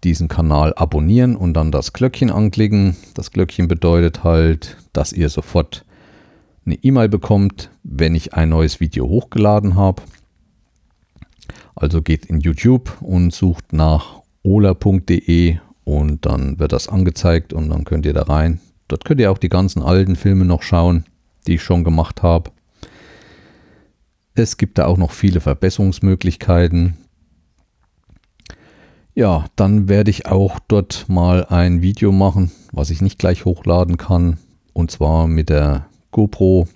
diesen 0.04 0.28
Kanal 0.28 0.72
abonnieren 0.74 1.36
und 1.36 1.54
dann 1.54 1.72
das 1.72 1.92
Glöckchen 1.92 2.30
anklicken. 2.30 2.96
Das 3.14 3.30
Glöckchen 3.30 3.68
bedeutet 3.68 4.24
halt, 4.24 4.76
dass 4.92 5.12
ihr 5.12 5.28
sofort 5.28 5.84
eine 6.64 6.76
E-Mail 6.76 7.08
bekommt, 7.08 7.70
wenn 7.82 8.14
ich 8.14 8.34
ein 8.34 8.48
neues 8.48 8.80
Video 8.80 9.08
hochgeladen 9.08 9.74
habe. 9.74 10.02
Also 11.74 12.02
geht 12.02 12.26
in 12.26 12.40
YouTube 12.40 13.00
und 13.00 13.32
sucht 13.32 13.72
nach 13.72 14.22
ola.de 14.42 15.58
und 15.84 16.26
dann 16.26 16.58
wird 16.58 16.72
das 16.72 16.88
angezeigt 16.88 17.52
und 17.52 17.68
dann 17.68 17.84
könnt 17.84 18.06
ihr 18.06 18.14
da 18.14 18.22
rein. 18.22 18.60
Dort 18.88 19.04
könnt 19.04 19.20
ihr 19.20 19.30
auch 19.30 19.38
die 19.38 19.48
ganzen 19.48 19.82
alten 19.82 20.16
Filme 20.16 20.44
noch 20.44 20.62
schauen, 20.62 21.04
die 21.46 21.54
ich 21.54 21.62
schon 21.62 21.84
gemacht 21.84 22.22
habe. 22.22 22.50
Es 24.38 24.58
gibt 24.58 24.76
da 24.76 24.84
auch 24.84 24.98
noch 24.98 25.12
viele 25.12 25.40
Verbesserungsmöglichkeiten. 25.40 26.98
Ja, 29.14 29.46
dann 29.56 29.88
werde 29.88 30.10
ich 30.10 30.26
auch 30.26 30.58
dort 30.68 31.06
mal 31.08 31.46
ein 31.46 31.80
Video 31.80 32.12
machen, 32.12 32.52
was 32.70 32.90
ich 32.90 33.00
nicht 33.00 33.18
gleich 33.18 33.46
hochladen 33.46 33.96
kann. 33.96 34.36
Und 34.74 34.90
zwar 34.90 35.26
mit 35.26 35.48
der 35.48 35.86
GoPro 36.10 36.68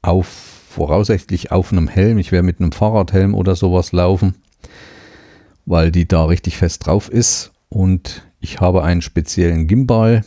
auf, 0.00 0.26
voraussichtlich 0.26 1.52
auf 1.52 1.70
einem 1.70 1.86
Helm. 1.86 2.16
Ich 2.16 2.32
werde 2.32 2.46
mit 2.46 2.60
einem 2.60 2.72
Fahrradhelm 2.72 3.34
oder 3.34 3.56
sowas 3.56 3.92
laufen, 3.92 4.36
weil 5.66 5.92
die 5.92 6.08
da 6.08 6.24
richtig 6.24 6.56
fest 6.56 6.86
drauf 6.86 7.10
ist. 7.10 7.52
Und 7.68 8.26
ich 8.40 8.60
habe 8.60 8.84
einen 8.84 9.02
speziellen 9.02 9.66
Gimbal, 9.66 10.24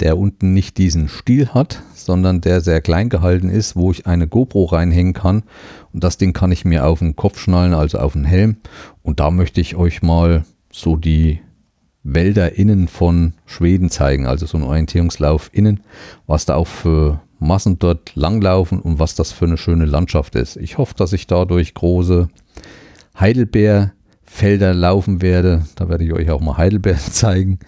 der 0.00 0.18
unten 0.18 0.52
nicht 0.52 0.78
diesen 0.78 1.08
Stiel 1.08 1.48
hat, 1.48 1.82
sondern 1.94 2.40
der 2.40 2.60
sehr 2.60 2.80
klein 2.80 3.08
gehalten 3.08 3.48
ist, 3.48 3.76
wo 3.76 3.90
ich 3.90 4.06
eine 4.06 4.26
GoPro 4.26 4.64
reinhängen 4.64 5.12
kann. 5.12 5.42
Und 5.92 6.02
das 6.02 6.18
Ding 6.18 6.32
kann 6.32 6.52
ich 6.52 6.64
mir 6.64 6.86
auf 6.86 6.98
den 6.98 7.16
Kopf 7.16 7.38
schnallen, 7.38 7.74
also 7.74 7.98
auf 7.98 8.14
den 8.14 8.24
Helm. 8.24 8.56
Und 9.02 9.20
da 9.20 9.30
möchte 9.30 9.60
ich 9.60 9.76
euch 9.76 10.02
mal 10.02 10.44
so 10.72 10.96
die 10.96 11.40
Wälder 12.02 12.56
innen 12.56 12.88
von 12.88 13.34
Schweden 13.46 13.90
zeigen, 13.90 14.26
also 14.26 14.46
so 14.46 14.58
ein 14.58 14.64
Orientierungslauf 14.64 15.50
innen, 15.52 15.80
was 16.26 16.46
da 16.46 16.56
auch 16.56 16.66
für 16.66 17.20
Massen 17.38 17.78
dort 17.78 18.14
langlaufen 18.14 18.80
und 18.80 18.98
was 18.98 19.14
das 19.14 19.32
für 19.32 19.44
eine 19.44 19.56
schöne 19.56 19.84
Landschaft 19.84 20.34
ist. 20.34 20.56
Ich 20.56 20.78
hoffe, 20.78 20.94
dass 20.96 21.12
ich 21.12 21.26
dadurch 21.26 21.74
große 21.74 22.28
Heidelbeerfelder 23.18 24.74
laufen 24.74 25.22
werde. 25.22 25.64
Da 25.74 25.88
werde 25.88 26.04
ich 26.04 26.12
euch 26.12 26.30
auch 26.30 26.40
mal 26.40 26.56
Heidelbeeren 26.56 27.00
zeigen, 27.12 27.58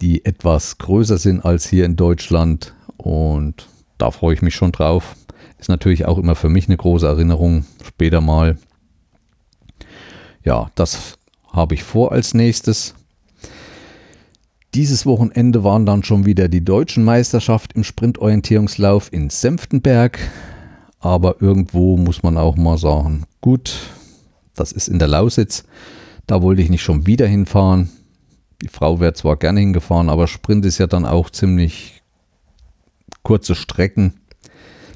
die 0.00 0.24
etwas 0.24 0.78
größer 0.78 1.18
sind 1.18 1.44
als 1.44 1.66
hier 1.66 1.84
in 1.84 1.96
Deutschland 1.96 2.74
und 2.96 3.68
da 3.98 4.10
freue 4.10 4.34
ich 4.34 4.42
mich 4.42 4.54
schon 4.54 4.72
drauf. 4.72 5.16
Ist 5.58 5.68
natürlich 5.68 6.04
auch 6.04 6.18
immer 6.18 6.34
für 6.34 6.48
mich 6.48 6.66
eine 6.68 6.76
große 6.76 7.06
Erinnerung 7.06 7.64
später 7.84 8.20
mal. 8.20 8.58
Ja, 10.44 10.70
das 10.74 11.18
habe 11.50 11.74
ich 11.74 11.82
vor 11.82 12.12
als 12.12 12.34
nächstes. 12.34 12.94
Dieses 14.74 15.06
Wochenende 15.06 15.64
waren 15.64 15.86
dann 15.86 16.02
schon 16.02 16.26
wieder 16.26 16.48
die 16.48 16.62
deutschen 16.62 17.02
Meisterschaft 17.02 17.72
im 17.72 17.82
Sprintorientierungslauf 17.82 19.10
in 19.12 19.30
Senftenberg. 19.30 20.18
Aber 20.98 21.40
irgendwo 21.40 21.96
muss 21.96 22.22
man 22.22 22.36
auch 22.36 22.56
mal 22.56 22.76
sagen, 22.76 23.24
gut, 23.40 23.78
das 24.54 24.72
ist 24.72 24.88
in 24.88 24.98
der 24.98 25.08
Lausitz. 25.08 25.64
Da 26.26 26.42
wollte 26.42 26.60
ich 26.60 26.68
nicht 26.68 26.82
schon 26.82 27.06
wieder 27.06 27.26
hinfahren. 27.26 27.88
Die 28.62 28.68
Frau 28.68 29.00
wäre 29.00 29.12
zwar 29.12 29.36
gerne 29.36 29.60
hingefahren, 29.60 30.08
aber 30.08 30.26
Sprint 30.26 30.64
ist 30.64 30.78
ja 30.78 30.86
dann 30.86 31.04
auch 31.04 31.30
ziemlich 31.30 32.02
kurze 33.22 33.54
Strecken. 33.54 34.14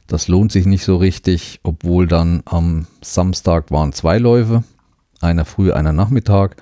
Das 0.06 0.28
lohnt 0.28 0.50
sich 0.50 0.66
nicht 0.66 0.84
so 0.84 0.96
richtig, 0.96 1.60
obwohl 1.62 2.06
dann 2.06 2.42
am 2.46 2.86
Samstag 3.02 3.70
waren 3.70 3.92
zwei 3.92 4.18
Läufe, 4.18 4.64
einer 5.20 5.44
früh, 5.44 5.72
einer 5.72 5.92
Nachmittag. 5.92 6.56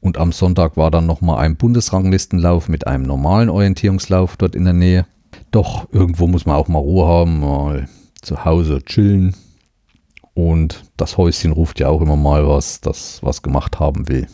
Und 0.00 0.18
am 0.18 0.32
Sonntag 0.32 0.76
war 0.76 0.90
dann 0.90 1.06
nochmal 1.06 1.38
ein 1.38 1.56
Bundesranglistenlauf 1.56 2.68
mit 2.68 2.86
einem 2.86 3.04
normalen 3.04 3.48
Orientierungslauf 3.48 4.36
dort 4.36 4.54
in 4.54 4.64
der 4.64 4.74
Nähe. 4.74 5.06
Doch 5.50 5.88
irgendwo 5.92 6.26
muss 6.26 6.44
man 6.46 6.56
auch 6.56 6.68
mal 6.68 6.78
Ruhe 6.78 7.06
haben, 7.06 7.40
mal 7.40 7.88
zu 8.20 8.44
Hause 8.44 8.82
chillen. 8.84 9.34
Und 10.34 10.84
das 10.96 11.16
Häuschen 11.16 11.52
ruft 11.52 11.80
ja 11.80 11.88
auch 11.88 12.02
immer 12.02 12.16
mal 12.16 12.46
was, 12.46 12.80
das 12.80 13.22
was 13.22 13.42
gemacht 13.42 13.80
haben 13.80 14.08
will. 14.08 14.26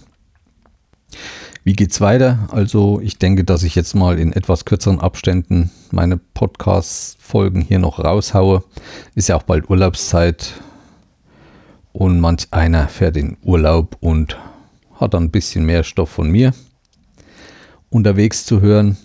Wie 1.63 1.75
geht's 1.75 2.01
weiter? 2.01 2.49
Also 2.51 3.01
ich 3.03 3.19
denke, 3.19 3.45
dass 3.45 3.65
ich 3.65 3.75
jetzt 3.75 3.95
mal 3.95 4.19
in 4.19 4.33
etwas 4.33 4.65
kürzeren 4.65 4.99
Abständen 4.99 5.71
meine 5.91 6.17
Podcast-Folgen 6.17 7.61
hier 7.61 7.79
noch 7.79 7.99
raushaue. 7.99 8.65
Ist 9.15 9.29
ja 9.29 9.37
auch 9.37 9.43
bald 9.43 9.69
Urlaubszeit 9.69 10.55
und 11.93 12.19
manch 12.19 12.49
einer 12.51 12.89
fährt 12.89 13.19
in 13.19 13.37
Urlaub 13.43 13.99
und 14.01 14.39
hat 14.95 15.13
dann 15.13 15.25
ein 15.25 15.31
bisschen 15.31 15.67
mehr 15.67 15.85
Stoff 15.85 16.09
von 16.09 16.31
mir 16.31 16.55
unterwegs 17.91 18.47
zu 18.47 18.63
hören. 18.63 18.97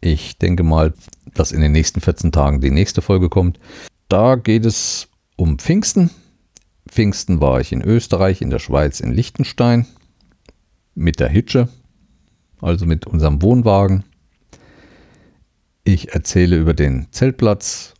Ich 0.00 0.38
denke 0.38 0.64
mal, 0.64 0.92
dass 1.34 1.52
in 1.52 1.60
den 1.60 1.72
nächsten 1.72 2.00
14 2.00 2.32
Tagen 2.32 2.60
die 2.62 2.72
nächste 2.72 3.00
Folge 3.00 3.28
kommt. 3.28 3.60
Da 4.08 4.34
geht 4.34 4.66
es 4.66 5.06
um 5.36 5.58
Pfingsten. 5.58 6.10
Pfingsten 6.88 7.40
war 7.40 7.60
ich 7.60 7.72
in 7.72 7.80
Österreich, 7.80 8.42
in 8.42 8.50
der 8.50 8.58
Schweiz, 8.58 8.98
in 8.98 9.12
Liechtenstein 9.12 9.86
mit 10.94 11.20
der 11.20 11.28
Hitsche, 11.28 11.68
also 12.60 12.86
mit 12.86 13.06
unserem 13.06 13.42
Wohnwagen. 13.42 14.04
Ich 15.84 16.14
erzähle 16.14 16.56
über 16.56 16.74
den 16.74 17.08
Zeltplatz 17.10 17.94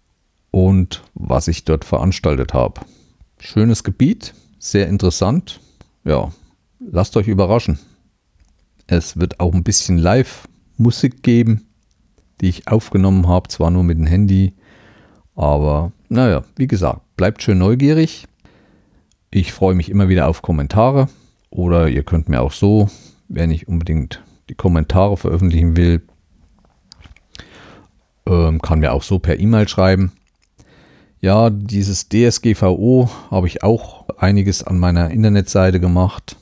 und 0.50 1.02
was 1.14 1.48
ich 1.48 1.64
dort 1.64 1.84
veranstaltet 1.84 2.54
habe. 2.54 2.80
Schönes 3.38 3.84
Gebiet, 3.84 4.34
sehr 4.58 4.88
interessant. 4.88 5.60
Ja, 6.04 6.32
lasst 6.80 7.16
euch 7.16 7.28
überraschen. 7.28 7.78
Es 8.86 9.18
wird 9.18 9.40
auch 9.40 9.52
ein 9.52 9.64
bisschen 9.64 9.98
Live-Musik 9.98 11.22
geben, 11.22 11.66
die 12.40 12.48
ich 12.48 12.68
aufgenommen 12.68 13.28
habe, 13.28 13.48
zwar 13.48 13.70
nur 13.70 13.82
mit 13.82 13.98
dem 13.98 14.06
Handy, 14.06 14.54
aber 15.34 15.92
naja, 16.08 16.44
wie 16.56 16.66
gesagt, 16.66 17.00
bleibt 17.16 17.42
schön 17.42 17.58
neugierig. 17.58 18.26
Ich 19.30 19.52
freue 19.52 19.74
mich 19.74 19.90
immer 19.90 20.08
wieder 20.08 20.28
auf 20.28 20.42
Kommentare 20.42 21.08
oder 21.54 21.88
ihr 21.88 22.02
könnt 22.02 22.28
mir 22.28 22.42
auch 22.42 22.52
so, 22.52 22.90
wenn 23.28 23.50
ich 23.50 23.68
unbedingt 23.68 24.22
die 24.48 24.54
Kommentare 24.54 25.16
veröffentlichen 25.16 25.76
will, 25.76 26.02
ähm, 28.26 28.60
kann 28.60 28.80
mir 28.80 28.92
auch 28.92 29.04
so 29.04 29.20
per 29.20 29.38
E-Mail 29.38 29.68
schreiben. 29.68 30.12
Ja, 31.20 31.48
dieses 31.50 32.08
DSGVO 32.08 33.08
habe 33.30 33.46
ich 33.46 33.62
auch 33.62 34.04
einiges 34.18 34.62
an 34.64 34.78
meiner 34.78 35.10
Internetseite 35.10 35.80
gemacht. 35.80 36.36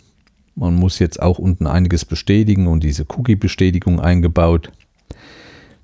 Man 0.56 0.74
muss 0.74 0.98
jetzt 0.98 1.22
auch 1.22 1.38
unten 1.38 1.66
einiges 1.66 2.04
bestätigen 2.04 2.66
und 2.66 2.82
diese 2.82 3.04
Cookie-Bestätigung 3.08 4.00
eingebaut. 4.00 4.72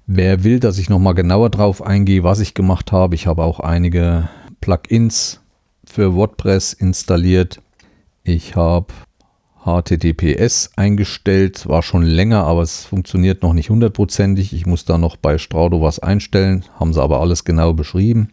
Wer 0.07 0.43
will, 0.43 0.59
dass 0.59 0.79
ich 0.79 0.89
nochmal 0.89 1.15
genauer 1.15 1.51
drauf 1.51 1.83
eingehe, 1.83 2.25
was 2.25 2.41
ich 2.41 2.55
gemacht 2.55 2.93
habe, 2.93 3.15
ich 3.15 3.27
habe 3.27 3.45
auch 3.45 3.61
einige 3.61 4.31
Plugins 4.63 5.41
für 5.85 6.15
WordPress 6.15 6.73
installiert. 6.73 7.61
Ich 8.25 8.57
habe 8.57 8.87
HTTPS 9.69 10.71
eingestellt, 10.77 11.69
war 11.69 11.83
schon 11.83 12.03
länger, 12.03 12.45
aber 12.45 12.63
es 12.63 12.85
funktioniert 12.85 13.43
noch 13.43 13.53
nicht 13.53 13.71
hundertprozentig. 13.71 14.53
Ich 14.53 14.67
muss 14.67 14.85
da 14.85 14.99
noch 14.99 15.17
bei 15.17 15.39
Straudo 15.39 15.83
was 15.83 15.99
einstellen, 15.99 16.65
haben 16.79 16.93
sie 16.93 17.03
aber 17.03 17.21
alles 17.21 17.45
genau 17.45 17.73
beschrieben. 17.73 18.31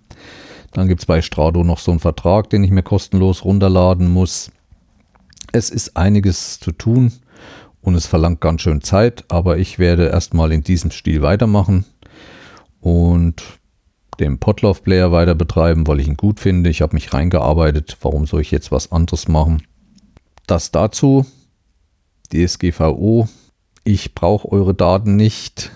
Dann 0.71 0.87
gibt 0.87 1.01
es 1.01 1.05
bei 1.05 1.21
Straudo 1.21 1.63
noch 1.63 1.79
so 1.79 1.91
einen 1.91 1.99
Vertrag, 1.99 2.49
den 2.49 2.63
ich 2.63 2.71
mir 2.71 2.83
kostenlos 2.83 3.45
runterladen 3.45 4.11
muss. 4.11 4.51
Es 5.51 5.69
ist 5.69 5.95
einiges 5.95 6.59
zu 6.59 6.71
tun 6.71 7.13
und 7.81 7.95
es 7.95 8.07
verlangt 8.07 8.41
ganz 8.41 8.61
schön 8.61 8.81
Zeit, 8.81 9.23
aber 9.29 9.57
ich 9.57 9.79
werde 9.79 10.07
erstmal 10.07 10.51
in 10.51 10.63
diesem 10.63 10.91
Stil 10.91 11.21
weitermachen 11.21 11.85
und 12.81 13.41
den 14.19 14.39
Potlauf 14.39 14.83
Player 14.83 15.11
weiter 15.11 15.35
betreiben, 15.35 15.87
weil 15.87 15.99
ich 15.99 16.07
ihn 16.07 16.17
gut 16.17 16.39
finde. 16.39 16.69
Ich 16.69 16.81
habe 16.81 16.95
mich 16.95 17.13
reingearbeitet. 17.13 17.97
Warum 18.01 18.25
soll 18.25 18.41
ich 18.41 18.51
jetzt 18.51 18.71
was 18.71 18.91
anderes 18.91 19.27
machen? 19.27 19.63
Das 20.47 20.71
dazu. 20.71 21.25
DSGVO. 22.33 23.27
Ich 23.83 24.15
brauche 24.15 24.51
eure 24.51 24.73
Daten 24.73 25.15
nicht. 25.15 25.71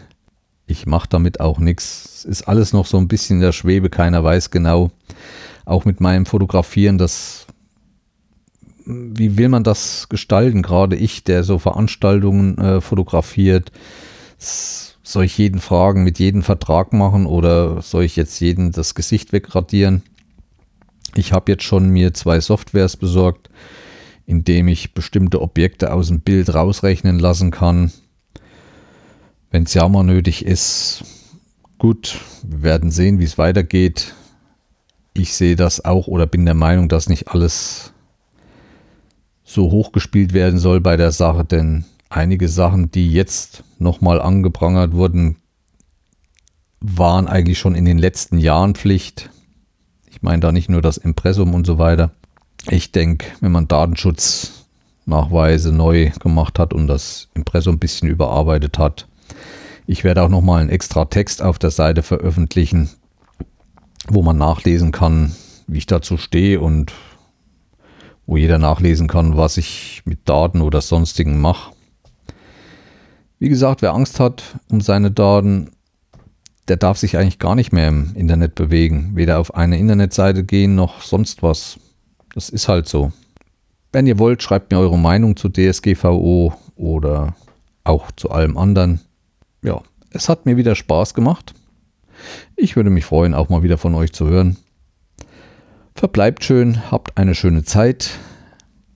Ich 0.67 0.85
mache 0.85 1.07
damit 1.09 1.39
auch 1.39 1.59
nichts. 1.59 2.05
Es 2.19 2.25
ist 2.25 2.47
alles 2.47 2.73
noch 2.73 2.85
so 2.85 2.97
ein 2.97 3.07
bisschen 3.07 3.37
in 3.37 3.41
der 3.41 3.51
Schwebe. 3.51 3.89
Keiner 3.89 4.23
weiß 4.23 4.51
genau. 4.51 4.91
Auch 5.65 5.85
mit 5.85 5.99
meinem 5.99 6.25
Fotografieren, 6.25 6.97
das 6.97 7.47
wie 8.89 9.37
will 9.37 9.49
man 9.49 9.63
das 9.63 10.09
gestalten? 10.09 10.63
Gerade 10.63 10.95
ich, 10.95 11.23
der 11.23 11.43
so 11.43 11.59
Veranstaltungen 11.59 12.57
äh, 12.57 12.81
fotografiert, 12.81 13.71
soll 14.37 15.25
ich 15.25 15.37
jeden 15.37 15.59
fragen, 15.59 16.03
mit 16.03 16.17
jedem 16.19 16.41
Vertrag 16.41 16.93
machen 16.93 17.25
oder 17.25 17.81
soll 17.81 18.03
ich 18.03 18.15
jetzt 18.15 18.39
jeden 18.39 18.71
das 18.71 18.95
Gesicht 18.95 19.31
wegradieren? 19.31 20.01
Ich 21.15 21.33
habe 21.33 21.51
jetzt 21.51 21.63
schon 21.63 21.89
mir 21.89 22.13
zwei 22.13 22.39
Softwares 22.39 22.97
besorgt, 22.97 23.49
indem 24.29 24.67
ich 24.67 24.93
bestimmte 24.93 25.41
Objekte 25.41 25.91
aus 25.91 26.09
dem 26.09 26.21
Bild 26.21 26.53
rausrechnen 26.53 27.17
lassen 27.17 27.49
kann. 27.49 27.91
Wenn 29.49 29.63
es 29.63 29.73
ja 29.73 29.89
mal 29.89 30.03
nötig 30.03 30.45
ist, 30.45 31.03
gut, 31.79 32.19
wir 32.43 32.61
werden 32.61 32.91
sehen, 32.91 33.17
wie 33.17 33.23
es 33.23 33.39
weitergeht. 33.39 34.13
Ich 35.15 35.33
sehe 35.33 35.55
das 35.55 35.83
auch 35.83 36.05
oder 36.05 36.27
bin 36.27 36.45
der 36.45 36.53
Meinung, 36.53 36.89
dass 36.89 37.09
nicht 37.09 37.29
alles 37.29 37.91
so 39.43 39.71
hochgespielt 39.71 40.31
werden 40.33 40.59
soll 40.59 40.79
bei 40.79 40.95
der 40.95 41.11
Sache, 41.11 41.43
denn 41.43 41.85
einige 42.09 42.49
Sachen, 42.49 42.91
die 42.91 43.11
jetzt 43.11 43.63
nochmal 43.79 44.21
angeprangert 44.21 44.93
wurden, 44.93 45.37
waren 46.81 47.27
eigentlich 47.27 47.57
schon 47.57 47.73
in 47.73 47.85
den 47.85 47.97
letzten 47.97 48.37
Jahren 48.37 48.75
Pflicht. 48.75 49.31
Ich 50.05 50.21
meine 50.21 50.41
da 50.41 50.51
nicht 50.51 50.69
nur 50.69 50.83
das 50.83 50.97
Impressum 50.97 51.55
und 51.55 51.65
so 51.65 51.79
weiter. 51.79 52.11
Ich 52.67 52.91
denke, 52.91 53.27
wenn 53.39 53.51
man 53.51 53.67
Datenschutznachweise 53.67 55.71
neu 55.71 56.11
gemacht 56.19 56.59
hat 56.59 56.73
und 56.73 56.87
das 56.87 57.29
Impressum 57.33 57.75
ein 57.75 57.79
bisschen 57.79 58.09
überarbeitet 58.09 58.77
hat, 58.77 59.07
ich 59.87 60.03
werde 60.03 60.21
auch 60.21 60.29
nochmal 60.29 60.61
einen 60.61 60.69
extra 60.69 61.05
Text 61.05 61.41
auf 61.41 61.57
der 61.57 61.71
Seite 61.71 62.03
veröffentlichen, 62.03 62.89
wo 64.07 64.21
man 64.21 64.37
nachlesen 64.37 64.91
kann, 64.91 65.35
wie 65.67 65.79
ich 65.79 65.87
dazu 65.87 66.17
stehe 66.17 66.59
und 66.59 66.93
wo 68.27 68.37
jeder 68.37 68.59
nachlesen 68.59 69.07
kann, 69.07 69.37
was 69.37 69.57
ich 69.57 70.03
mit 70.05 70.29
Daten 70.29 70.61
oder 70.61 70.81
sonstigen 70.81 71.41
mache. 71.41 71.71
Wie 73.39 73.49
gesagt, 73.49 73.81
wer 73.81 73.93
Angst 73.93 74.19
hat 74.19 74.59
um 74.69 74.81
seine 74.81 75.09
Daten, 75.09 75.71
der 76.67 76.77
darf 76.77 76.99
sich 76.99 77.17
eigentlich 77.17 77.39
gar 77.39 77.55
nicht 77.55 77.73
mehr 77.73 77.87
im 77.87 78.13
Internet 78.15 78.53
bewegen. 78.53 79.13
Weder 79.15 79.39
auf 79.39 79.55
eine 79.55 79.79
Internetseite 79.79 80.43
gehen 80.43 80.75
noch 80.75 81.01
sonst 81.01 81.41
was. 81.41 81.79
Das 82.39 82.47
ist 82.47 82.69
halt 82.69 82.87
so. 82.87 83.11
Wenn 83.91 84.07
ihr 84.07 84.17
wollt, 84.17 84.41
schreibt 84.41 84.71
mir 84.71 84.79
eure 84.79 84.97
Meinung 84.97 85.35
zu 85.35 85.49
DSGVO 85.49 86.53
oder 86.77 87.35
auch 87.83 88.11
zu 88.11 88.31
allem 88.31 88.57
anderen. 88.57 89.01
Ja, 89.61 89.81
Es 90.11 90.29
hat 90.29 90.45
mir 90.45 90.55
wieder 90.55 90.73
Spaß 90.73 91.13
gemacht. 91.13 91.53
Ich 92.55 92.77
würde 92.77 92.91
mich 92.91 93.03
freuen, 93.03 93.33
auch 93.33 93.49
mal 93.49 93.61
wieder 93.61 93.77
von 93.77 93.93
euch 93.93 94.13
zu 94.13 94.25
hören. 94.25 94.55
Verbleibt 95.95 96.45
schön, 96.45 96.89
habt 96.89 97.17
eine 97.17 97.35
schöne 97.35 97.65
Zeit. 97.65 98.11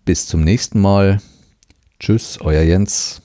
Bis 0.05 0.25
zum 0.25 0.45
nächsten 0.45 0.79
Mal. 0.79 1.19
Tschüss, 1.99 2.39
euer 2.39 2.61
Jens. 2.61 3.22